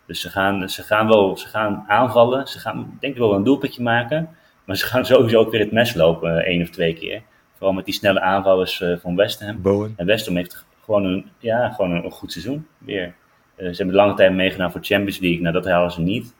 Dus 0.06 0.20
ze 0.20 0.30
gaan, 0.30 0.68
ze 0.68 0.82
gaan 0.82 1.06
wel 1.08 1.36
ze 1.36 1.48
gaan 1.48 1.84
aanvallen, 1.86 2.46
ze 2.46 2.58
gaan 2.58 2.96
denk 3.00 3.12
ik 3.12 3.18
wel 3.18 3.34
een 3.34 3.44
doelpuntje 3.44 3.82
maken. 3.82 4.28
Maar 4.64 4.76
ze 4.76 4.86
gaan 4.86 5.06
sowieso 5.14 5.38
ook 5.38 5.50
weer 5.50 5.60
het 5.60 5.72
mes 5.72 5.94
lopen, 5.94 6.38
eh, 6.38 6.46
één 6.46 6.62
of 6.62 6.70
twee 6.70 6.94
keer. 6.94 7.22
Vooral 7.52 7.72
met 7.72 7.84
die 7.84 7.94
snelle 7.94 8.20
aanvallers 8.20 8.80
uh, 8.80 8.96
van 8.96 9.16
West 9.16 9.40
Ham. 9.40 9.62
Bowen. 9.62 9.94
En 9.96 10.06
West 10.06 10.26
Ham 10.26 10.36
heeft 10.36 10.64
gewoon 10.84 11.04
een, 11.04 11.26
ja, 11.38 11.70
gewoon 11.70 11.90
een, 11.90 12.10
goed 12.10 12.32
seizoen 12.32 12.66
weer. 12.78 13.14
Uh, 13.56 13.68
ze 13.68 13.76
hebben 13.76 13.94
lange 13.94 14.14
tijd 14.14 14.32
meegedaan 14.32 14.72
voor 14.72 14.84
Champions 14.84 15.18
League. 15.18 15.40
Nou, 15.40 15.54
dat 15.54 15.64
halen 15.64 15.90
ze 15.90 16.00
niet. 16.00 16.34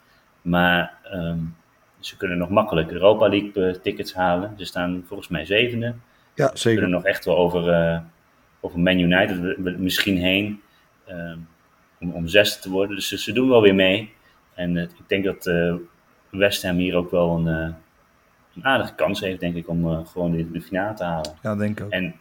Maar 0.45 0.99
um, 1.13 1.57
ze 2.01 2.17
kunnen 2.17 2.39
nog 2.39 2.49
makkelijk 2.49 2.91
Europa 2.91 3.29
League 3.29 3.81
tickets 3.81 4.15
halen. 4.15 4.55
Ze 4.57 4.65
staan 4.65 5.05
volgens 5.07 5.29
mij 5.29 5.45
zevende. 5.45 5.95
Ja, 6.35 6.47
zeker. 6.47 6.59
Ze 6.59 6.69
kunnen 6.69 6.91
nog 6.91 7.05
echt 7.05 7.25
wel 7.25 7.37
over, 7.37 7.69
uh, 7.69 7.99
over 8.61 8.81
Man 8.81 8.99
United 8.99 9.59
misschien 9.79 10.17
heen. 10.17 10.61
Um, 11.09 11.49
om, 12.01 12.13
om 12.13 12.29
zesde 12.29 12.61
te 12.61 12.71
worden. 12.71 12.97
Dus 12.97 13.09
ze, 13.09 13.19
ze, 13.19 13.33
doen 13.33 13.49
wel 13.49 13.63
weer 13.63 13.75
mee. 13.75 14.13
En 14.55 14.77
ik 14.77 14.91
denk 15.07 15.25
dat 15.25 15.51
West 16.31 16.63
Ham 16.63 16.77
hier 16.77 16.97
ook 16.97 17.11
wel 17.11 17.37
een 17.37 17.75
een 18.55 18.65
aardige 18.65 18.95
kans 18.95 19.21
heeft, 19.21 19.41
denk 19.41 19.55
ik, 19.55 19.69
om 19.69 20.07
gewoon 20.07 20.31
de, 20.31 20.51
de 20.51 20.61
finale 20.61 20.95
te 20.95 21.05
halen. 21.05 21.35
Ja, 21.43 21.57
denk 21.57 21.79
ik 21.79 21.85
ook. 21.85 21.91
En 21.91 22.15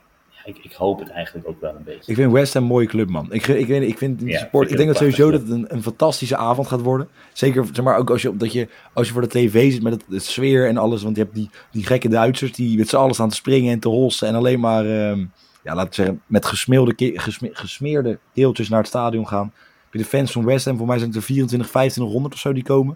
ik, 0.45 0.57
ik, 0.61 0.73
hoop 0.73 0.99
het 0.99 1.09
eigenlijk 1.09 1.47
ook 1.47 1.61
wel 1.61 1.75
een 1.75 1.83
beetje. 1.83 2.11
Ik 2.11 2.15
vind 2.15 2.31
West 2.31 2.53
Ham 2.53 2.63
een 2.63 2.69
mooie 2.69 2.87
club, 2.87 3.09
man. 3.09 3.27
Ik, 3.31 3.47
ik, 3.47 3.67
ik, 3.67 3.83
ik 3.83 3.97
vind 3.97 4.21
ja, 4.21 4.39
sport, 4.39 4.71
ik 4.71 4.77
denk 4.77 4.89
dat 4.89 4.97
sowieso 4.97 5.31
dat 5.31 5.41
het 5.41 5.49
een, 5.49 5.65
een, 5.67 5.83
fantastische 5.83 6.37
avond 6.37 6.67
gaat 6.67 6.81
worden. 6.81 7.07
Zeker, 7.33 7.65
zeg 7.73 7.85
maar, 7.85 7.97
ook 7.97 8.09
als 8.09 8.21
je, 8.21 8.37
dat 8.37 8.53
je, 8.53 8.67
als 8.93 9.07
je 9.07 9.13
voor 9.13 9.21
de 9.21 9.27
tv 9.27 9.71
zit 9.71 9.83
met 9.83 10.03
het, 10.09 10.23
sfeer 10.23 10.67
en 10.67 10.77
alles. 10.77 11.03
Want 11.03 11.15
je 11.15 11.21
hebt 11.21 11.35
die, 11.35 11.49
die 11.71 11.85
gekke 11.85 12.09
Duitsers 12.09 12.53
die 12.53 12.77
met 12.77 12.89
z'n 12.89 12.95
allen 12.95 13.13
staan 13.13 13.29
te 13.29 13.35
springen 13.35 13.73
en 13.73 13.79
te 13.79 13.89
hossen. 13.89 14.27
En 14.27 14.35
alleen 14.35 14.59
maar, 14.59 14.85
um, 14.85 15.31
ja, 15.63 15.75
laten 15.75 15.89
we 15.89 15.95
zeggen, 15.95 16.21
met 16.25 16.45
gesmeerde, 16.45 16.93
gesme, 17.19 17.49
gesmeerde 17.53 18.19
keeltjes 18.33 18.69
naar 18.69 18.79
het 18.79 18.87
stadion 18.87 19.27
gaan. 19.27 19.53
De 19.91 20.05
fans 20.05 20.31
van 20.31 20.45
West 20.45 20.65
Ham, 20.65 20.77
voor 20.77 20.87
mij 20.87 20.97
zijn 20.97 21.09
het 21.09 21.17
er 21.17 21.23
24, 21.23 21.69
2500 21.69 22.33
of 22.33 22.39
zo 22.39 22.53
die 22.53 22.63
komen. 22.63 22.95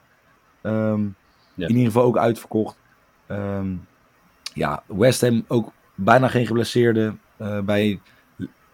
Um, 0.61 1.15
ja. 1.53 1.67
In 1.67 1.75
ieder 1.75 1.85
geval 1.85 2.03
ook 2.03 2.17
uitverkocht. 2.17 2.77
Um, 3.31 3.87
ja, 4.53 4.83
West 4.85 5.21
Ham 5.21 5.45
ook 5.47 5.71
bijna 5.95 6.27
geen 6.27 6.45
geblesseerden. 6.45 7.19
Uh, 7.41 7.59
bij 7.59 7.99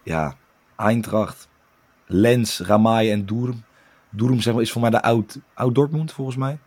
ja, 0.02 0.34
Eintracht, 0.76 1.48
Lens, 2.06 2.60
Ramai 2.60 3.10
en 3.10 3.26
Durm. 3.26 3.64
Durm 4.10 4.40
zeg 4.40 4.52
maar, 4.52 4.62
is 4.62 4.72
voor 4.72 4.80
mij 4.80 4.90
de 4.90 5.02
oud, 5.02 5.38
oud 5.54 5.74
Dortmund 5.74 6.12
volgens 6.12 6.36
mij. 6.36 6.58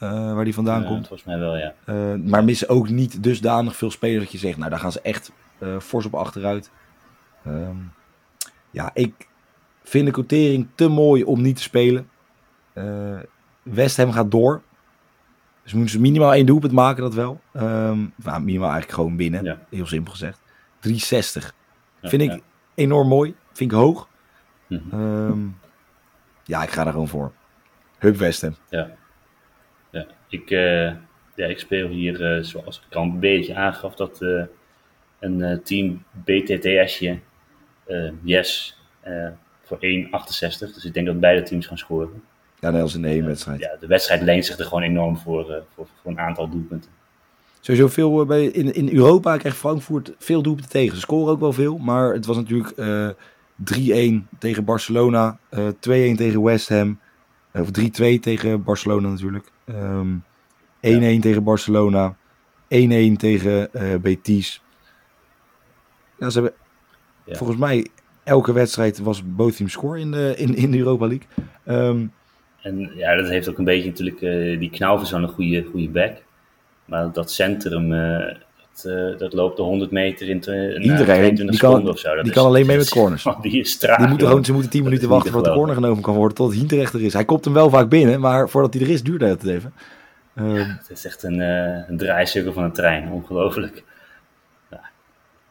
Uh, 0.00 0.34
waar 0.34 0.44
die 0.44 0.54
vandaan 0.54 0.82
ja, 0.82 0.88
komt. 0.88 1.06
Volgens 1.06 1.28
mij 1.28 1.38
wel, 1.38 1.56
ja. 1.56 1.74
Uh, 1.86 2.14
maar 2.14 2.44
missen 2.44 2.68
ook 2.68 2.88
niet 2.88 3.22
dusdanig 3.22 3.76
veel 3.76 3.90
spelers 3.90 4.22
dat 4.22 4.32
je 4.32 4.38
zegt, 4.38 4.58
nou 4.58 4.70
daar 4.70 4.78
gaan 4.78 4.92
ze 4.92 5.00
echt 5.00 5.32
fors 5.80 6.06
op 6.06 6.14
achteruit. 6.14 6.70
Um, 7.46 7.92
ja, 8.70 8.90
ik 8.94 9.28
vind 9.82 10.06
de 10.06 10.12
quotering 10.12 10.68
te 10.74 10.88
mooi 10.88 11.24
om 11.24 11.42
niet 11.42 11.56
te 11.56 11.62
spelen. 11.62 12.08
West 13.62 13.96
Ham 13.96 14.12
gaat 14.12 14.30
door. 14.30 14.62
Dus 15.62 15.72
moeten 15.72 15.92
ze 15.92 16.00
minimaal 16.00 16.34
één 16.34 16.46
doelpunt 16.46 16.72
maken, 16.72 17.02
dat 17.02 17.14
wel. 17.14 17.40
Um, 17.52 18.12
nou, 18.16 18.40
minimaal 18.42 18.70
eigenlijk 18.70 18.92
gewoon 18.92 19.16
winnen. 19.16 19.44
Ja. 19.44 19.58
Heel 19.70 19.86
simpel 19.86 20.12
gezegd. 20.12 20.40
360. 20.84 21.54
Ja, 22.00 22.08
vind 22.08 22.22
ik 22.22 22.42
enorm 22.74 23.08
mooi. 23.08 23.34
Vind 23.52 23.72
ik 23.72 23.76
hoog. 23.76 24.08
Mm 24.66 24.82
-hmm. 24.90 25.00
um, 25.00 25.58
ja, 26.44 26.62
ik 26.62 26.70
ga 26.70 26.86
er 26.86 26.92
gewoon 26.92 27.08
voor. 27.08 27.32
Hub 27.98 28.16
Westen. 28.16 28.56
Ja. 28.68 28.90
ja. 29.90 30.06
Ik, 30.28 30.50
uh, 30.50 30.92
ja, 31.34 31.46
ik 31.46 31.58
speel 31.58 31.88
hier, 31.88 32.36
uh, 32.36 32.42
zoals 32.42 32.82
ik 32.88 32.96
al 32.96 33.02
een 33.02 33.20
beetje 33.20 33.54
aangaf, 33.54 33.94
dat 33.94 34.22
uh, 34.22 34.44
een 35.18 35.60
team 35.62 36.04
BTTSje, 36.24 37.18
yes, 38.22 38.80
voor 39.62 39.76
1,68. 39.76 39.80
Dus 40.74 40.84
ik 40.84 40.94
denk 40.94 41.06
dat 41.06 41.20
beide 41.20 41.42
teams 41.42 41.66
gaan 41.66 41.78
scoren. 41.78 42.22
Ja, 42.60 42.70
net 42.70 42.82
als 42.82 42.94
in 42.94 43.02
de 43.02 43.08
hele 43.08 43.26
wedstrijd. 43.26 43.60
Ja, 43.60 43.76
de 43.80 43.86
wedstrijd 43.86 44.22
leent 44.22 44.46
zich 44.46 44.58
er 44.58 44.64
gewoon 44.64 44.82
enorm 44.82 45.16
voor, 45.16 45.64
voor, 45.74 45.88
voor, 46.02 46.10
een 46.10 46.18
aantal 46.18 46.48
doelpunten. 46.48 46.90
Sowieso 47.64 47.88
veel 47.88 48.20
uh, 48.20 48.26
bij, 48.26 48.44
in, 48.44 48.74
in 48.74 48.94
Europa 48.94 49.36
krijgt 49.36 49.56
Frankfurt 49.56 50.12
veel 50.18 50.42
doelpunten 50.42 50.70
tegen. 50.70 50.94
Ze 50.94 51.00
scoren 51.00 51.32
ook 51.32 51.40
wel 51.40 51.52
veel, 51.52 51.78
maar 51.78 52.12
het 52.12 52.26
was 52.26 52.36
natuurlijk 52.36 52.72
uh, 52.76 54.20
3-1 54.22 54.38
tegen 54.38 54.64
Barcelona, 54.64 55.38
2-1 55.56 55.70
tegen 55.80 56.42
West 56.42 56.68
Ham, 56.68 56.98
of 57.52 57.68
3-2 57.68 57.72
tegen 58.20 58.62
Barcelona 58.62 59.08
natuurlijk. 59.08 59.50
1-1 59.70 59.74
um, 59.74 60.22
ja. 60.80 61.20
tegen 61.20 61.42
Barcelona, 61.42 62.16
1-1 62.16 62.16
tegen 63.16 63.70
Betis. 64.02 64.62
Ja, 66.18 66.30
ze 66.30 66.40
hebben 66.40 66.58
ja. 67.24 67.34
volgens 67.36 67.58
mij 67.58 67.86
elke 68.24 68.52
wedstrijd 68.52 68.98
was 68.98 69.22
both 69.24 69.56
team 69.56 69.68
score 69.68 70.00
in 70.00 70.10
de, 70.10 70.34
in, 70.36 70.54
in 70.54 70.70
de 70.70 70.78
Europa 70.78 71.06
League. 71.06 71.26
Um, 71.88 72.12
en 72.62 72.90
ja, 72.94 73.16
dat 73.16 73.28
heeft 73.28 73.48
ook 73.48 73.58
een 73.58 73.64
beetje 73.64 73.88
natuurlijk, 73.88 74.20
uh, 74.20 74.58
die 74.58 74.70
Knauw 74.70 75.04
zo'n 75.04 75.28
goede, 75.28 75.64
goede 75.70 75.88
back. 75.88 76.22
Maar 76.84 77.12
dat 77.12 77.30
centrum, 77.30 77.92
uh, 77.92 78.18
dat, 78.18 78.84
uh, 78.86 79.18
dat, 79.18 79.32
loopt 79.32 79.56
de 79.56 79.62
100 79.62 79.90
meter 79.90 80.28
in 80.28 80.36
Iedereen, 80.80 81.04
22 81.04 81.54
seconden 81.54 81.92
of 81.92 81.98
zo. 81.98 82.14
Dat 82.14 82.24
die 82.24 82.32
is, 82.32 82.38
kan 82.38 82.46
alleen 82.46 82.66
mee 82.66 82.76
met 82.76 82.88
corners. 82.88 83.26
die 83.42 83.60
is 83.60 83.78
traag. 83.78 83.98
Die 83.98 84.08
moeten 84.08 84.26
gewoon, 84.26 84.44
ze 84.44 84.52
moeten 84.52 84.70
10 84.70 84.82
minuten 84.84 85.08
wachten 85.08 85.32
voordat 85.32 85.52
de 85.52 85.58
corner 85.58 85.74
genomen 85.74 86.02
kan 86.02 86.14
worden, 86.14 86.36
tot 86.36 86.54
Hinterecht 86.54 86.92
er 86.92 87.02
is. 87.02 87.12
Hij 87.12 87.24
komt 87.24 87.44
hem 87.44 87.54
wel 87.54 87.70
vaak 87.70 87.88
binnen, 87.88 88.20
maar 88.20 88.48
voordat 88.48 88.74
hij 88.74 88.82
er 88.82 88.90
is, 88.90 89.02
duurt 89.02 89.20
het 89.20 89.46
even. 89.46 89.72
Ja, 90.34 90.42
het 90.42 90.90
is 90.90 91.04
echt 91.04 91.22
een, 91.22 91.40
een 91.40 91.96
draaicirkel 91.96 92.52
van 92.52 92.64
een 92.64 92.72
trein, 92.72 93.10
ongelooflijk. 93.10 93.84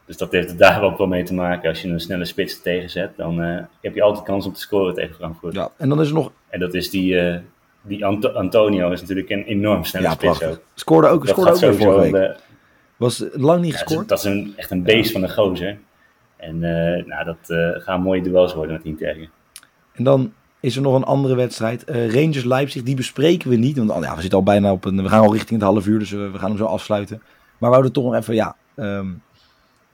Dus 0.06 0.16
dat 0.16 0.32
heeft 0.32 0.50
er 0.50 0.56
daar 0.56 0.82
ook 0.82 0.98
wel 0.98 1.06
mee 1.06 1.22
te 1.22 1.34
maken. 1.34 1.68
Als 1.68 1.82
je 1.82 1.88
een 1.88 2.00
snelle 2.00 2.24
spits 2.24 2.62
tegenzet, 2.62 3.16
dan 3.16 3.42
uh, 3.42 3.60
heb 3.80 3.94
je 3.94 4.02
altijd 4.02 4.24
kans 4.24 4.46
om 4.46 4.52
te 4.52 4.60
scoren 4.60 4.94
tegen 4.94 5.14
Frankfurt. 5.14 5.54
Ja, 5.54 5.70
en 5.76 5.88
dan 5.88 6.00
is 6.00 6.08
er 6.08 6.14
nog... 6.14 6.32
En 6.48 6.60
dat 6.60 6.74
is 6.74 6.90
die, 6.90 7.14
uh, 7.14 7.36
die 7.86 8.04
Anto 8.04 8.28
Antonio, 8.28 8.90
is 8.90 9.00
natuurlijk 9.00 9.30
een 9.30 9.44
enorm 9.44 9.84
snelle 9.84 10.06
ja, 10.06 10.12
spits 10.12 10.42
ook. 10.42 10.60
Scoorde 10.74 11.08
ook, 11.08 11.26
scoorde 11.26 11.50
ook 11.50 11.58
weer 11.58 11.74
vorige 11.74 12.00
week. 12.00 12.12
De, 12.12 12.36
Was 12.96 13.24
lang 13.32 13.62
niet 13.62 13.72
ja, 13.72 13.78
gescoord? 13.78 14.08
Dat 14.08 14.18
is 14.18 14.24
een, 14.24 14.52
echt 14.56 14.70
een 14.70 14.82
beest 14.82 15.06
ja. 15.06 15.12
van 15.12 15.22
een 15.22 15.34
gozer. 15.34 15.78
En 16.36 16.54
uh, 16.54 17.06
nou, 17.06 17.24
dat 17.24 17.38
gaan 17.82 18.02
mooie 18.02 18.22
duels 18.22 18.54
worden 18.54 18.74
met 18.74 18.84
Inter. 18.84 19.28
En 19.92 20.04
dan 20.04 20.32
is 20.60 20.76
er 20.76 20.82
nog 20.82 20.94
een 20.94 21.04
andere 21.04 21.34
wedstrijd. 21.34 21.84
Rangers 21.86 22.44
Leipzig, 22.44 22.82
die 22.82 22.96
bespreken 22.96 23.50
we 23.50 23.56
niet. 23.56 23.76
Want 23.76 23.90
oh, 23.90 24.02
ja, 24.02 24.14
we 24.14 24.20
zitten 24.20 24.38
al 24.38 24.44
bijna 24.44 24.72
op 24.72 24.84
een... 24.84 25.02
We 25.02 25.08
gaan 25.08 25.22
al 25.22 25.32
richting 25.32 25.60
het 25.60 25.68
half 25.68 25.86
uur, 25.86 25.98
dus 25.98 26.10
we, 26.10 26.30
we 26.30 26.38
gaan 26.38 26.48
hem 26.48 26.58
zo 26.58 26.64
afsluiten. 26.64 27.22
Maar 27.58 27.70
we 27.70 27.76
houden 27.76 27.92
toch 27.92 28.04
nog 28.04 28.14
even, 28.14 28.34
ja... 28.34 28.56
Um, 28.76 29.22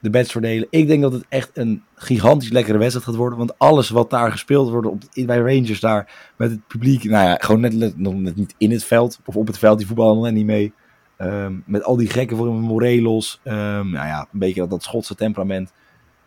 de 0.01 0.09
bets 0.09 0.31
verdelen. 0.31 0.67
Ik 0.69 0.87
denk 0.87 1.01
dat 1.01 1.13
het 1.13 1.25
echt 1.29 1.49
een 1.53 1.83
gigantisch 1.95 2.49
lekkere 2.49 2.77
wedstrijd 2.77 3.05
gaat 3.05 3.15
worden. 3.15 3.37
Want 3.37 3.59
alles 3.59 3.89
wat 3.89 4.09
daar 4.09 4.31
gespeeld 4.31 4.69
wordt 4.69 4.87
op, 4.87 5.01
bij 5.25 5.37
Rangers 5.37 5.79
daar 5.79 6.31
met 6.37 6.51
het 6.51 6.67
publiek. 6.67 7.03
Nou 7.03 7.25
ja, 7.25 7.37
gewoon 7.39 7.61
net, 7.61 7.97
nog 7.97 8.13
net 8.13 8.35
niet 8.35 8.55
in 8.57 8.71
het 8.71 8.83
veld 8.83 9.19
of 9.25 9.35
op 9.35 9.47
het 9.47 9.57
veld. 9.57 9.77
Die 9.77 9.87
voetballen 9.87 10.15
nog 10.15 10.23
net 10.23 10.33
niet 10.33 10.45
mee. 10.45 10.73
Um, 11.17 11.63
met 11.65 11.83
al 11.83 11.95
die 11.95 12.09
gekken 12.09 12.37
voor 12.37 12.53
Morelos. 12.53 13.39
Um, 13.43 13.53
nou 13.91 14.07
ja, 14.07 14.27
een 14.33 14.39
beetje 14.39 14.61
dat, 14.61 14.69
dat 14.69 14.83
Schotse 14.83 15.15
temperament. 15.15 15.73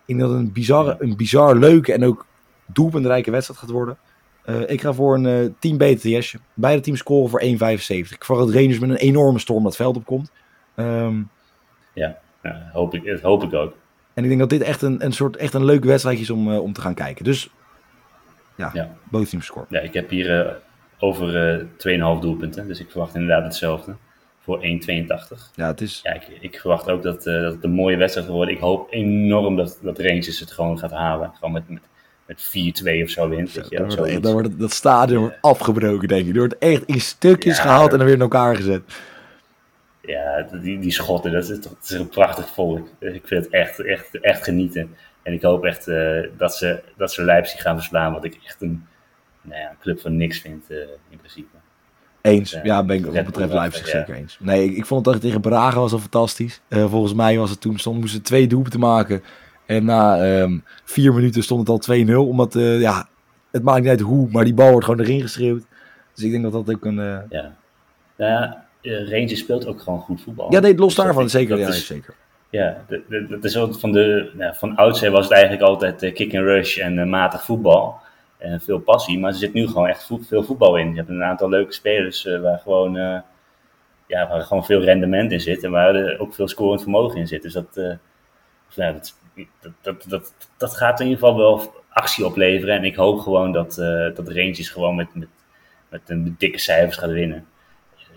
Ik 0.07 0.17
denk 0.17 0.21
dat 0.21 0.31
het 0.31 0.39
een 0.39 0.53
bizarre, 0.53 0.97
een 0.99 1.17
bizar 1.17 1.57
leuke 1.57 1.93
en 1.93 2.05
ook 2.05 2.27
doelpuntrijke 2.67 3.31
wedstrijd 3.31 3.61
gaat 3.61 3.71
worden. 3.71 3.99
Uh, 4.47 4.71
ik 4.71 4.81
ga 4.81 4.93
voor 4.93 5.15
een 5.15 5.25
uh, 5.25 5.51
team 5.59 5.77
BTS. 5.77 6.37
Beide 6.55 6.83
teams 6.83 6.99
scoren 6.99 7.31
voor 7.31 7.43
1,75. 7.43 7.49
Ik 7.89 8.25
verwacht 8.25 8.47
dat 8.47 8.57
Rangers 8.57 8.79
met 8.79 8.91
een 8.91 8.97
enorme 8.97 9.39
storm 9.39 9.65
dat 9.65 9.77
veld 9.77 9.97
opkomt. 9.97 10.31
Um, 10.77 11.31
ja. 11.95 12.19
Ja, 12.45 12.71
hoop 12.73 12.95
ik, 12.95 13.05
dat 13.05 13.21
hoop 13.21 13.43
ik 13.43 13.55
ook. 13.55 13.75
En 14.15 14.23
ik 14.23 14.29
denk 14.29 14.41
dat 14.41 14.51
dit 14.51 14.63
echt 14.63 14.83
een, 14.83 15.05
een 15.05 15.13
soort 15.13 15.37
echt 15.37 15.55
een 15.55 15.65
leuk 15.65 15.85
wedstrijd 15.85 16.19
is 16.19 16.31
om, 16.31 16.49
uh, 16.53 16.63
om 16.63 16.73
te 16.73 16.81
gaan 16.81 16.95
kijken. 16.95 17.25
Dus 17.25 17.51
ja, 18.57 18.71
ja. 18.75 18.91
both 19.11 19.31
teams 19.31 19.47
score. 19.47 19.67
Ja, 19.69 19.81
ik 19.81 19.95
heb 19.95 20.11
hier 20.11 20.47
uh, 20.47 20.53
over 20.99 21.59
uh, 21.87 22.17
2,5 22.17 22.21
doelpunten. 22.21 22.69
Dus 22.69 22.81
ik 22.81 22.91
verwacht 22.91 23.15
inderdaad 23.15 23.45
hetzelfde. 23.45 23.95
Voor 24.41 24.63
1,82. 24.63 24.67
Ja, 25.55 25.67
het 25.67 25.81
is... 25.81 26.01
Ja, 26.03 26.13
ik, 26.13 26.29
ik 26.41 26.61
verwacht 26.61 26.91
ook 26.91 27.03
dat, 27.03 27.23
dat 27.23 27.53
het 27.53 27.65
een 27.65 27.71
mooie 27.71 27.97
wedstrijd 27.97 28.29
worden. 28.29 28.55
Ik 28.55 28.61
hoop 28.61 28.87
enorm 28.91 29.57
dat, 29.57 29.79
dat 29.83 29.99
Rangers 29.99 30.41
het 30.41 30.53
gewoon 30.53 30.79
gaat 30.79 30.91
halen. 30.91 31.33
Gewoon 31.35 31.53
met, 31.53 31.69
met, 31.69 31.83
met 32.27 32.51
4-2 33.01 33.03
of 33.03 33.11
zo 33.11 33.29
wint. 33.29 33.55
Dan, 33.55 33.87
wordt, 33.87 34.03
echt, 34.03 34.23
dan 34.23 34.33
wordt 34.33 34.49
het, 34.49 34.59
dat 34.59 34.73
stadion 34.73 35.21
wordt 35.21 35.39
afgebroken, 35.41 36.09
denk 36.09 36.27
ik. 36.27 36.33
Er 36.33 36.39
wordt 36.39 36.59
echt 36.59 36.85
in 36.85 37.01
stukjes 37.01 37.57
ja, 37.57 37.63
gehaald 37.63 37.93
en 37.93 37.97
dan 37.97 38.07
weer 38.07 38.17
in 38.17 38.23
elkaar 38.23 38.57
gezet. 38.57 38.83
Ja, 40.07 40.47
die, 40.53 40.79
die 40.79 40.91
Schotten, 40.91 41.33
dat 41.33 41.49
is, 41.49 41.61
toch, 41.61 41.73
dat 41.73 41.91
is 41.91 41.91
een 41.91 42.09
prachtig 42.09 42.49
volk. 42.49 42.89
Ik 42.99 43.27
vind 43.27 43.45
het 43.45 43.53
echt, 43.53 43.81
echt, 43.81 44.21
echt 44.21 44.45
genieten. 44.45 44.97
En 45.23 45.33
ik 45.33 45.43
hoop 45.43 45.65
echt 45.65 45.89
uh, 45.89 46.27
dat, 46.37 46.57
ze, 46.57 46.83
dat 46.97 47.13
ze 47.13 47.25
Leipzig 47.25 47.61
gaan 47.63 47.77
verslaan, 47.77 48.13
wat 48.13 48.25
ik 48.25 48.41
echt 48.45 48.63
een, 48.63 48.87
nou 49.43 49.61
ja, 49.61 49.71
een 49.71 49.79
club 49.81 50.01
van 50.01 50.17
niks 50.17 50.41
vind 50.41 50.65
uh, 50.71 50.79
in 51.09 51.19
principe. 51.19 51.57
Eens, 52.21 52.51
dus, 52.51 52.59
uh, 52.59 52.65
ja, 52.65 52.85
ben 52.85 52.97
ik 52.97 53.05
wat 53.07 53.25
betreft 53.25 53.53
Leipzig 53.53 53.93
ja. 53.93 53.99
zeker 53.99 54.15
eens. 54.15 54.39
Nee, 54.41 54.65
ik, 54.65 54.77
ik 54.77 54.87
vond 54.87 55.07
het 55.07 55.21
tegen 55.21 55.41
Braga 55.41 55.79
was 55.79 55.93
al 55.93 55.99
fantastisch. 55.99 56.61
volgens 56.69 57.15
mij 57.15 57.39
was 57.39 57.51
het 57.51 57.61
toen, 57.61 57.79
stond, 57.79 58.01
moesten 58.01 58.23
twee 58.23 58.47
doelpunten 58.47 58.81
maken. 58.81 59.23
En 59.67 59.85
na 59.85 60.41
um, 60.41 60.65
vier 60.85 61.15
minuten 61.15 61.43
stond 61.43 61.69
het 61.69 61.89
al 61.89 62.05
2-0, 62.05 62.15
omdat, 62.15 62.53
ja, 62.59 63.09
het 63.51 63.63
maakt 63.63 63.81
niet 63.81 63.89
uit 63.89 64.01
hoe, 64.01 64.29
maar 64.31 64.45
die 64.45 64.55
bal 64.55 64.71
wordt 64.71 64.87
gewoon 64.87 65.01
erin 65.01 65.21
geschreeuwd. 65.21 65.65
Dus 66.15 66.25
ik 66.25 66.31
denk 66.31 66.43
dat 66.43 66.53
dat 66.53 66.75
ook 66.75 66.85
een... 66.85 66.97
Ja, 67.29 67.55
nou 68.17 68.31
ja, 68.31 68.65
Rangers 68.85 69.39
speelt 69.39 69.67
ook 69.67 69.81
gewoon 69.81 70.01
goed 70.01 70.23
voetbal. 70.23 70.53
Ja, 70.53 70.61
nee, 70.61 70.77
los 70.77 70.95
dus 70.95 71.05
daarvan, 71.05 71.31
zeker. 71.31 71.59
Ja, 71.59 71.69
is, 71.69 71.87
zeker. 71.87 72.15
Ja, 72.51 72.85
dat 73.29 73.45
is 73.45 73.57
van 73.57 73.93
de, 73.93 74.31
nou, 74.35 74.55
van 74.57 74.77
oudsher 74.77 75.11
was 75.11 75.25
het 75.25 75.33
eigenlijk 75.33 75.63
altijd 75.63 76.03
uh, 76.03 76.15
kick 76.15 76.35
and 76.35 76.45
rush 76.45 76.79
en 76.79 76.99
uh, 76.99 77.05
matig 77.05 77.43
voetbal. 77.43 78.01
En 78.39 78.61
veel 78.61 78.79
passie, 78.79 79.19
maar 79.19 79.31
er 79.31 79.37
zit 79.37 79.53
nu 79.53 79.67
gewoon 79.67 79.89
echt 79.89 80.11
veel 80.21 80.43
voetbal 80.43 80.77
in. 80.77 80.91
Je 80.91 80.97
hebt 80.97 81.09
een 81.09 81.25
aantal 81.25 81.49
leuke 81.49 81.73
spelers 81.73 82.25
waar, 82.43 82.59
gewoon, 82.59 82.95
ja, 84.07 84.29
waar 84.29 84.41
gewoon 84.41 84.65
veel 84.65 84.81
rendement 84.81 85.33
in 85.33 85.41
zit 85.41 85.65
en 85.65 85.71
waar 85.71 85.95
er 85.95 86.19
ook 86.19 86.35
veel 86.35 86.49
scorend 86.49 86.83
vermogen 86.83 87.19
in 87.19 87.27
zit. 87.27 87.43
Dus 87.43 87.53
dat, 87.53 87.99
ja, 88.69 88.93
dat, 88.93 89.15
dat, 89.83 90.05
dat, 90.09 90.35
dat, 90.57 90.77
gaat 90.77 91.01
in 91.01 91.07
ieder 91.07 91.21
geval 91.21 91.39
wel 91.39 91.73
actie 91.89 92.27
opleveren. 92.27 92.77
En 92.77 92.85
ik 92.85 92.97
hoop 92.97 93.19
gewoon 93.19 93.53
dat, 93.53 93.75
dat 94.15 94.29
Rangers 94.29 94.69
gewoon 94.69 94.97
met, 94.97 95.15
met, 95.15 95.29
met 95.89 96.03
een 96.07 96.35
dikke 96.39 96.59
cijfers 96.59 96.97
gaat 96.97 97.11
winnen 97.11 97.47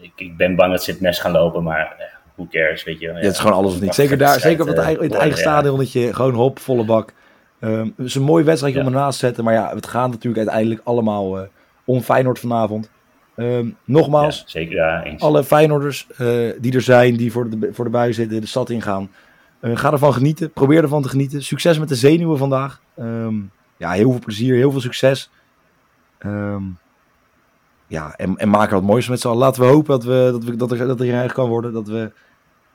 ik, 0.01 0.11
ik, 0.15 0.37
ben 0.37 0.55
bang 0.55 0.71
dat 0.71 0.83
ze 0.83 0.91
het 0.91 1.01
mes 1.01 1.19
gaan 1.19 1.31
lopen, 1.31 1.63
maar 1.63 1.95
eh, 1.97 2.05
who 2.35 2.47
cares, 2.51 2.83
weet 2.83 2.99
je. 2.99 3.07
Ja, 3.07 3.13
het 3.13 3.33
is 3.33 3.39
gewoon 3.39 3.57
alles 3.57 3.73
of 3.73 3.81
niet. 3.81 3.95
Zeker, 3.95 4.17
daar, 4.17 4.39
zeker 4.39 4.61
op 4.61 4.67
het, 4.67 4.77
eigen, 4.77 5.03
in 5.03 5.09
het 5.09 5.19
eigen 5.19 5.37
stadion, 5.37 5.77
dat 5.77 5.91
je 5.91 6.13
gewoon 6.13 6.33
hop, 6.33 6.59
volle 6.59 6.85
bak. 6.85 7.13
Um, 7.59 7.93
het 7.97 8.05
is 8.05 8.15
een 8.15 8.21
mooi 8.21 8.43
wedstrijd 8.43 8.77
om 8.77 8.85
ernaast 8.85 9.19
te 9.19 9.25
zetten, 9.25 9.43
maar 9.43 9.53
ja, 9.53 9.75
het 9.75 9.87
gaat 9.87 10.09
natuurlijk 10.09 10.37
uiteindelijk 10.37 10.81
allemaal 10.83 11.39
uh, 11.39 11.43
om 11.85 12.01
Feyenoord 12.01 12.39
vanavond. 12.39 12.89
Um, 13.35 13.77
nogmaals, 13.85 14.43
zeker, 14.45 14.75
ja, 14.75 15.03
eens. 15.03 15.21
alle 15.21 15.43
Feyenoorders 15.43 16.07
uh, 16.11 16.51
die 16.59 16.73
er 16.73 16.81
zijn, 16.81 17.15
die 17.15 17.31
voor 17.31 17.49
de, 17.49 17.69
voor 17.71 17.85
de 17.85 17.91
bui 17.91 18.13
zitten, 18.13 18.41
de 18.41 18.47
stad 18.47 18.69
ingaan. 18.69 19.09
Uh, 19.61 19.77
ga 19.77 19.91
ervan 19.91 20.13
genieten. 20.13 20.51
Probeer 20.51 20.83
ervan 20.83 21.01
te 21.01 21.09
genieten. 21.09 21.43
Succes 21.43 21.79
met 21.79 21.89
de 21.89 21.95
zenuwen 21.95 22.37
vandaag. 22.37 22.81
Um, 22.99 23.51
ja, 23.77 23.91
heel 23.91 24.11
veel 24.11 24.19
plezier, 24.19 24.55
heel 24.55 24.71
veel 24.71 24.81
succes. 24.81 25.29
Um, 26.25 26.77
ja, 27.87 28.13
en, 28.15 28.37
en 28.37 28.49
maak 28.49 28.67
er 28.67 28.73
wat 28.73 28.83
moois 28.83 29.07
met 29.07 29.19
z'n 29.19 29.27
allen. 29.27 29.39
Laten 29.39 29.61
we 29.61 29.67
hopen 29.67 29.91
dat, 29.91 30.03
we, 30.03 30.29
dat, 30.31 30.43
we, 30.43 30.55
dat, 30.55 30.71
er, 30.71 30.87
dat 30.87 31.01
er 31.01 31.33
kan 31.33 31.49
worden. 31.49 31.73
Dat 31.73 31.87
we 31.87 32.11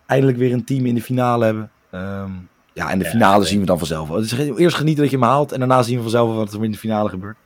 eindelijk 0.06 0.38
weer 0.38 0.52
een 0.52 0.64
team 0.64 0.86
in 0.86 0.94
de 0.94 1.02
finale 1.02 1.44
hebben. 1.44 1.70
Um, 1.94 2.48
ja, 2.72 2.90
en 2.90 2.98
de 2.98 3.04
finale 3.04 3.42
ja, 3.42 3.48
zien 3.48 3.60
we 3.60 3.66
dan 3.66 3.78
vanzelf. 3.78 4.10
Eerst 4.58 4.76
genieten 4.76 5.02
dat 5.02 5.12
je 5.12 5.18
hem 5.18 5.26
haalt. 5.26 5.52
En 5.52 5.58
daarna 5.58 5.82
zien 5.82 5.96
we 5.96 6.02
vanzelf 6.02 6.34
wat 6.34 6.52
er 6.52 6.64
in 6.64 6.70
de 6.70 6.78
finale 6.78 7.08
gebeurt. 7.08 7.36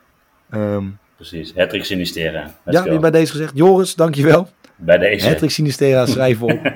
Um, 0.51 0.99
Precies, 1.17 1.53
Hattrick 1.57 1.85
Sinistera. 1.85 2.55
ja, 2.65 2.83
weer 2.83 3.01
bij 3.01 3.11
deze 3.11 3.33
gezegd. 3.33 3.53
Joris, 3.55 3.95
dankjewel. 3.95 4.49
Bij 4.77 4.99
deze. 4.99 5.29
Hattrick 5.29 5.51
Sinistera, 5.51 6.07
schrijven 6.07 6.47
op. 6.47 6.73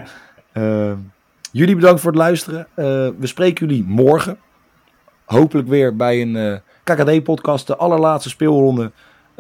uh, 0.54 0.92
jullie 1.52 1.74
bedankt 1.74 2.00
voor 2.00 2.10
het 2.10 2.20
luisteren. 2.20 2.66
Uh, 2.70 2.84
we 3.18 3.26
spreken 3.26 3.66
jullie 3.66 3.84
morgen. 3.84 4.38
Hopelijk 5.24 5.68
weer 5.68 5.96
bij 5.96 6.20
een 6.20 6.34
uh, 6.34 6.56
KKD-podcast, 6.84 7.66
de 7.66 7.76
allerlaatste 7.76 8.28
speelronde. 8.28 8.90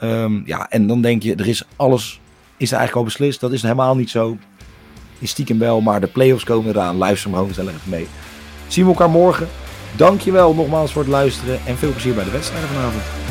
Um, 0.02 0.42
ja, 0.46 0.70
en 0.70 0.86
dan 0.86 1.00
denk 1.00 1.22
je, 1.22 1.34
er 1.34 1.48
is 1.48 1.64
alles 1.76 2.20
is 2.56 2.72
eigenlijk 2.72 2.96
al 2.96 3.04
beslist. 3.04 3.40
Dat 3.40 3.52
is 3.52 3.62
helemaal 3.62 3.96
niet 3.96 4.10
zo. 4.10 4.36
Is 5.18 5.30
stiekem 5.30 5.58
wel, 5.58 5.80
maar 5.80 6.00
de 6.00 6.06
play-offs 6.06 6.44
komen 6.44 6.70
eraan. 6.70 6.96
Luister 6.96 7.24
hem 7.24 7.34
gewoon 7.34 7.48
gezellig 7.48 7.74
even 7.74 7.90
mee. 7.90 8.06
Zien 8.66 8.84
we 8.84 8.90
elkaar 8.90 9.10
morgen. 9.10 9.48
Dankjewel 9.96 10.54
nogmaals 10.54 10.92
voor 10.92 11.02
het 11.02 11.10
luisteren 11.10 11.60
en 11.66 11.78
veel 11.78 11.90
plezier 11.90 12.14
bij 12.14 12.24
de 12.24 12.30
wedstrijden 12.30 12.68
vanavond. 12.68 13.29